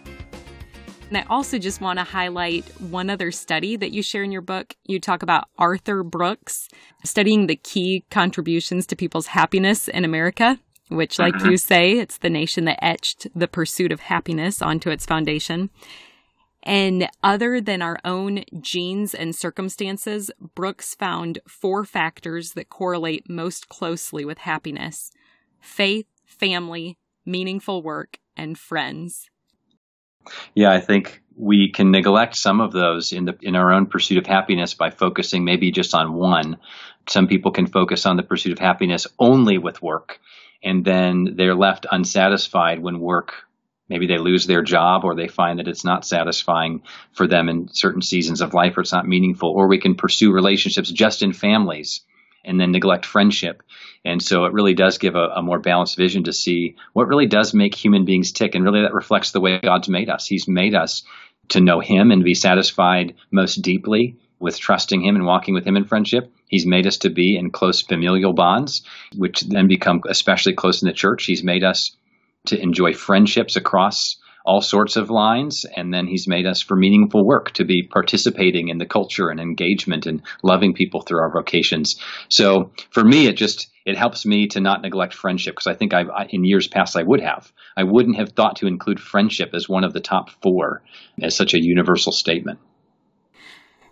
And 1.09 1.17
I 1.17 1.25
also 1.29 1.57
just 1.57 1.79
want 1.79 1.99
to 1.99 2.03
highlight 2.03 2.65
one 2.81 3.09
other 3.09 3.31
study 3.31 3.77
that 3.77 3.91
you 3.91 4.03
share 4.03 4.23
in 4.23 4.31
your 4.31 4.41
book. 4.41 4.75
You 4.83 4.99
talk 4.99 5.23
about 5.23 5.47
Arthur 5.57 6.03
Brooks 6.03 6.67
studying 7.05 7.47
the 7.47 7.55
key 7.55 8.03
contributions 8.09 8.85
to 8.87 8.95
people's 8.95 9.27
happiness 9.27 9.87
in 9.87 10.03
America, 10.03 10.59
which, 10.89 11.17
like 11.17 11.35
mm-hmm. 11.35 11.51
you 11.51 11.57
say, 11.57 11.97
it's 11.97 12.17
the 12.17 12.29
nation 12.29 12.65
that 12.65 12.83
etched 12.83 13.27
the 13.33 13.47
pursuit 13.47 13.93
of 13.93 14.01
happiness 14.01 14.61
onto 14.61 14.89
its 14.89 15.05
foundation. 15.05 15.69
And 16.61 17.07
other 17.23 17.61
than 17.61 17.81
our 17.81 17.97
own 18.03 18.43
genes 18.59 19.13
and 19.13 19.33
circumstances, 19.33 20.29
Brooks 20.55 20.93
found 20.93 21.39
four 21.47 21.85
factors 21.85 22.51
that 22.53 22.69
correlate 22.69 23.29
most 23.29 23.69
closely 23.69 24.25
with 24.25 24.39
happiness 24.39 25.11
faith, 25.61 26.07
family, 26.25 26.97
meaningful 27.25 27.81
work, 27.81 28.19
and 28.35 28.57
friends. 28.57 29.29
Yeah, 30.55 30.71
I 30.71 30.79
think 30.79 31.21
we 31.35 31.71
can 31.71 31.91
neglect 31.91 32.35
some 32.35 32.61
of 32.61 32.71
those 32.71 33.11
in 33.11 33.25
the 33.25 33.37
in 33.41 33.55
our 33.55 33.71
own 33.71 33.85
pursuit 33.85 34.17
of 34.17 34.25
happiness 34.25 34.73
by 34.73 34.89
focusing 34.89 35.45
maybe 35.45 35.71
just 35.71 35.93
on 35.93 36.13
one. 36.13 36.57
Some 37.09 37.27
people 37.27 37.51
can 37.51 37.67
focus 37.67 38.05
on 38.05 38.17
the 38.17 38.23
pursuit 38.23 38.53
of 38.53 38.59
happiness 38.59 39.07
only 39.19 39.57
with 39.57 39.81
work, 39.81 40.19
and 40.63 40.83
then 40.83 41.35
they're 41.37 41.55
left 41.55 41.85
unsatisfied 41.89 42.81
when 42.81 42.99
work 42.99 43.33
maybe 43.89 44.07
they 44.07 44.17
lose 44.17 44.45
their 44.45 44.61
job 44.61 45.03
or 45.03 45.15
they 45.15 45.27
find 45.27 45.59
that 45.59 45.67
it's 45.67 45.85
not 45.85 46.05
satisfying 46.05 46.81
for 47.13 47.27
them 47.27 47.49
in 47.49 47.69
certain 47.71 48.01
seasons 48.01 48.41
of 48.41 48.53
life 48.53 48.77
or 48.77 48.81
it's 48.81 48.91
not 48.91 49.07
meaningful 49.07 49.49
or 49.49 49.67
we 49.67 49.79
can 49.79 49.95
pursue 49.95 50.33
relationships 50.33 50.91
just 50.91 51.23
in 51.23 51.33
families 51.33 52.02
and 52.48 52.60
then 52.60 52.71
neglect 52.71 53.06
friendship. 53.06 53.62
And 54.04 54.23
so 54.23 54.45
it 54.45 54.54
really 54.54 54.73
does 54.73 54.98
give 54.98 55.15
a, 55.15 55.27
a, 55.35 55.41
more 55.41 55.60
balanced 55.60 55.98
vision 55.98 56.23
to 56.23 56.33
see 56.33 56.75
what 56.93 57.08
really 57.08 57.27
does 57.27 57.54
make 57.54 57.75
human 57.75 58.06
beings 58.06 58.31
tick. 58.31 58.56
And 58.56 58.63
really 58.63 58.81
that 58.81 58.93
reflects 58.93 59.31
the 59.31 59.41
way 59.41 59.60
God's 59.60 59.89
made 59.89 60.10
us. 60.10 60.25
He's 60.25 60.48
made 60.48 60.73
us 60.73 61.04
to 61.50 61.60
know 61.60 61.79
Him 61.79 62.12
and 62.12 62.23
be 62.23 62.33
satisfied 62.33 63.15
most 63.31 63.62
deeply 63.62 64.17
with 64.39 64.60
trusting 64.60 65.04
Him 65.04 65.15
and 65.15 65.25
walking 65.25 65.54
with 65.54 65.65
Him 65.65 65.77
in 65.77 65.85
friendship. 65.85 66.31
He's 66.48 66.65
made 66.65 66.87
us 66.87 66.98
to 67.00 67.10
be 67.10 67.35
in 67.35 67.52
close 67.52 67.81
familial 67.81 68.33
bonds, 68.33 68.83
which 69.15 69.41
then 69.41 69.67
become 69.67 70.02
especially 70.08 70.54
close 70.54 70.81
in 70.81 70.87
the 70.87 70.93
church. 70.93 71.25
He's 71.25 71.43
made 71.43 71.63
us 71.63 71.95
to 72.45 72.60
enjoy 72.62 72.93
friendships 72.93 73.56
across 73.56 74.17
all 74.48 74.62
sorts 74.62 74.95
of 74.95 75.10
lines. 75.10 75.65
And 75.75 75.93
then 75.93 76.08
he's 76.08 76.25
made 76.25 76.45
us 76.45 76.62
for 76.62 76.77
meaningful 76.77 77.25
work 77.25 77.52
to 77.56 77.65
be 77.65 77.83
participating 77.83 78.69
in 78.69 78.77
the 78.77 78.85
culture 78.85 79.29
and 79.29 79.41
engagement 79.41 80.06
and 80.06 80.21
loving 80.41 80.73
people 80.73 81.02
through 81.02 81.19
our 81.19 81.31
vocations. 81.31 82.00
So 82.29 82.71
for 82.89 83.04
me, 83.04 83.27
it 83.27 83.33
just, 83.33 83.69
it 83.85 83.98
helps 83.98 84.25
me 84.25 84.48
to 84.48 84.62
not 84.62 84.81
neglect 84.81 85.13
friendship 85.13 85.54
because 85.56 85.67
I 85.67 85.75
think 85.75 85.93
I've, 85.93 86.08
in 86.29 86.45
years 86.45 86.69
past 86.69 86.95
I 86.95 87.04
would 87.04 87.19
have. 87.19 87.52
I 87.75 87.83
wouldn't 87.83 88.15
have 88.15 88.31
thought 88.31 88.56
to 88.58 88.67
include 88.67 89.02
friendship 89.02 89.52
as 89.54 89.67
one 89.67 89.83
of 89.83 89.91
the 89.91 90.00
top 90.00 90.29
four 90.41 90.81
as 91.21 91.35
such 91.35 91.54
a 91.54 91.62
universal 91.62 92.13
statement. 92.13 92.60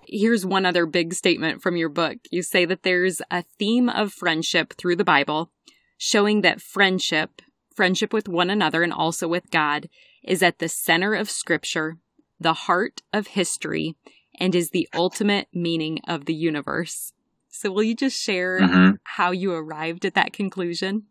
Here's 0.07 0.45
one 0.45 0.65
other 0.65 0.85
big 0.85 1.13
statement 1.13 1.61
from 1.61 1.75
your 1.75 1.89
book. 1.89 2.17
You 2.31 2.43
say 2.43 2.63
that 2.63 2.83
there's 2.83 3.21
a 3.29 3.43
theme 3.59 3.89
of 3.89 4.13
friendship 4.13 4.73
through 4.77 4.95
the 4.95 5.03
Bible, 5.03 5.51
showing 5.97 6.41
that 6.41 6.61
friendship, 6.61 7.41
friendship 7.75 8.13
with 8.13 8.29
one 8.29 8.49
another 8.49 8.83
and 8.83 8.93
also 8.93 9.27
with 9.27 9.51
God, 9.51 9.89
is 10.25 10.43
at 10.43 10.59
the 10.59 10.67
center 10.69 11.13
of 11.13 11.29
Scripture, 11.29 11.97
the 12.39 12.53
heart 12.53 13.01
of 13.13 13.27
history, 13.27 13.95
and 14.39 14.53
is 14.53 14.71
the 14.71 14.89
ultimate 14.93 15.47
meaning 15.53 15.99
of 16.07 16.25
the 16.25 16.33
universe. 16.33 17.13
So, 17.49 17.71
will 17.71 17.83
you 17.83 17.95
just 17.95 18.21
share 18.21 18.59
mm-hmm. 18.59 18.95
how 19.03 19.31
you 19.31 19.53
arrived 19.53 20.05
at 20.05 20.15
that 20.15 20.33
conclusion? 20.33 21.03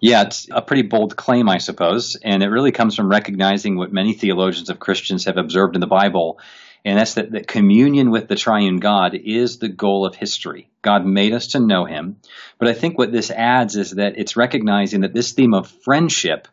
Yeah, 0.00 0.22
it's 0.22 0.46
a 0.50 0.62
pretty 0.62 0.82
bold 0.82 1.16
claim, 1.16 1.48
I 1.48 1.58
suppose, 1.58 2.16
and 2.22 2.42
it 2.42 2.48
really 2.48 2.72
comes 2.72 2.94
from 2.94 3.10
recognizing 3.10 3.76
what 3.76 3.92
many 3.92 4.14
theologians 4.14 4.70
of 4.70 4.78
Christians 4.78 5.24
have 5.24 5.36
observed 5.36 5.74
in 5.74 5.80
the 5.80 5.86
Bible, 5.86 6.38
and 6.84 6.98
that's 6.98 7.14
that, 7.14 7.32
that 7.32 7.48
communion 7.48 8.10
with 8.10 8.28
the 8.28 8.36
triune 8.36 8.78
God 8.78 9.14
is 9.14 9.58
the 9.58 9.68
goal 9.68 10.06
of 10.06 10.14
history. 10.14 10.70
God 10.80 11.04
made 11.04 11.34
us 11.34 11.48
to 11.48 11.60
know 11.60 11.84
Him, 11.84 12.16
but 12.58 12.68
I 12.68 12.74
think 12.74 12.96
what 12.96 13.12
this 13.12 13.30
adds 13.30 13.76
is 13.76 13.92
that 13.92 14.14
it's 14.16 14.36
recognizing 14.36 15.00
that 15.00 15.12
this 15.12 15.32
theme 15.32 15.54
of 15.54 15.68
friendship 15.68 16.46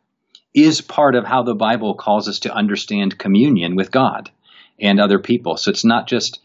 is 0.56 0.80
part 0.80 1.16
of 1.16 1.26
how 1.26 1.44
the 1.44 1.54
Bible 1.54 1.96
calls 1.96 2.30
us 2.30 2.40
to 2.40 2.54
understand 2.54 3.18
communion 3.18 3.76
with 3.76 3.92
God 3.92 4.32
and 4.80 5.00
other 5.00 5.20
people. 5.20 5.58
So 5.58 5.70
it's 5.70 5.86
not 5.86 6.08
just 6.08 6.40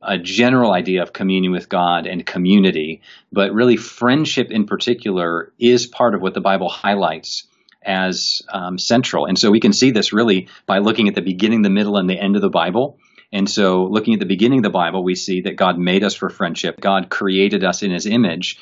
a 0.00 0.18
general 0.18 0.72
idea 0.72 1.02
of 1.02 1.12
communion 1.12 1.52
with 1.52 1.68
God 1.68 2.06
and 2.06 2.24
community, 2.24 3.02
but 3.32 3.52
really 3.52 3.76
friendship 3.76 4.50
in 4.50 4.66
particular 4.66 5.52
is 5.58 5.86
part 5.86 6.14
of 6.14 6.22
what 6.22 6.34
the 6.34 6.40
Bible 6.40 6.68
highlights 6.68 7.48
as 7.84 8.40
um, 8.52 8.78
central. 8.78 9.26
And 9.26 9.38
so 9.38 9.50
we 9.50 9.60
can 9.60 9.72
see 9.72 9.90
this 9.90 10.12
really 10.12 10.48
by 10.66 10.78
looking 10.78 11.08
at 11.08 11.14
the 11.14 11.20
beginning, 11.20 11.62
the 11.62 11.70
middle, 11.70 11.96
and 11.96 12.08
the 12.08 12.18
end 12.18 12.36
of 12.36 12.42
the 12.42 12.50
Bible. 12.50 12.98
And 13.32 13.50
so, 13.50 13.84
looking 13.84 14.14
at 14.14 14.20
the 14.20 14.26
beginning 14.26 14.60
of 14.60 14.62
the 14.62 14.70
Bible, 14.70 15.02
we 15.02 15.16
see 15.16 15.42
that 15.42 15.56
God 15.56 15.78
made 15.78 16.04
us 16.04 16.14
for 16.14 16.30
friendship. 16.30 16.80
God 16.80 17.10
created 17.10 17.64
us 17.64 17.82
in 17.82 17.90
his 17.90 18.06
image 18.06 18.58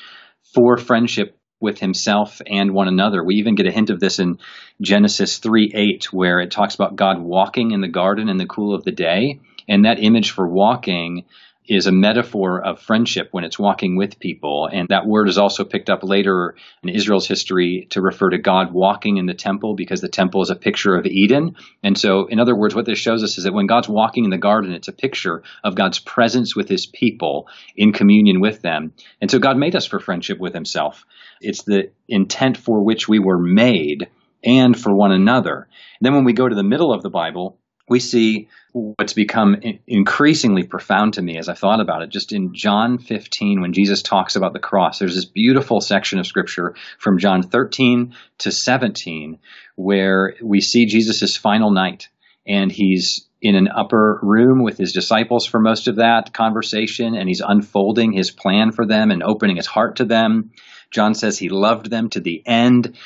for 0.53 0.77
friendship 0.77 1.37
with 1.65 1.79
himself 1.79 2.41
and 2.45 2.73
one 2.73 2.87
another. 2.87 3.21
We 3.21 3.35
even 3.35 3.55
get 3.55 3.67
a 3.67 3.71
hint 3.71 3.89
of 3.89 3.99
this 3.99 4.19
in 4.19 4.39
Genesis 4.79 5.39
3 5.39 5.71
8, 5.73 6.13
where 6.13 6.39
it 6.39 6.51
talks 6.51 6.75
about 6.75 6.95
God 6.95 7.19
walking 7.19 7.71
in 7.71 7.81
the 7.81 7.89
garden 7.89 8.29
in 8.29 8.37
the 8.37 8.45
cool 8.45 8.73
of 8.73 8.85
the 8.85 8.93
day. 8.93 9.41
And 9.67 9.83
that 9.83 9.99
image 9.99 10.31
for 10.31 10.47
walking 10.47 11.25
is 11.67 11.87
a 11.87 11.91
metaphor 11.91 12.61
of 12.61 12.79
friendship 12.79 13.29
when 13.31 13.43
it's 13.43 13.57
walking 13.57 13.95
with 13.95 14.19
people. 14.19 14.69
And 14.71 14.87
that 14.89 15.05
word 15.05 15.29
is 15.29 15.37
also 15.37 15.63
picked 15.63 15.89
up 15.89 16.03
later 16.03 16.55
in 16.83 16.89
Israel's 16.89 17.27
history 17.27 17.87
to 17.91 18.01
refer 18.01 18.29
to 18.29 18.37
God 18.37 18.73
walking 18.73 19.17
in 19.17 19.25
the 19.25 19.33
temple 19.33 19.75
because 19.75 20.01
the 20.01 20.09
temple 20.09 20.41
is 20.41 20.49
a 20.49 20.55
picture 20.55 20.95
of 20.95 21.05
Eden. 21.05 21.55
And 21.83 21.97
so, 21.97 22.27
in 22.27 22.39
other 22.39 22.55
words, 22.55 22.75
what 22.75 22.85
this 22.85 22.99
shows 22.99 23.23
us 23.23 23.37
is 23.37 23.45
that 23.45 23.53
when 23.53 23.67
God's 23.67 23.89
walking 23.89 24.25
in 24.25 24.29
the 24.29 24.37
garden, 24.37 24.73
it's 24.73 24.87
a 24.87 24.93
picture 24.93 25.43
of 25.63 25.75
God's 25.75 25.99
presence 25.99 26.55
with 26.55 26.69
his 26.69 26.85
people 26.85 27.47
in 27.75 27.93
communion 27.93 28.41
with 28.41 28.61
them. 28.61 28.93
And 29.19 29.31
so, 29.31 29.39
God 29.39 29.57
made 29.57 29.75
us 29.75 29.85
for 29.85 29.99
friendship 29.99 30.39
with 30.39 30.53
himself. 30.53 31.05
It's 31.41 31.63
the 31.63 31.91
intent 32.07 32.57
for 32.57 32.83
which 32.83 33.07
we 33.07 33.19
were 33.19 33.39
made 33.39 34.07
and 34.43 34.79
for 34.79 34.93
one 34.93 35.11
another. 35.11 35.67
And 35.99 36.05
then 36.05 36.13
when 36.13 36.23
we 36.23 36.33
go 36.33 36.47
to 36.47 36.55
the 36.55 36.63
middle 36.63 36.93
of 36.93 37.01
the 37.01 37.09
Bible, 37.09 37.57
we 37.87 37.99
see 37.99 38.49
what's 38.71 39.13
become 39.13 39.55
increasingly 39.87 40.63
profound 40.63 41.13
to 41.13 41.21
me 41.21 41.37
as 41.37 41.47
I 41.47 41.53
thought 41.53 41.79
about 41.79 42.01
it. 42.01 42.09
Just 42.09 42.33
in 42.33 42.53
John 42.53 42.97
15, 42.97 43.61
when 43.61 43.73
Jesus 43.73 44.01
talks 44.01 44.35
about 44.35 44.53
the 44.53 44.59
cross, 44.59 44.99
there's 44.99 45.15
this 45.15 45.25
beautiful 45.25 45.79
section 45.81 46.19
of 46.19 46.27
scripture 46.27 46.75
from 46.99 47.19
John 47.19 47.43
13 47.43 48.15
to 48.39 48.51
17 48.51 49.39
where 49.75 50.35
we 50.41 50.61
see 50.61 50.87
Jesus' 50.87 51.37
final 51.37 51.71
night 51.71 52.09
and 52.47 52.71
he's 52.71 53.27
in 53.41 53.55
an 53.55 53.67
upper 53.67 54.19
room 54.23 54.63
with 54.63 54.77
his 54.77 54.91
disciples 54.91 55.45
for 55.45 55.59
most 55.59 55.87
of 55.87 55.97
that 55.97 56.33
conversation 56.33 57.15
and 57.15 57.29
he's 57.29 57.41
unfolding 57.41 58.11
his 58.11 58.31
plan 58.31 58.71
for 58.71 58.85
them 58.85 59.11
and 59.11 59.21
opening 59.21 59.55
his 59.55 59.67
heart 59.67 59.97
to 59.97 60.05
them. 60.05 60.51
John 60.91 61.13
says 61.13 61.37
he 61.37 61.49
loved 61.49 61.89
them 61.89 62.09
to 62.09 62.19
the 62.19 62.41
end 62.45 62.97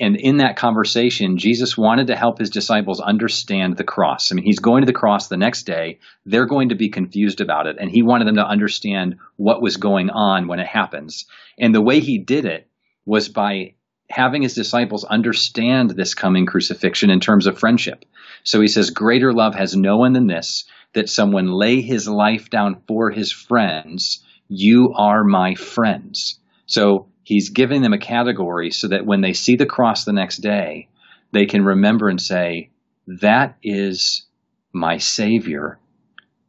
and 0.00 0.16
in 0.16 0.36
that 0.36 0.56
conversation, 0.56 1.38
Jesus 1.38 1.76
wanted 1.76 2.06
to 2.06 2.16
help 2.16 2.38
his 2.38 2.50
disciples 2.50 3.00
understand 3.00 3.76
the 3.76 3.84
cross. 3.84 4.30
I 4.30 4.36
mean, 4.36 4.44
he's 4.44 4.60
going 4.60 4.82
to 4.82 4.86
the 4.86 4.92
cross 4.92 5.26
the 5.26 5.36
next 5.36 5.64
day. 5.64 5.98
They're 6.24 6.46
going 6.46 6.68
to 6.68 6.76
be 6.76 6.88
confused 6.88 7.40
about 7.40 7.66
it. 7.66 7.76
And 7.80 7.90
he 7.90 8.02
wanted 8.02 8.28
them 8.28 8.36
to 8.36 8.46
understand 8.46 9.16
what 9.36 9.60
was 9.60 9.76
going 9.76 10.10
on 10.10 10.46
when 10.46 10.60
it 10.60 10.68
happens. 10.68 11.26
And 11.58 11.74
the 11.74 11.82
way 11.82 11.98
he 11.98 12.18
did 12.18 12.44
it 12.44 12.68
was 13.06 13.28
by 13.28 13.74
having 14.08 14.42
his 14.42 14.54
disciples 14.54 15.04
understand 15.04 15.90
this 15.90 16.14
coming 16.14 16.46
crucifixion 16.46 17.10
in 17.10 17.18
terms 17.18 17.48
of 17.48 17.58
friendship. 17.58 18.04
So 18.44 18.60
he 18.60 18.68
says, 18.68 18.90
Greater 18.90 19.32
love 19.32 19.56
has 19.56 19.74
no 19.74 19.96
one 19.96 20.12
than 20.12 20.28
this, 20.28 20.64
that 20.94 21.08
someone 21.08 21.48
lay 21.48 21.80
his 21.80 22.08
life 22.08 22.50
down 22.50 22.82
for 22.86 23.10
his 23.10 23.32
friends. 23.32 24.24
You 24.48 24.94
are 24.96 25.24
my 25.24 25.56
friends. 25.56 26.38
So 26.66 27.07
he's 27.28 27.50
giving 27.50 27.82
them 27.82 27.92
a 27.92 27.98
category 27.98 28.70
so 28.70 28.88
that 28.88 29.04
when 29.04 29.20
they 29.20 29.34
see 29.34 29.54
the 29.54 29.66
cross 29.66 30.04
the 30.04 30.14
next 30.14 30.38
day, 30.38 30.88
they 31.30 31.44
can 31.44 31.62
remember 31.62 32.08
and 32.08 32.18
say, 32.18 32.70
That 33.06 33.58
is 33.62 34.26
my 34.72 34.96
Savior 34.96 35.78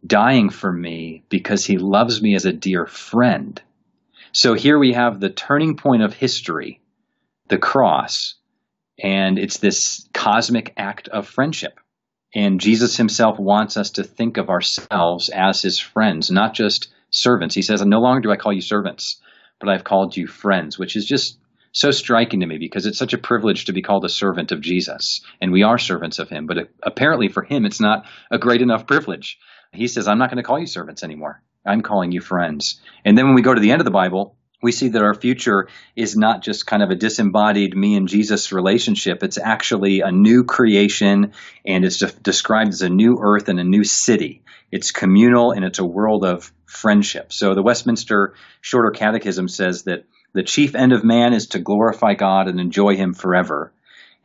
dying 0.07 0.49
for 0.49 0.71
me 0.71 1.25
because 1.27 1.65
he 1.65 1.77
loves 1.77 2.21
me 2.21 2.33
as 2.33 2.45
a 2.45 2.53
dear 2.53 2.85
friend. 2.85 3.61
So 4.31 4.53
here 4.53 4.79
we 4.79 4.93
have 4.93 5.19
the 5.19 5.29
turning 5.29 5.75
point 5.75 6.01
of 6.01 6.13
history, 6.13 6.79
the 7.49 7.57
cross, 7.57 8.35
and 9.03 9.37
it's 9.37 9.57
this 9.57 10.07
cosmic 10.13 10.73
act 10.77 11.09
of 11.09 11.27
friendship. 11.27 11.77
And 12.33 12.61
Jesus 12.61 12.95
himself 12.95 13.37
wants 13.37 13.75
us 13.75 13.91
to 13.91 14.03
think 14.05 14.37
of 14.37 14.49
ourselves 14.49 15.27
as 15.27 15.61
his 15.61 15.77
friends, 15.77 16.31
not 16.31 16.53
just 16.53 16.87
servants. 17.09 17.53
He 17.53 17.63
says, 17.63 17.83
No 17.83 17.99
longer 17.99 18.21
do 18.21 18.31
I 18.31 18.37
call 18.37 18.53
you 18.53 18.61
servants, 18.61 19.19
but 19.59 19.69
I've 19.69 19.83
called 19.83 20.15
you 20.15 20.27
friends, 20.27 20.79
which 20.79 20.95
is 20.95 21.05
just 21.05 21.37
so 21.71 21.91
striking 21.91 22.39
to 22.39 22.45
me 22.45 22.57
because 22.57 22.85
it's 22.85 22.97
such 22.97 23.13
a 23.13 23.17
privilege 23.17 23.65
to 23.65 23.73
be 23.73 23.81
called 23.81 24.05
a 24.05 24.09
servant 24.09 24.51
of 24.51 24.61
Jesus. 24.61 25.21
And 25.41 25.51
we 25.51 25.63
are 25.63 25.77
servants 25.77 26.19
of 26.19 26.29
him. 26.29 26.47
But 26.47 26.69
apparently 26.81 27.27
for 27.27 27.43
him, 27.43 27.65
it's 27.65 27.79
not 27.79 28.05
a 28.31 28.39
great 28.39 28.61
enough 28.61 28.87
privilege. 28.87 29.37
He 29.71 29.87
says, 29.87 30.07
I'm 30.07 30.17
not 30.17 30.29
going 30.29 30.37
to 30.37 30.43
call 30.43 30.59
you 30.59 30.65
servants 30.65 31.03
anymore. 31.03 31.43
I'm 31.65 31.81
calling 31.81 32.11
you 32.11 32.21
friends. 32.21 32.81
And 33.05 33.17
then 33.17 33.25
when 33.25 33.35
we 33.35 33.41
go 33.41 33.53
to 33.53 33.61
the 33.61 33.71
end 33.71 33.81
of 33.81 33.85
the 33.85 33.91
Bible, 33.91 34.35
we 34.61 34.71
see 34.71 34.89
that 34.89 35.01
our 35.01 35.13
future 35.13 35.69
is 35.95 36.17
not 36.17 36.41
just 36.41 36.67
kind 36.67 36.83
of 36.83 36.89
a 36.89 36.95
disembodied 36.95 37.75
me 37.75 37.95
and 37.95 38.07
Jesus 38.07 38.51
relationship. 38.51 39.23
It's 39.23 39.37
actually 39.37 40.01
a 40.01 40.11
new 40.11 40.43
creation 40.43 41.33
and 41.65 41.85
it's 41.85 41.99
described 41.99 42.73
as 42.73 42.81
a 42.81 42.89
new 42.89 43.19
earth 43.21 43.47
and 43.47 43.59
a 43.59 43.63
new 43.63 43.83
city. 43.83 44.43
It's 44.71 44.91
communal 44.91 45.51
and 45.51 45.63
it's 45.63 45.79
a 45.79 45.85
world 45.85 46.25
of 46.25 46.51
friendship. 46.65 47.31
So 47.31 47.55
the 47.55 47.63
Westminster 47.63 48.35
Shorter 48.61 48.91
Catechism 48.91 49.47
says 49.47 49.83
that 49.83 50.05
the 50.33 50.43
chief 50.43 50.75
end 50.75 50.93
of 50.93 51.03
man 51.03 51.33
is 51.33 51.47
to 51.47 51.59
glorify 51.59 52.13
God 52.13 52.47
and 52.47 52.59
enjoy 52.59 52.95
Him 52.95 53.13
forever. 53.13 53.73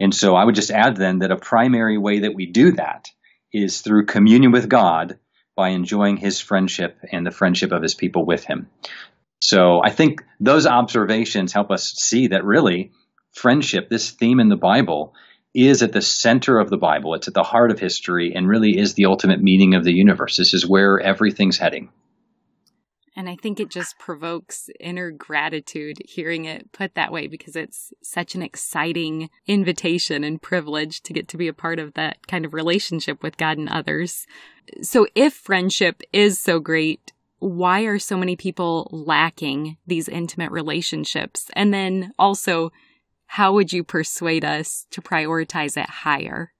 And 0.01 0.15
so 0.15 0.35
I 0.35 0.45
would 0.45 0.57
just 0.57 0.71
add 0.71 0.97
then 0.97 1.21
that 1.21 1.31
a 1.31 1.37
primary 1.37 1.97
way 1.97 2.21
that 2.21 2.35
we 2.35 2.47
do 2.47 2.73
that 2.73 3.11
is 3.53 3.81
through 3.81 4.07
communion 4.07 4.53
with 4.53 4.69
God 4.69 5.19
by 5.57 5.69
enjoying 5.71 6.17
His 6.17 6.41
friendship 6.41 6.99
and 7.11 7.25
the 7.25 7.31
friendship 7.31 7.73
of 7.73 7.83
His 7.83 7.95
people 7.95 8.27
with 8.27 8.45
Him. 8.45 8.69
So 9.45 9.83
I 9.85 9.91
think 9.91 10.25
those 10.41 10.67
observations 10.67 11.53
help 11.53 11.71
us 11.71 11.93
see 11.99 12.29
that 12.29 12.47
really 12.47 12.93
friendship, 13.33 13.91
this 13.91 14.11
theme 14.11 14.41
in 14.41 14.49
the 14.49 14.57
Bible, 14.57 15.13
is 15.53 15.83
at 15.83 15.93
the 15.93 16.01
center 16.01 16.59
of 16.59 16.71
the 16.71 16.79
Bible. 16.79 17.13
It's 17.13 17.29
at 17.29 17.35
the 17.35 17.43
heart 17.43 17.71
of 17.71 17.79
history 17.79 18.33
and 18.35 18.49
really 18.49 18.79
is 18.79 18.95
the 18.95 19.05
ultimate 19.05 19.43
meaning 19.43 19.75
of 19.75 19.85
the 19.85 19.93
universe. 19.93 20.39
This 20.39 20.55
is 20.55 20.67
where 20.67 20.99
everything's 20.99 21.59
heading. 21.59 21.91
And 23.15 23.29
I 23.29 23.37
think 23.37 23.61
it 23.61 23.69
just 23.69 23.99
provokes 23.99 24.71
inner 24.81 25.11
gratitude 25.11 25.99
hearing 26.07 26.47
it 26.47 26.73
put 26.73 26.95
that 26.95 27.13
way 27.13 27.27
because 27.27 27.55
it's 27.55 27.93
such 28.03 28.35
an 28.35 28.41
exciting 28.41 29.29
invitation 29.47 30.25
and 30.25 30.41
privilege 30.41 31.03
to 31.03 31.13
get 31.13 31.29
to 31.29 31.37
be 31.37 31.49
a 31.49 31.53
part 31.53 31.79
of 31.79 31.93
that 31.95 32.27
kind 32.27 32.47
of 32.47 32.55
relationship 32.55 33.23
with 33.23 33.37
God 33.37 33.59
and 33.59 33.69
others. 33.69 34.27
So 34.81 35.07
if 35.15 35.35
friendship 35.35 36.01
is 36.15 36.41
so 36.41 36.61
great, 36.61 37.13
why 37.45 37.83
are 37.83 37.99
so 37.99 38.17
many 38.17 38.37
people 38.37 38.89
lacking 38.91 39.77
these 39.87 40.09
intimate 40.09 40.51
relationships? 40.51 41.51
And 41.55 41.73
then 41.75 42.13
also, 42.19 42.73
how 43.27 43.53
would 43.53 43.73
you 43.73 43.85
persuade 43.85 44.45
us 44.45 44.87
to 44.91 45.03
prioritize 45.03 45.77
it 45.77 45.89
higher? 45.89 46.53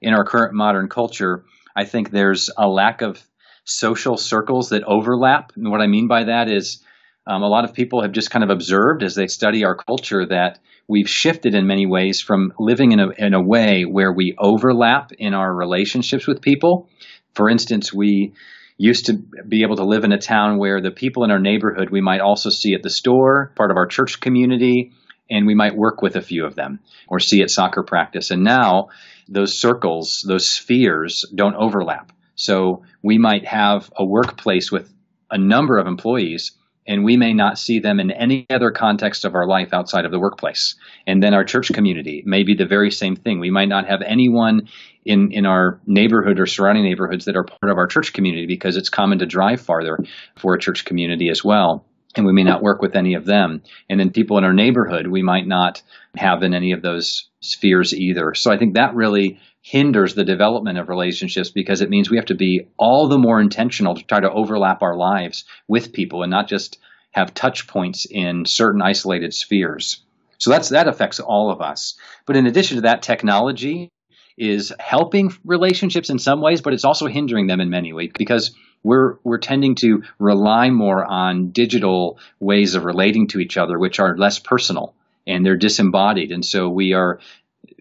In 0.00 0.14
our 0.14 0.24
current 0.24 0.54
modern 0.54 0.88
culture, 0.88 1.44
I 1.76 1.84
think 1.84 2.10
there's 2.10 2.50
a 2.56 2.66
lack 2.66 3.02
of 3.02 3.22
social 3.64 4.16
circles 4.16 4.70
that 4.70 4.84
overlap. 4.84 5.52
And 5.56 5.70
what 5.70 5.82
I 5.82 5.86
mean 5.86 6.08
by 6.08 6.24
that 6.24 6.48
is 6.48 6.82
Um, 7.28 7.42
a 7.42 7.48
lot 7.48 7.64
of 7.64 7.74
people 7.74 8.00
have 8.00 8.12
just 8.12 8.30
kind 8.30 8.42
of 8.42 8.48
observed 8.48 9.02
as 9.02 9.14
they 9.14 9.26
study 9.26 9.62
our 9.62 9.76
culture 9.76 10.24
that 10.28 10.60
we've 10.88 11.10
shifted 11.10 11.54
in 11.54 11.66
many 11.66 11.84
ways 11.84 12.22
from 12.22 12.54
living 12.58 12.92
in 12.92 13.00
a, 13.00 13.08
in 13.18 13.34
a 13.34 13.42
way 13.42 13.84
where 13.84 14.10
we 14.10 14.34
overlap 14.38 15.12
in 15.12 15.34
our 15.34 15.54
relationships 15.54 16.26
with 16.26 16.40
people. 16.40 16.88
For 17.34 17.50
instance, 17.50 17.92
we 17.92 18.32
used 18.78 19.06
to 19.06 19.14
be 19.46 19.62
able 19.62 19.76
to 19.76 19.84
live 19.84 20.04
in 20.04 20.12
a 20.12 20.18
town 20.18 20.56
where 20.56 20.80
the 20.80 20.92
people 20.92 21.24
in 21.24 21.30
our 21.30 21.40
neighborhood 21.40 21.90
we 21.90 22.00
might 22.00 22.20
also 22.20 22.48
see 22.48 22.74
at 22.74 22.82
the 22.82 22.90
store, 22.90 23.52
part 23.56 23.70
of 23.70 23.76
our 23.76 23.86
church 23.86 24.20
community, 24.20 24.92
and 25.28 25.46
we 25.46 25.54
might 25.54 25.76
work 25.76 26.00
with 26.00 26.16
a 26.16 26.22
few 26.22 26.46
of 26.46 26.54
them 26.54 26.78
or 27.08 27.18
see 27.18 27.42
at 27.42 27.50
soccer 27.50 27.82
practice. 27.82 28.30
And 28.30 28.44
now 28.44 28.88
those 29.28 29.60
circles, 29.60 30.24
those 30.26 30.48
spheres 30.48 31.24
don't 31.34 31.56
overlap. 31.56 32.12
So 32.36 32.84
we 33.02 33.18
might 33.18 33.44
have 33.46 33.90
a 33.96 34.04
workplace 34.04 34.70
with 34.70 34.90
a 35.30 35.36
number 35.36 35.76
of 35.76 35.86
employees 35.86 36.52
and 36.88 37.04
we 37.04 37.16
may 37.18 37.34
not 37.34 37.58
see 37.58 37.78
them 37.78 38.00
in 38.00 38.10
any 38.10 38.46
other 38.48 38.70
context 38.70 39.26
of 39.26 39.34
our 39.34 39.46
life 39.46 39.74
outside 39.74 40.06
of 40.06 40.10
the 40.10 40.18
workplace. 40.18 40.74
And 41.06 41.22
then 41.22 41.34
our 41.34 41.44
church 41.44 41.70
community 41.72 42.22
may 42.26 42.42
be 42.42 42.54
the 42.54 42.66
very 42.66 42.90
same 42.90 43.14
thing. 43.14 43.38
We 43.38 43.50
might 43.50 43.68
not 43.68 43.86
have 43.86 44.00
anyone 44.02 44.68
in, 45.04 45.30
in 45.30 45.44
our 45.44 45.80
neighborhood 45.86 46.40
or 46.40 46.46
surrounding 46.46 46.84
neighborhoods 46.84 47.26
that 47.26 47.36
are 47.36 47.44
part 47.44 47.70
of 47.70 47.76
our 47.76 47.86
church 47.86 48.14
community 48.14 48.46
because 48.46 48.76
it's 48.76 48.88
common 48.88 49.18
to 49.18 49.26
drive 49.26 49.60
farther 49.60 49.98
for 50.36 50.54
a 50.54 50.60
church 50.60 50.86
community 50.86 51.28
as 51.28 51.44
well. 51.44 51.84
And 52.16 52.24
we 52.24 52.32
may 52.32 52.42
not 52.42 52.62
work 52.62 52.80
with 52.80 52.96
any 52.96 53.14
of 53.14 53.26
them. 53.26 53.62
And 53.90 54.00
then 54.00 54.10
people 54.10 54.38
in 54.38 54.44
our 54.44 54.54
neighborhood, 54.54 55.08
we 55.08 55.22
might 55.22 55.46
not 55.46 55.82
have 56.16 56.42
in 56.42 56.54
any 56.54 56.72
of 56.72 56.80
those 56.80 57.28
spheres 57.40 57.94
either. 57.94 58.34
So 58.34 58.50
I 58.50 58.58
think 58.58 58.74
that 58.74 58.94
really 58.94 59.38
hinders 59.62 60.14
the 60.14 60.24
development 60.24 60.78
of 60.78 60.88
relationships 60.88 61.50
because 61.50 61.80
it 61.80 61.90
means 61.90 62.10
we 62.10 62.16
have 62.16 62.26
to 62.26 62.34
be 62.34 62.68
all 62.76 63.08
the 63.08 63.18
more 63.18 63.40
intentional 63.40 63.94
to 63.94 64.02
try 64.04 64.20
to 64.20 64.30
overlap 64.30 64.82
our 64.82 64.96
lives 64.96 65.44
with 65.66 65.92
people 65.92 66.22
and 66.22 66.30
not 66.30 66.48
just 66.48 66.78
have 67.10 67.34
touch 67.34 67.66
points 67.66 68.06
in 68.08 68.44
certain 68.46 68.82
isolated 68.82 69.34
spheres. 69.34 70.02
So 70.38 70.50
that's 70.50 70.68
that 70.68 70.88
affects 70.88 71.20
all 71.20 71.50
of 71.50 71.60
us. 71.60 71.98
But 72.26 72.36
in 72.36 72.46
addition 72.46 72.76
to 72.76 72.80
that, 72.82 73.02
technology 73.02 73.90
is 74.36 74.72
helping 74.78 75.32
relationships 75.44 76.10
in 76.10 76.18
some 76.18 76.40
ways, 76.40 76.60
but 76.60 76.72
it's 76.72 76.84
also 76.84 77.06
hindering 77.06 77.48
them 77.48 77.60
in 77.60 77.70
many 77.70 77.92
ways 77.92 78.12
because 78.16 78.54
we're 78.84 79.16
we're 79.24 79.38
tending 79.38 79.74
to 79.76 80.04
rely 80.20 80.70
more 80.70 81.04
on 81.04 81.50
digital 81.50 82.20
ways 82.38 82.76
of 82.76 82.84
relating 82.84 83.26
to 83.28 83.40
each 83.40 83.56
other, 83.56 83.76
which 83.78 83.98
are 83.98 84.16
less 84.16 84.38
personal 84.38 84.94
and 85.26 85.44
they're 85.44 85.56
disembodied. 85.56 86.32
And 86.32 86.44
so 86.44 86.68
we 86.68 86.94
are 86.94 87.20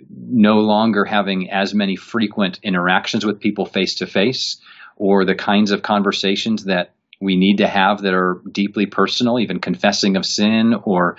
no 0.09 0.59
longer 0.59 1.05
having 1.05 1.49
as 1.49 1.73
many 1.73 1.95
frequent 1.95 2.59
interactions 2.63 3.25
with 3.25 3.39
people 3.39 3.65
face 3.65 3.95
to 3.95 4.07
face 4.07 4.59
or 4.95 5.25
the 5.25 5.35
kinds 5.35 5.71
of 5.71 5.81
conversations 5.81 6.65
that 6.65 6.93
we 7.19 7.35
need 7.35 7.57
to 7.57 7.67
have 7.67 8.01
that 8.01 8.13
are 8.13 8.41
deeply 8.51 8.85
personal, 8.85 9.39
even 9.39 9.59
confessing 9.59 10.15
of 10.15 10.25
sin 10.25 10.75
or 10.83 11.17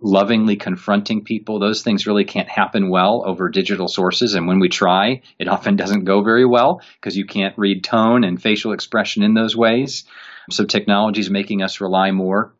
lovingly 0.00 0.56
confronting 0.56 1.24
people. 1.24 1.58
Those 1.58 1.82
things 1.82 2.06
really 2.06 2.24
can't 2.24 2.48
happen 2.48 2.90
well 2.90 3.22
over 3.26 3.48
digital 3.48 3.88
sources. 3.88 4.34
And 4.34 4.46
when 4.46 4.60
we 4.60 4.68
try, 4.68 5.22
it 5.38 5.48
often 5.48 5.76
doesn't 5.76 6.04
go 6.04 6.22
very 6.22 6.44
well 6.44 6.80
because 7.00 7.16
you 7.16 7.24
can't 7.24 7.58
read 7.58 7.84
tone 7.84 8.24
and 8.24 8.40
facial 8.40 8.72
expression 8.72 9.22
in 9.22 9.34
those 9.34 9.56
ways. 9.56 10.04
So 10.50 10.64
technology 10.64 11.20
is 11.20 11.30
making 11.30 11.62
us 11.62 11.80
rely 11.80 12.10
more 12.10 12.52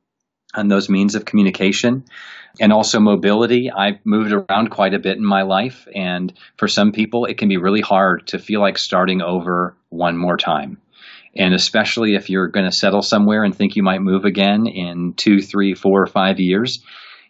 on 0.55 0.69
those 0.69 0.89
means 0.89 1.15
of 1.15 1.25
communication 1.25 2.05
and 2.61 2.73
also 2.73 3.01
mobility. 3.01 3.71
I've 3.71 4.05
moved 4.05 4.33
around 4.33 4.71
quite 4.71 4.95
a 4.95 4.99
bit 4.99 5.17
in 5.17 5.25
my 5.25 5.43
life, 5.43 5.87
and 5.95 6.33
for 6.57 6.69
some 6.69 6.93
people, 6.93 7.27
it 7.27 7.39
can 7.39 7.49
be 7.49 7.57
really 7.57 7.81
hard 7.81 8.27
to 8.29 8.39
feel 8.39 8.61
like 8.61 8.79
starting 8.79 9.23
over 9.23 9.77
one 9.91 10.17
more 10.17 10.37
time. 10.37 10.79
And 11.37 11.55
especially 11.55 12.15
if 12.15 12.31
you're 12.31 12.49
going 12.49 12.67
to 12.67 12.77
settle 12.77 13.03
somewhere 13.03 13.45
and 13.45 13.55
think 13.55 13.77
you 13.77 13.83
might 13.83 14.01
move 14.01 14.25
again 14.25 14.67
in 14.67 15.15
two, 15.15 15.41
three, 15.41 15.75
four, 15.75 16.03
or 16.03 16.07
five 16.07 16.41
years, 16.41 16.83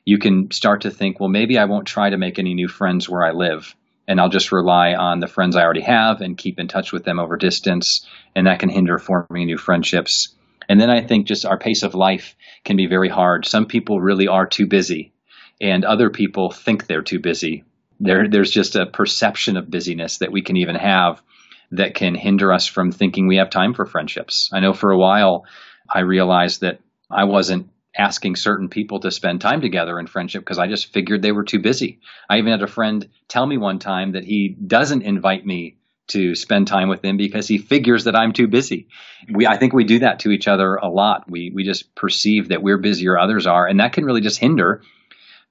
you 0.04 0.18
can 0.18 0.50
start 0.50 0.82
to 0.82 0.90
think, 0.90 1.20
well, 1.20 1.28
maybe 1.28 1.58
I 1.58 1.66
won't 1.66 1.86
try 1.86 2.08
to 2.08 2.16
make 2.16 2.38
any 2.38 2.54
new 2.54 2.68
friends 2.68 3.08
where 3.08 3.26
I 3.26 3.32
live. 3.32 3.74
And 4.06 4.18
I'll 4.18 4.30
just 4.30 4.52
rely 4.52 4.94
on 4.94 5.20
the 5.20 5.26
friends 5.26 5.54
I 5.54 5.62
already 5.62 5.82
have 5.82 6.22
and 6.22 6.38
keep 6.38 6.58
in 6.58 6.68
touch 6.68 6.92
with 6.92 7.04
them 7.04 7.18
over 7.18 7.36
distance. 7.36 8.06
And 8.34 8.46
that 8.46 8.60
can 8.60 8.70
hinder 8.70 8.98
forming 8.98 9.46
new 9.46 9.58
friendships. 9.58 10.34
And 10.66 10.80
then 10.80 10.88
I 10.88 11.02
think 11.02 11.26
just 11.26 11.44
our 11.44 11.58
pace 11.58 11.82
of 11.82 11.94
life 11.94 12.34
can 12.64 12.76
be 12.76 12.86
very 12.86 13.08
hard. 13.08 13.46
Some 13.46 13.66
people 13.66 14.00
really 14.00 14.28
are 14.28 14.46
too 14.46 14.66
busy, 14.66 15.12
and 15.60 15.84
other 15.84 16.10
people 16.10 16.50
think 16.50 16.86
they're 16.86 17.02
too 17.02 17.20
busy. 17.20 17.64
There, 18.00 18.28
there's 18.28 18.50
just 18.50 18.76
a 18.76 18.86
perception 18.86 19.56
of 19.56 19.70
busyness 19.70 20.18
that 20.18 20.32
we 20.32 20.42
can 20.42 20.56
even 20.56 20.76
have 20.76 21.20
that 21.72 21.94
can 21.94 22.14
hinder 22.14 22.52
us 22.52 22.66
from 22.66 22.92
thinking 22.92 23.26
we 23.26 23.36
have 23.36 23.50
time 23.50 23.74
for 23.74 23.84
friendships. 23.84 24.50
I 24.52 24.60
know 24.60 24.72
for 24.72 24.90
a 24.90 24.98
while 24.98 25.44
I 25.88 26.00
realized 26.00 26.60
that 26.62 26.80
I 27.10 27.24
wasn't 27.24 27.70
asking 27.96 28.36
certain 28.36 28.68
people 28.68 29.00
to 29.00 29.10
spend 29.10 29.40
time 29.40 29.60
together 29.60 29.98
in 29.98 30.06
friendship 30.06 30.42
because 30.42 30.58
I 30.58 30.68
just 30.68 30.92
figured 30.92 31.20
they 31.20 31.32
were 31.32 31.44
too 31.44 31.58
busy. 31.58 32.00
I 32.30 32.38
even 32.38 32.52
had 32.52 32.62
a 32.62 32.68
friend 32.68 33.08
tell 33.26 33.46
me 33.46 33.58
one 33.58 33.78
time 33.78 34.12
that 34.12 34.24
he 34.24 34.56
doesn't 34.66 35.02
invite 35.02 35.44
me 35.44 35.77
to 36.08 36.34
spend 36.34 36.66
time 36.66 36.88
with 36.88 37.04
him 37.04 37.16
because 37.16 37.46
he 37.46 37.58
figures 37.58 38.04
that 38.04 38.16
I'm 38.16 38.32
too 38.32 38.48
busy. 38.48 38.88
We, 39.32 39.46
I 39.46 39.56
think 39.56 39.72
we 39.72 39.84
do 39.84 40.00
that 40.00 40.20
to 40.20 40.30
each 40.30 40.48
other 40.48 40.76
a 40.76 40.88
lot. 40.88 41.30
We, 41.30 41.50
we 41.54 41.64
just 41.64 41.94
perceive 41.94 42.48
that 42.48 42.62
we're 42.62 42.78
busy 42.78 43.08
or 43.08 43.18
others 43.18 43.46
are, 43.46 43.66
and 43.66 43.80
that 43.80 43.92
can 43.92 44.04
really 44.04 44.20
just 44.20 44.38
hinder 44.38 44.82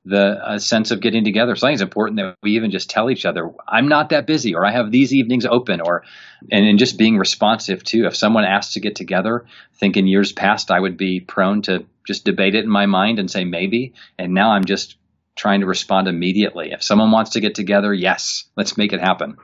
the 0.05 0.39
uh, 0.41 0.57
sense 0.57 0.91
of 0.91 1.01
getting 1.01 1.25
together. 1.25 1.55
So 1.55 1.67
I 1.67 1.69
think 1.69 1.75
it's 1.75 1.81
important 1.83 2.17
that 2.17 2.37
we 2.41 2.51
even 2.55 2.71
just 2.71 2.89
tell 2.89 3.09
each 3.09 3.25
other, 3.25 3.51
I'm 3.67 3.89
not 3.89 4.09
that 4.09 4.25
busy, 4.25 4.55
or 4.55 4.65
I 4.65 4.71
have 4.71 4.89
these 4.89 5.13
evenings 5.13 5.45
open, 5.45 5.81
or, 5.81 6.03
and, 6.51 6.65
and 6.65 6.79
just 6.79 6.97
being 6.97 7.17
responsive 7.17 7.83
too. 7.83 8.05
If 8.05 8.15
someone 8.15 8.45
asks 8.45 8.73
to 8.73 8.79
get 8.79 8.95
together, 8.95 9.45
I 9.45 9.77
think 9.77 9.97
in 9.97 10.07
years 10.07 10.31
past 10.31 10.71
I 10.71 10.79
would 10.79 10.97
be 10.97 11.19
prone 11.19 11.61
to 11.63 11.85
just 12.05 12.23
debate 12.23 12.55
it 12.55 12.63
in 12.63 12.69
my 12.69 12.85
mind 12.85 13.19
and 13.19 13.29
say 13.29 13.43
maybe, 13.43 13.93
and 14.17 14.33
now 14.33 14.51
I'm 14.51 14.65
just 14.65 14.95
trying 15.35 15.59
to 15.59 15.67
respond 15.67 16.07
immediately. 16.07 16.71
If 16.71 16.83
someone 16.83 17.11
wants 17.11 17.31
to 17.31 17.41
get 17.41 17.53
together, 17.53 17.93
yes, 17.93 18.45
let's 18.55 18.77
make 18.77 18.93
it 18.93 19.01
happen. 19.01 19.37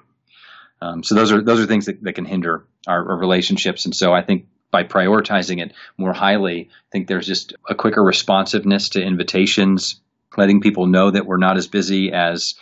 Um, 0.84 1.02
so 1.02 1.16
those 1.16 1.32
are 1.32 1.42
those 1.42 1.62
are 1.62 1.66
things 1.66 1.86
that, 1.86 2.04
that 2.04 2.14
can 2.14 2.26
hinder 2.26 2.66
our, 2.88 3.12
our, 3.12 3.18
relationships. 3.18 3.86
And 3.86 3.96
so 3.96 4.12
I 4.12 4.22
think 4.22 4.48
by 4.70 4.84
prioritizing 4.84 5.62
it 5.62 5.72
more 5.98 6.12
highly, 6.12 6.70
I 6.72 6.90
think 6.92 7.08
there's 7.08 7.28
just 7.28 7.54
a 7.70 7.74
quicker 7.74 8.04
responsiveness 8.04 8.90
to 8.90 9.02
invitations, 9.02 10.02
letting 10.36 10.60
people 10.60 10.88
know 10.88 11.10
that 11.10 11.26
we're 11.26 11.38
not 11.38 11.56
as 11.56 11.68
busy 11.68 12.12
as 12.12 12.56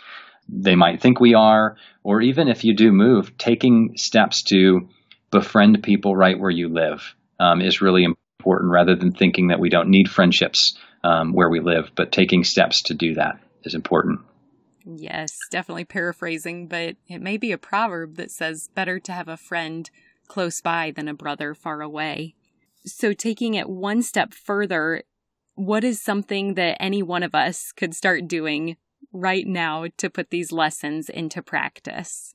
they 0.48 0.76
might 0.76 1.00
think 1.00 1.18
we 1.18 1.34
are, 1.34 1.76
or 2.04 2.20
even 2.20 2.46
if 2.46 2.62
you 2.64 2.76
do 2.76 2.92
move, 2.92 3.36
taking 3.38 3.96
steps 3.96 4.42
to 4.44 4.88
befriend 5.32 5.82
people 5.82 6.14
right 6.14 6.38
where 6.38 6.50
you 6.50 6.68
live 6.68 7.16
um, 7.40 7.60
is 7.60 7.80
really 7.80 8.04
important 8.04 8.70
rather 8.70 8.94
than 8.94 9.12
thinking 9.12 9.48
that 9.48 9.58
we 9.58 9.68
don't 9.68 9.88
need 9.88 10.08
friendships 10.08 10.78
um, 11.02 11.32
where 11.32 11.48
we 11.48 11.58
live, 11.58 11.90
but 11.96 12.12
taking 12.12 12.44
steps 12.44 12.82
to 12.82 12.94
do 12.94 13.14
that 13.14 13.40
is 13.64 13.74
important. 13.74 14.20
Yes, 14.84 15.38
definitely 15.50 15.84
paraphrasing, 15.84 16.66
but 16.66 16.96
it 17.08 17.20
may 17.20 17.36
be 17.36 17.52
a 17.52 17.58
proverb 17.58 18.16
that 18.16 18.30
says 18.30 18.68
better 18.74 18.98
to 19.00 19.12
have 19.12 19.28
a 19.28 19.36
friend 19.36 19.88
close 20.28 20.60
by 20.60 20.90
than 20.90 21.08
a 21.08 21.14
brother 21.14 21.54
far 21.54 21.82
away. 21.82 22.34
So, 22.84 23.12
taking 23.12 23.54
it 23.54 23.68
one 23.68 24.02
step 24.02 24.34
further, 24.34 25.04
what 25.54 25.84
is 25.84 26.00
something 26.00 26.54
that 26.54 26.78
any 26.80 27.02
one 27.02 27.22
of 27.22 27.34
us 27.34 27.72
could 27.72 27.94
start 27.94 28.26
doing 28.26 28.76
right 29.12 29.46
now 29.46 29.86
to 29.98 30.10
put 30.10 30.30
these 30.30 30.50
lessons 30.50 31.08
into 31.08 31.42
practice? 31.42 32.34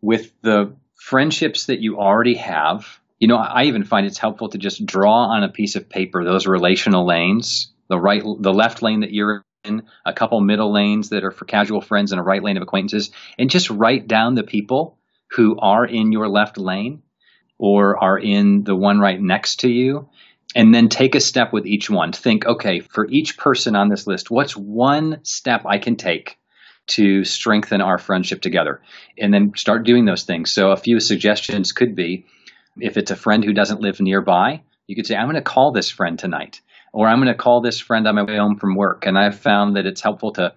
With 0.00 0.32
the 0.42 0.76
friendships 0.96 1.66
that 1.66 1.80
you 1.80 1.98
already 1.98 2.34
have, 2.34 3.00
you 3.18 3.28
know, 3.28 3.36
I 3.36 3.64
even 3.64 3.84
find 3.84 4.06
it's 4.06 4.18
helpful 4.18 4.48
to 4.50 4.58
just 4.58 4.84
draw 4.84 5.28
on 5.28 5.44
a 5.44 5.48
piece 5.48 5.76
of 5.76 5.88
paper 5.88 6.24
those 6.24 6.46
relational 6.46 7.06
lanes, 7.06 7.72
the 7.88 7.98
right, 7.98 8.22
the 8.22 8.52
left 8.52 8.82
lane 8.82 9.00
that 9.00 9.12
you're 9.12 9.44
a 10.04 10.12
couple 10.12 10.40
middle 10.40 10.72
lanes 10.72 11.10
that 11.10 11.24
are 11.24 11.30
for 11.30 11.44
casual 11.44 11.80
friends 11.80 12.12
and 12.12 12.20
a 12.20 12.24
right 12.24 12.42
lane 12.42 12.56
of 12.56 12.62
acquaintances, 12.62 13.10
and 13.38 13.50
just 13.50 13.70
write 13.70 14.08
down 14.08 14.34
the 14.34 14.42
people 14.42 14.98
who 15.30 15.58
are 15.58 15.86
in 15.86 16.12
your 16.12 16.28
left 16.28 16.58
lane 16.58 17.02
or 17.58 18.02
are 18.02 18.18
in 18.18 18.64
the 18.64 18.74
one 18.74 18.98
right 18.98 19.20
next 19.20 19.60
to 19.60 19.70
you. 19.70 20.08
And 20.54 20.74
then 20.74 20.90
take 20.90 21.14
a 21.14 21.20
step 21.20 21.50
with 21.50 21.64
each 21.64 21.88
one. 21.88 22.12
Think, 22.12 22.44
okay, 22.44 22.80
for 22.80 23.08
each 23.08 23.38
person 23.38 23.74
on 23.74 23.88
this 23.88 24.06
list, 24.06 24.30
what's 24.30 24.54
one 24.54 25.20
step 25.22 25.62
I 25.64 25.78
can 25.78 25.96
take 25.96 26.36
to 26.88 27.24
strengthen 27.24 27.80
our 27.80 27.96
friendship 27.96 28.42
together? 28.42 28.82
And 29.16 29.32
then 29.32 29.52
start 29.56 29.86
doing 29.86 30.04
those 30.04 30.24
things. 30.24 30.50
So 30.50 30.72
a 30.72 30.76
few 30.76 31.00
suggestions 31.00 31.72
could 31.72 31.94
be 31.94 32.26
if 32.78 32.98
it's 32.98 33.10
a 33.10 33.16
friend 33.16 33.42
who 33.42 33.54
doesn't 33.54 33.80
live 33.80 33.98
nearby, 34.00 34.62
you 34.86 34.94
could 34.94 35.06
say, 35.06 35.16
I'm 35.16 35.26
going 35.26 35.36
to 35.36 35.42
call 35.42 35.72
this 35.72 35.90
friend 35.90 36.18
tonight 36.18 36.60
or 36.92 37.08
I'm 37.08 37.18
going 37.18 37.28
to 37.28 37.34
call 37.34 37.60
this 37.60 37.80
friend 37.80 38.06
on 38.06 38.14
my 38.14 38.22
way 38.22 38.36
home 38.36 38.58
from 38.58 38.74
work. 38.76 39.06
And 39.06 39.18
I've 39.18 39.38
found 39.38 39.76
that 39.76 39.86
it's 39.86 40.00
helpful 40.00 40.32
to, 40.34 40.52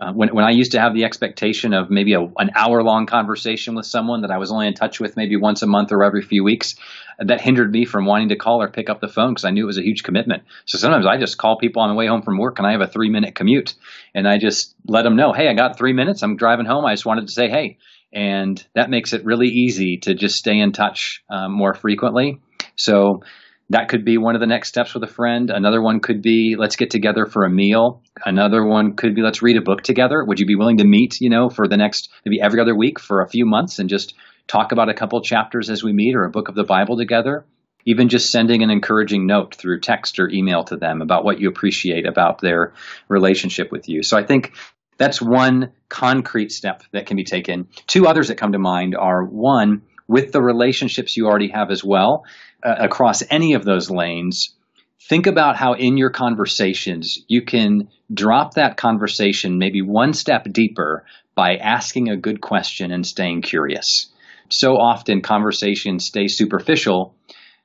uh, 0.00 0.12
when, 0.12 0.34
when 0.34 0.44
I 0.44 0.50
used 0.50 0.72
to 0.72 0.80
have 0.80 0.94
the 0.94 1.04
expectation 1.04 1.74
of 1.74 1.90
maybe 1.90 2.14
a, 2.14 2.20
an 2.20 2.50
hour 2.56 2.82
long 2.82 3.06
conversation 3.06 3.74
with 3.74 3.86
someone 3.86 4.22
that 4.22 4.30
I 4.30 4.38
was 4.38 4.50
only 4.50 4.66
in 4.66 4.74
touch 4.74 4.98
with 4.98 5.16
maybe 5.16 5.36
once 5.36 5.62
a 5.62 5.66
month 5.66 5.92
or 5.92 6.02
every 6.02 6.22
few 6.22 6.42
weeks, 6.42 6.74
that 7.18 7.40
hindered 7.40 7.70
me 7.70 7.84
from 7.84 8.06
wanting 8.06 8.30
to 8.30 8.36
call 8.36 8.62
or 8.62 8.70
pick 8.70 8.88
up 8.88 9.00
the 9.00 9.08
phone 9.08 9.32
because 9.32 9.44
I 9.44 9.50
knew 9.50 9.64
it 9.64 9.66
was 9.66 9.78
a 9.78 9.82
huge 9.82 10.02
commitment. 10.02 10.42
So 10.64 10.78
sometimes 10.78 11.06
I 11.06 11.18
just 11.18 11.38
call 11.38 11.58
people 11.58 11.82
on 11.82 11.90
my 11.90 11.96
way 11.96 12.06
home 12.06 12.22
from 12.22 12.38
work 12.38 12.58
and 12.58 12.66
I 12.66 12.72
have 12.72 12.80
a 12.80 12.88
three 12.88 13.10
minute 13.10 13.34
commute 13.34 13.74
and 14.14 14.26
I 14.26 14.38
just 14.38 14.74
let 14.86 15.02
them 15.02 15.16
know, 15.16 15.32
hey, 15.32 15.48
I 15.48 15.54
got 15.54 15.76
three 15.76 15.92
minutes. 15.92 16.22
I'm 16.22 16.36
driving 16.36 16.66
home. 16.66 16.84
I 16.84 16.94
just 16.94 17.06
wanted 17.06 17.26
to 17.26 17.32
say, 17.32 17.48
hey. 17.48 17.78
And 18.12 18.64
that 18.74 18.90
makes 18.90 19.12
it 19.12 19.24
really 19.24 19.48
easy 19.48 19.98
to 20.02 20.14
just 20.14 20.36
stay 20.36 20.58
in 20.58 20.72
touch 20.72 21.22
um, 21.28 21.52
more 21.52 21.74
frequently. 21.74 22.40
So 22.76 23.22
That 23.70 23.88
could 23.88 24.04
be 24.04 24.18
one 24.18 24.34
of 24.34 24.40
the 24.40 24.46
next 24.46 24.68
steps 24.68 24.92
with 24.92 25.02
a 25.04 25.08
friend. 25.08 25.50
Another 25.50 25.80
one 25.80 26.00
could 26.00 26.20
be 26.20 26.54
let's 26.58 26.76
get 26.76 26.90
together 26.90 27.24
for 27.24 27.44
a 27.44 27.50
meal. 27.50 28.02
Another 28.24 28.64
one 28.64 28.94
could 28.94 29.14
be 29.14 29.22
let's 29.22 29.42
read 29.42 29.56
a 29.56 29.62
book 29.62 29.82
together. 29.82 30.22
Would 30.24 30.38
you 30.38 30.46
be 30.46 30.54
willing 30.54 30.78
to 30.78 30.84
meet, 30.84 31.20
you 31.20 31.30
know, 31.30 31.48
for 31.48 31.66
the 31.66 31.76
next 31.76 32.10
maybe 32.24 32.40
every 32.40 32.60
other 32.60 32.76
week 32.76 33.00
for 33.00 33.22
a 33.22 33.28
few 33.28 33.46
months 33.46 33.78
and 33.78 33.88
just 33.88 34.14
talk 34.46 34.72
about 34.72 34.90
a 34.90 34.94
couple 34.94 35.20
chapters 35.22 35.70
as 35.70 35.82
we 35.82 35.92
meet 35.92 36.14
or 36.14 36.24
a 36.24 36.30
book 36.30 36.48
of 36.48 36.54
the 36.54 36.64
Bible 36.64 36.96
together? 36.96 37.46
Even 37.86 38.08
just 38.08 38.30
sending 38.30 38.62
an 38.62 38.70
encouraging 38.70 39.26
note 39.26 39.54
through 39.54 39.80
text 39.80 40.18
or 40.18 40.28
email 40.30 40.64
to 40.64 40.76
them 40.76 41.02
about 41.02 41.24
what 41.24 41.40
you 41.40 41.48
appreciate 41.48 42.06
about 42.06 42.40
their 42.40 42.74
relationship 43.08 43.72
with 43.72 43.88
you. 43.88 44.02
So 44.02 44.16
I 44.16 44.24
think 44.24 44.52
that's 44.96 45.20
one 45.20 45.72
concrete 45.88 46.52
step 46.52 46.82
that 46.92 47.06
can 47.06 47.16
be 47.16 47.24
taken. 47.24 47.68
Two 47.86 48.06
others 48.06 48.28
that 48.28 48.36
come 48.36 48.52
to 48.52 48.58
mind 48.58 48.94
are 48.94 49.24
one, 49.24 49.82
with 50.06 50.32
the 50.32 50.42
relationships 50.42 51.16
you 51.16 51.26
already 51.26 51.48
have 51.48 51.70
as 51.70 51.82
well, 51.84 52.24
uh, 52.62 52.74
across 52.78 53.22
any 53.30 53.54
of 53.54 53.64
those 53.64 53.90
lanes, 53.90 54.54
think 55.08 55.26
about 55.26 55.56
how 55.56 55.74
in 55.74 55.96
your 55.96 56.10
conversations 56.10 57.18
you 57.28 57.42
can 57.42 57.88
drop 58.12 58.54
that 58.54 58.76
conversation 58.76 59.58
maybe 59.58 59.82
one 59.82 60.12
step 60.12 60.44
deeper 60.50 61.04
by 61.34 61.56
asking 61.56 62.08
a 62.08 62.16
good 62.16 62.40
question 62.40 62.90
and 62.92 63.06
staying 63.06 63.42
curious. 63.42 64.12
So 64.48 64.76
often 64.76 65.20
conversations 65.20 66.04
stay 66.04 66.28
superficial 66.28 67.14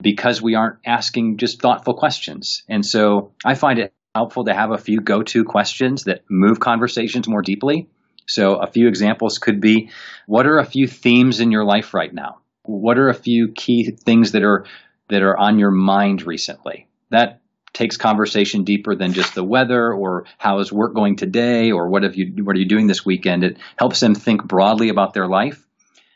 because 0.02 0.42
we 0.42 0.56
aren't 0.56 0.80
asking 0.86 1.38
just 1.38 1.62
thoughtful 1.62 1.94
questions. 1.94 2.64
And 2.68 2.86
so 2.86 3.34
I 3.46 3.56
find 3.56 3.80
it 3.80 3.94
helpful 4.16 4.46
to 4.46 4.54
have 4.54 4.72
a 4.72 4.78
few 4.78 5.02
go 5.02 5.22
to 5.24 5.44
questions 5.44 6.06
that 6.06 6.22
move 6.30 6.60
conversations 6.60 7.28
more 7.28 7.42
deeply. 7.42 7.90
So, 8.30 8.56
a 8.56 8.68
few 8.68 8.88
examples 8.88 9.40
could 9.40 9.60
be 9.60 9.90
what 10.28 10.46
are 10.46 10.60
a 10.60 10.66
few 10.66 10.88
themes 10.88 11.40
in 11.40 11.52
your 11.52 11.66
life 11.66 11.94
right 11.94 12.14
now? 12.14 12.40
What 12.64 13.00
are 13.00 13.10
a 13.10 13.14
few 13.16 13.52
key 13.52 13.92
things 13.92 14.34
that 14.34 14.44
are 14.44 14.66
that 15.08 15.24
are 15.24 15.38
on 15.38 15.58
your 15.58 15.72
mind 15.72 16.22
recently? 16.22 16.88
That 17.10 17.42
takes 17.74 17.98
conversation 17.98 18.64
deeper 18.64 18.96
than 18.96 19.14
just 19.14 19.36
the 19.36 19.44
weather 19.44 19.94
or 19.94 20.26
how 20.38 20.60
is 20.60 20.72
work 20.72 20.94
going 20.94 21.16
today 21.16 21.72
or 21.72 21.90
what 21.90 22.04
have 22.04 22.16
you 22.16 22.44
what 22.44 22.56
are 22.56 22.60
you 22.60 22.68
doing 22.68 22.88
this 22.88 23.06
weekend 23.06 23.44
it 23.44 23.58
helps 23.78 24.00
them 24.00 24.16
think 24.16 24.44
broadly 24.44 24.90
about 24.90 25.14
their 25.14 25.28
life 25.28 25.66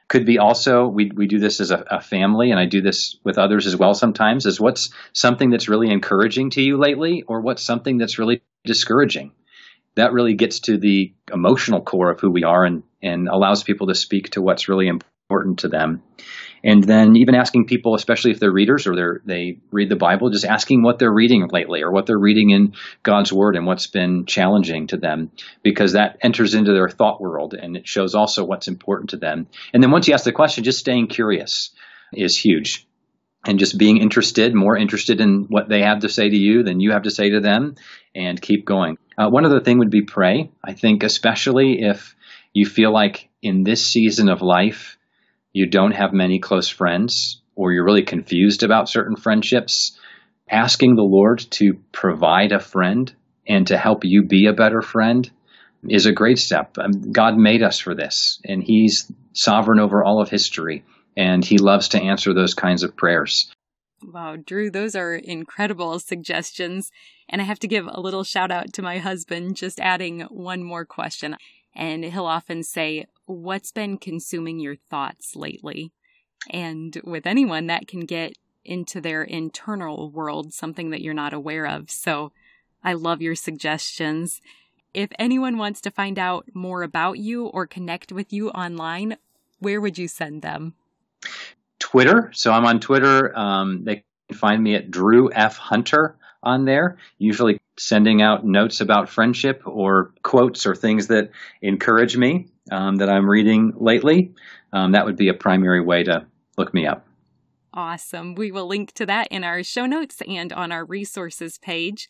could 0.08 0.26
be 0.26 0.40
also 0.40 0.88
we, 0.88 1.12
we 1.16 1.28
do 1.28 1.40
this 1.40 1.60
as 1.62 1.72
a, 1.72 1.86
a, 1.90 2.02
family 2.02 2.52
and 2.52 2.60
i 2.60 2.66
do 2.66 2.82
this 2.82 3.18
with 3.24 3.38
others 3.38 3.68
as 3.68 3.76
well 3.76 3.94
sometimes 3.94 4.46
is 4.46 4.60
what's 4.60 4.92
something 5.14 5.52
that's 5.52 5.70
really 5.70 5.92
encouraging 5.92 6.50
to 6.50 6.62
you 6.62 6.78
lately 6.78 7.24
or 7.28 7.42
what's 7.42 7.64
something 7.64 7.98
that's 7.98 8.18
really 8.18 8.42
discouraging 8.66 9.32
that 9.96 10.14
really 10.14 10.34
gets 10.34 10.60
to 10.62 10.78
the 10.78 11.14
emotional 11.32 11.82
core 11.82 12.12
of 12.12 12.20
who 12.20 12.30
we 12.32 12.44
are 12.44 12.66
and, 12.66 12.84
and 13.02 13.28
allows 13.28 13.64
people 13.64 13.88
to 13.88 13.96
speak 13.96 14.32
to 14.32 14.42
what's 14.42 14.68
really 14.68 14.88
important 14.88 15.60
to 15.60 15.68
them 15.68 16.02
and 16.64 16.84
then 16.84 17.18
even 17.18 17.36
asking 17.36 17.66
people, 17.66 17.94
especially 17.94 18.32
if 18.32 18.40
they're 18.40 18.52
readers 18.52 18.88
or 18.88 18.96
they're, 18.96 19.22
they 19.26 19.60
read 19.72 19.90
the 19.90 19.98
Bible, 19.98 20.30
just 20.30 20.46
asking 20.46 20.82
what 20.82 20.98
they're 20.98 21.12
reading 21.12 21.48
lately 21.52 21.82
or 21.82 21.92
what 21.92 22.06
they're 22.06 22.18
reading 22.18 22.52
in 22.52 22.74
God's 23.04 23.34
Word 23.34 23.58
and 23.58 23.66
what's 23.66 23.88
been 23.88 24.26
challenging 24.26 24.88
to 24.88 24.98
them, 24.98 25.32
because 25.62 25.94
that 25.94 26.18
enters 26.22 26.54
into 26.54 26.72
their 26.72 26.88
thought 26.88 27.20
world 27.20 27.54
and 27.54 27.76
it 27.76 27.88
shows 27.88 28.16
also 28.16 28.46
what's 28.46 28.70
important 28.70 29.10
to 29.10 29.18
them. 29.18 29.48
And 29.74 29.84
then 29.84 29.92
once 29.92 30.08
you 30.08 30.14
ask 30.14 30.24
the 30.24 30.32
question, 30.32 30.64
just 30.64 30.80
staying 30.80 31.08
curious 31.08 31.72
is 32.14 32.38
huge. 32.38 32.88
And 33.46 33.60
just 33.60 33.78
being 33.78 33.98
interested, 33.98 34.56
more 34.56 34.78
interested 34.78 35.20
in 35.20 35.46
what 35.50 35.68
they 35.68 35.82
have 35.82 36.00
to 36.00 36.10
say 36.10 36.30
to 36.30 36.38
you 36.38 36.64
than 36.64 36.80
you 36.80 36.92
have 36.92 37.04
to 37.04 37.12
say 37.12 37.30
to 37.32 37.42
them, 37.42 37.76
and 38.16 38.42
keep 38.42 38.66
going. 38.66 38.98
Uh, 39.18 39.30
one 39.30 39.46
other 39.46 39.60
thing 39.60 39.80
would 39.80 39.90
be 39.90 40.02
pray. 40.02 40.50
I 40.64 40.74
think, 40.74 41.04
especially 41.04 41.82
if 41.82 42.16
you 42.54 42.66
feel 42.66 42.94
like 42.94 43.30
in 43.42 43.64
this 43.64 43.86
season 43.86 44.30
of 44.30 44.42
life, 44.42 44.98
you 45.52 45.68
don't 45.68 45.92
have 45.92 46.14
many 46.14 46.40
close 46.40 46.70
friends 46.70 47.42
or 47.56 47.72
you're 47.72 47.86
really 47.86 48.04
confused 48.04 48.64
about 48.64 48.90
certain 48.90 49.16
friendships, 49.16 49.98
asking 50.50 50.96
the 50.96 51.04
Lord 51.04 51.40
to 51.52 51.76
provide 51.92 52.52
a 52.52 52.60
friend 52.60 53.14
and 53.48 53.68
to 53.68 53.78
help 53.78 54.04
you 54.04 54.24
be 54.24 54.48
a 54.48 54.54
better 54.54 54.82
friend 54.82 55.30
is 55.88 56.06
a 56.06 56.12
great 56.12 56.40
step. 56.40 56.78
Um, 56.78 57.12
God 57.12 57.38
made 57.38 57.62
us 57.62 57.80
for 57.80 57.94
this, 57.94 58.40
and 58.46 58.64
He's 58.64 59.12
sovereign 59.34 59.80
over 59.80 60.04
all 60.04 60.22
of 60.22 60.30
history, 60.30 60.84
and 61.16 61.44
He 61.44 61.58
loves 61.58 61.90
to 61.90 62.02
answer 62.02 62.34
those 62.34 62.54
kinds 62.54 62.84
of 62.84 62.96
prayers. 62.96 63.52
Wow, 64.04 64.36
Drew, 64.36 64.70
those 64.70 64.96
are 64.96 65.16
incredible 65.16 65.98
suggestions. 66.00 66.92
And 67.30 67.42
I 67.42 67.46
have 67.46 67.60
to 67.60 67.68
give 67.68 67.88
a 67.88 68.02
little 68.02 68.24
shout 68.24 68.52
out 68.52 68.74
to 68.74 68.82
my 68.82 68.98
husband, 68.98 69.56
just 69.56 69.80
adding 69.80 70.22
one 70.22 70.64
more 70.64 70.86
question. 70.86 71.38
And 71.76 72.04
he'll 72.04 72.26
often 72.26 72.64
say, 72.64 73.06
What's 73.26 73.72
been 73.72 73.98
consuming 73.98 74.60
your 74.60 74.76
thoughts 74.76 75.36
lately? 75.36 75.92
And 76.50 77.00
with 77.06 77.26
anyone, 77.26 77.68
that 77.68 77.88
can 77.88 78.02
get 78.02 78.34
into 78.66 79.00
their 79.00 79.24
internal 79.24 80.10
world, 80.10 80.54
something 80.54 80.90
that 80.90 81.02
you're 81.02 81.14
not 81.14 81.34
aware 81.34 81.66
of. 81.66 81.90
So 81.90 82.32
I 82.84 82.94
love 82.94 83.22
your 83.22 83.36
suggestions. 83.36 84.42
If 84.94 85.10
anyone 85.18 85.58
wants 85.58 85.80
to 85.82 85.92
find 85.92 86.20
out 86.20 86.50
more 86.54 86.84
about 86.84 87.18
you 87.18 87.46
or 87.48 87.66
connect 87.66 88.12
with 88.12 88.34
you 88.34 88.50
online, 88.50 89.18
where 89.60 89.80
would 89.80 89.98
you 89.98 90.08
send 90.08 90.42
them? 90.42 90.76
Twitter. 91.80 92.32
So 92.34 92.52
I'm 92.52 92.66
on 92.66 92.80
Twitter. 92.80 93.38
Um, 93.38 93.84
they 93.84 94.04
can 94.30 94.38
find 94.38 94.64
me 94.64 94.76
at 94.76 94.92
Drew 94.92 95.32
F. 95.32 95.58
Hunter 95.58 96.18
on 96.42 96.66
there, 96.66 96.98
usually 97.18 97.60
sending 97.78 98.22
out 98.22 98.46
notes 98.46 98.82
about 98.82 99.10
friendship 99.10 99.62
or 99.66 100.14
quotes 100.24 100.66
or 100.66 100.76
things 100.76 101.08
that 101.08 101.32
encourage 101.62 102.18
me 102.18 102.48
um, 102.72 102.98
that 102.98 103.10
I'm 103.10 103.30
reading 103.30 103.74
lately. 103.78 104.34
Um, 104.72 104.92
that 104.92 105.06
would 105.06 105.16
be 105.16 105.30
a 105.30 105.34
primary 105.34 105.82
way 105.82 106.04
to 106.04 106.26
look 106.58 106.74
me 106.74 106.86
up. 106.86 107.06
Awesome. 107.74 108.36
We 108.36 108.52
will 108.52 108.68
link 108.68 108.94
to 108.94 109.06
that 109.08 109.28
in 109.30 109.44
our 109.44 109.64
show 109.64 109.86
notes 109.86 110.22
and 110.28 110.54
on 110.54 110.72
our 110.72 110.86
resources 110.86 111.58
page. 111.58 112.08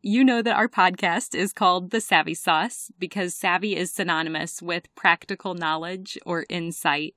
You 0.00 0.24
know 0.24 0.42
that 0.42 0.56
our 0.56 0.68
podcast 0.68 1.34
is 1.34 1.52
called 1.52 1.90
The 1.90 2.00
Savvy 2.00 2.34
Sauce 2.34 2.90
because 2.98 3.34
savvy 3.34 3.76
is 3.76 3.92
synonymous 3.92 4.60
with 4.60 4.92
practical 4.94 5.54
knowledge 5.54 6.18
or 6.26 6.44
insight. 6.48 7.14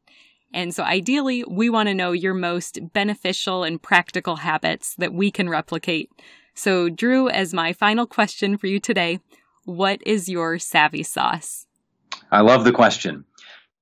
And 0.56 0.74
so 0.74 0.82
ideally, 0.82 1.44
we 1.48 1.70
want 1.70 1.90
to 1.90 1.94
know 1.94 2.14
your 2.14 2.34
most 2.34 2.80
beneficial 2.94 3.64
and 3.64 3.80
practical 3.80 4.38
habits 4.38 4.96
that 4.96 5.14
we 5.14 5.30
can 5.30 5.50
replicate 5.50 6.10
so, 6.56 6.88
Drew, 6.90 7.28
as 7.28 7.54
my 7.54 7.74
final 7.74 8.08
question 8.08 8.58
for 8.58 8.68
you 8.68 8.80
today, 8.80 9.20
what 9.66 10.00
is 10.06 10.30
your 10.30 10.58
savvy 10.58 11.04
sauce? 11.04 11.68
I 12.32 12.42
love 12.42 12.64
the 12.64 12.72
question. 12.72 13.26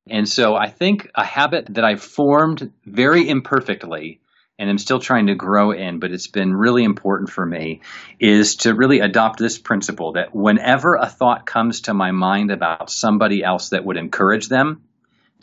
And 0.09 0.28
so 0.28 0.55
I 0.55 0.69
think 0.69 1.09
a 1.13 1.24
habit 1.24 1.67
that 1.76 1.86
I've 1.86 2.01
formed 2.01 2.74
very 2.84 3.30
imperfectly 3.30 4.21
and 4.59 4.69
I'm 4.69 4.78
still 4.78 4.99
trying 4.99 5.28
to 5.28 5.36
grow 5.36 5.71
in, 5.71 5.99
but 5.99 6.11
it's 6.11 6.28
been 6.28 6.53
really 6.53 6.84
important 6.84 7.30
for 7.30 7.45
me, 7.45 7.82
is 8.19 8.57
to 8.57 8.74
really 8.74 8.99
adopt 8.99 9.39
this 9.39 9.57
principle 9.57 10.13
that 10.13 10.34
whenever 10.34 10.95
a 10.95 11.07
thought 11.07 11.45
comes 11.45 11.82
to 11.82 11.93
my 11.93 12.11
mind 12.11 12.51
about 12.51 12.89
somebody 12.89 13.43
else 13.43 13.69
that 13.69 13.84
would 13.84 13.97
encourage 13.97 14.47
them, 14.47 14.84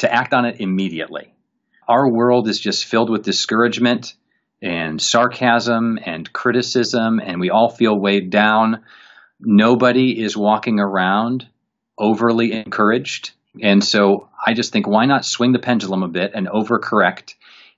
to 0.01 0.13
act 0.13 0.35
on 0.35 0.45
it 0.45 0.61
immediately. 0.61 1.33
Our 1.89 2.09
world 2.09 2.49
is 2.49 2.61
just 2.61 2.85
filled 2.85 3.11
with 3.11 3.23
discouragement 3.23 4.15
and 4.63 5.01
sarcasm 5.01 5.99
and 6.05 6.31
criticism, 6.33 7.19
and 7.19 7.41
we 7.41 7.51
all 7.51 7.71
feel 7.71 7.99
weighed 7.99 8.31
down. 8.31 8.85
Nobody 9.41 10.23
is 10.23 10.37
walking 10.37 10.79
around 10.79 11.49
overly 11.99 12.53
encouraged. 12.53 13.33
And 13.63 13.83
so 13.83 14.29
I 14.45 14.55
just 14.55 14.73
think, 14.73 14.87
why 14.87 15.07
not 15.07 15.25
swing 15.25 15.53
the 15.53 15.59
pendulum 15.59 16.03
a 16.03 16.09
bit 16.09 16.33
and 16.35 16.47
overcorrect 16.49 17.35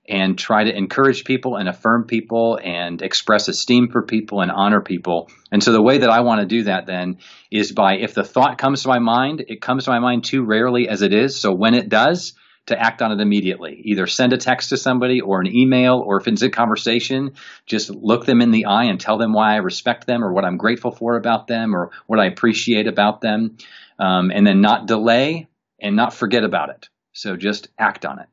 and 0.07 0.37
try 0.37 0.65
to 0.65 0.75
encourage 0.75 1.23
people 1.23 1.55
and 1.55 1.69
affirm 1.69 2.03
people 2.03 2.59
and 2.61 3.01
express 3.01 3.47
esteem 3.47 3.89
for 3.89 4.01
people 4.01 4.41
and 4.41 4.51
honor 4.51 4.81
people. 4.81 5.29
And 5.51 5.63
so 5.63 5.71
the 5.71 5.81
way 5.81 5.99
that 5.99 6.09
I 6.09 6.21
want 6.21 6.41
to 6.41 6.45
do 6.45 6.63
that 6.63 6.85
then 6.85 7.19
is 7.49 7.71
by 7.71 7.95
if 7.95 8.13
the 8.13 8.23
thought 8.23 8.57
comes 8.57 8.83
to 8.83 8.89
my 8.89 8.99
mind, 8.99 9.45
it 9.47 9.61
comes 9.61 9.85
to 9.85 9.91
my 9.91 9.99
mind 9.99 10.25
too 10.25 10.43
rarely 10.43 10.89
as 10.89 11.01
it 11.01 11.13
is. 11.13 11.39
So 11.39 11.53
when 11.53 11.73
it 11.73 11.87
does, 11.87 12.33
to 12.67 12.79
act 12.79 13.01
on 13.01 13.11
it 13.11 13.21
immediately. 13.21 13.81
Either 13.83 14.07
send 14.07 14.31
a 14.33 14.37
text 14.37 14.69
to 14.69 14.77
somebody 14.77 15.19
or 15.19 15.41
an 15.41 15.53
email, 15.53 16.01
or 16.05 16.19
if 16.19 16.27
it's 16.27 16.41
a 16.41 16.49
conversation, 16.49 17.33
just 17.65 17.89
look 17.89 18.25
them 18.25 18.41
in 18.41 18.51
the 18.51 18.65
eye 18.65 18.85
and 18.85 18.99
tell 18.99 19.17
them 19.17 19.33
why 19.33 19.53
I 19.53 19.57
respect 19.57 20.07
them 20.07 20.23
or 20.23 20.31
what 20.31 20.45
I'm 20.45 20.57
grateful 20.57 20.91
for 20.91 21.17
about 21.17 21.47
them 21.47 21.75
or 21.75 21.91
what 22.07 22.19
I 22.19 22.25
appreciate 22.25 22.87
about 22.87 23.21
them. 23.21 23.57
Um, 23.99 24.31
and 24.31 24.47
then 24.47 24.61
not 24.61 24.87
delay 24.87 25.47
and 25.79 25.95
not 25.95 26.13
forget 26.13 26.43
about 26.43 26.69
it. 26.69 26.89
So 27.11 27.35
just 27.35 27.67
act 27.77 28.05
on 28.05 28.19
it. 28.19 28.27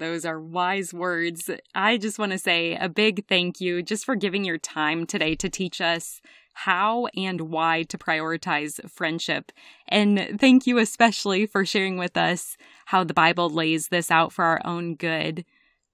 Those 0.00 0.24
are 0.24 0.40
wise 0.40 0.94
words. 0.94 1.50
I 1.74 1.98
just 1.98 2.18
want 2.18 2.32
to 2.32 2.38
say 2.38 2.74
a 2.74 2.88
big 2.88 3.26
thank 3.28 3.60
you 3.60 3.82
just 3.82 4.06
for 4.06 4.16
giving 4.16 4.44
your 4.46 4.56
time 4.56 5.04
today 5.04 5.34
to 5.34 5.50
teach 5.50 5.78
us 5.78 6.22
how 6.54 7.06
and 7.14 7.42
why 7.42 7.82
to 7.82 7.98
prioritize 7.98 8.80
friendship. 8.90 9.52
And 9.86 10.40
thank 10.40 10.66
you 10.66 10.78
especially 10.78 11.44
for 11.44 11.66
sharing 11.66 11.98
with 11.98 12.16
us 12.16 12.56
how 12.86 13.04
the 13.04 13.12
Bible 13.12 13.50
lays 13.50 13.88
this 13.88 14.10
out 14.10 14.32
for 14.32 14.46
our 14.46 14.62
own 14.64 14.94
good. 14.94 15.44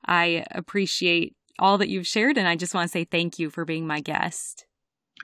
I 0.06 0.44
appreciate 0.52 1.34
all 1.58 1.76
that 1.78 1.88
you've 1.88 2.06
shared, 2.06 2.38
and 2.38 2.46
I 2.46 2.54
just 2.54 2.74
want 2.74 2.88
to 2.88 2.92
say 2.92 3.04
thank 3.04 3.40
you 3.40 3.50
for 3.50 3.64
being 3.64 3.88
my 3.88 3.98
guest. 4.00 4.66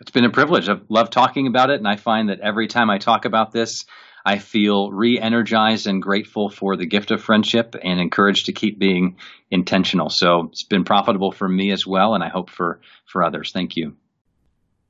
It's 0.00 0.10
been 0.10 0.24
a 0.24 0.30
privilege. 0.30 0.68
I've 0.68 0.82
loved 0.88 1.12
talking 1.12 1.46
about 1.46 1.70
it, 1.70 1.78
and 1.78 1.86
I 1.86 1.94
find 1.94 2.30
that 2.30 2.40
every 2.40 2.66
time 2.66 2.90
I 2.90 2.98
talk 2.98 3.26
about 3.26 3.52
this, 3.52 3.84
I 4.24 4.38
feel 4.38 4.90
re 4.92 5.18
energized 5.18 5.86
and 5.86 6.02
grateful 6.02 6.48
for 6.48 6.76
the 6.76 6.86
gift 6.86 7.10
of 7.10 7.22
friendship 7.22 7.74
and 7.82 8.00
encouraged 8.00 8.46
to 8.46 8.52
keep 8.52 8.78
being 8.78 9.16
intentional. 9.50 10.10
So 10.10 10.48
it's 10.52 10.62
been 10.62 10.84
profitable 10.84 11.32
for 11.32 11.48
me 11.48 11.72
as 11.72 11.86
well, 11.86 12.14
and 12.14 12.22
I 12.22 12.28
hope 12.28 12.50
for, 12.50 12.80
for 13.06 13.24
others. 13.24 13.52
Thank 13.52 13.76
you. 13.76 13.96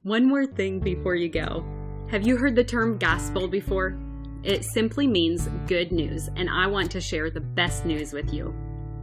One 0.02 0.26
more 0.26 0.46
thing 0.46 0.80
before 0.80 1.14
you 1.14 1.28
go. 1.28 1.64
Have 2.10 2.26
you 2.26 2.36
heard 2.36 2.56
the 2.56 2.64
term 2.64 2.98
gospel 2.98 3.48
before? 3.48 3.98
It 4.42 4.64
simply 4.64 5.06
means 5.06 5.48
good 5.66 5.92
news, 5.92 6.28
and 6.36 6.50
I 6.50 6.66
want 6.66 6.90
to 6.90 7.00
share 7.00 7.30
the 7.30 7.40
best 7.40 7.86
news 7.86 8.12
with 8.12 8.34
you. 8.34 8.54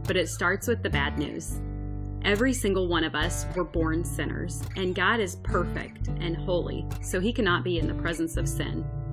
But 0.04 0.16
it 0.16 0.28
starts 0.28 0.68
with 0.68 0.82
the 0.82 0.90
bad 0.90 1.18
news. 1.18 1.60
Every 2.22 2.52
single 2.52 2.86
one 2.88 3.04
of 3.04 3.14
us 3.14 3.46
were 3.56 3.64
born 3.64 4.04
sinners, 4.04 4.62
and 4.76 4.94
God 4.94 5.20
is 5.20 5.36
perfect 5.36 6.08
and 6.20 6.36
holy, 6.36 6.86
so 7.02 7.18
he 7.18 7.32
cannot 7.32 7.64
be 7.64 7.78
in 7.78 7.86
the 7.86 7.94
presence 7.94 8.36
of 8.36 8.46
sin. 8.46 8.84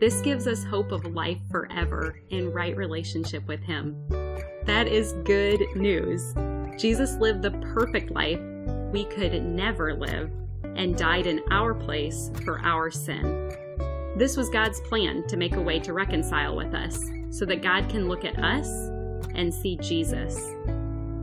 This 0.00 0.20
gives 0.20 0.46
us 0.46 0.64
hope 0.64 0.92
of 0.92 1.04
life 1.06 1.38
forever 1.50 2.20
in 2.30 2.52
right 2.52 2.76
relationship 2.76 3.46
with 3.46 3.60
Him. 3.62 3.96
That 4.64 4.86
is 4.86 5.14
good 5.24 5.62
news. 5.74 6.34
Jesus 6.80 7.16
lived 7.16 7.42
the 7.42 7.50
perfect 7.74 8.10
life 8.10 8.40
we 8.92 9.04
could 9.06 9.42
never 9.42 9.94
live 9.94 10.30
and 10.76 10.96
died 10.96 11.26
in 11.26 11.40
our 11.50 11.74
place 11.74 12.30
for 12.44 12.60
our 12.60 12.90
sin. 12.90 13.54
This 14.16 14.36
was 14.36 14.50
God's 14.50 14.80
plan 14.82 15.26
to 15.28 15.36
make 15.36 15.56
a 15.56 15.62
way 15.62 15.80
to 15.80 15.92
reconcile 15.92 16.56
with 16.56 16.74
us 16.74 17.00
so 17.30 17.44
that 17.44 17.62
God 17.62 17.88
can 17.88 18.08
look 18.08 18.24
at 18.24 18.38
us 18.38 18.68
and 19.34 19.52
see 19.52 19.76
Jesus 19.76 20.52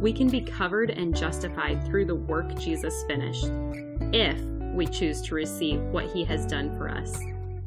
we 0.05 0.13
can 0.13 0.29
be 0.29 0.41
covered 0.41 0.91
and 0.91 1.15
justified 1.15 1.83
through 1.85 2.05
the 2.05 2.15
work 2.15 2.55
Jesus 2.59 3.03
finished, 3.07 3.49
if 4.13 4.39
we 4.75 4.85
choose 4.85 5.21
to 5.23 5.35
receive 5.35 5.81
what 5.85 6.11
he 6.11 6.23
has 6.25 6.45
done 6.45 6.77
for 6.77 6.89
us. 6.89 7.17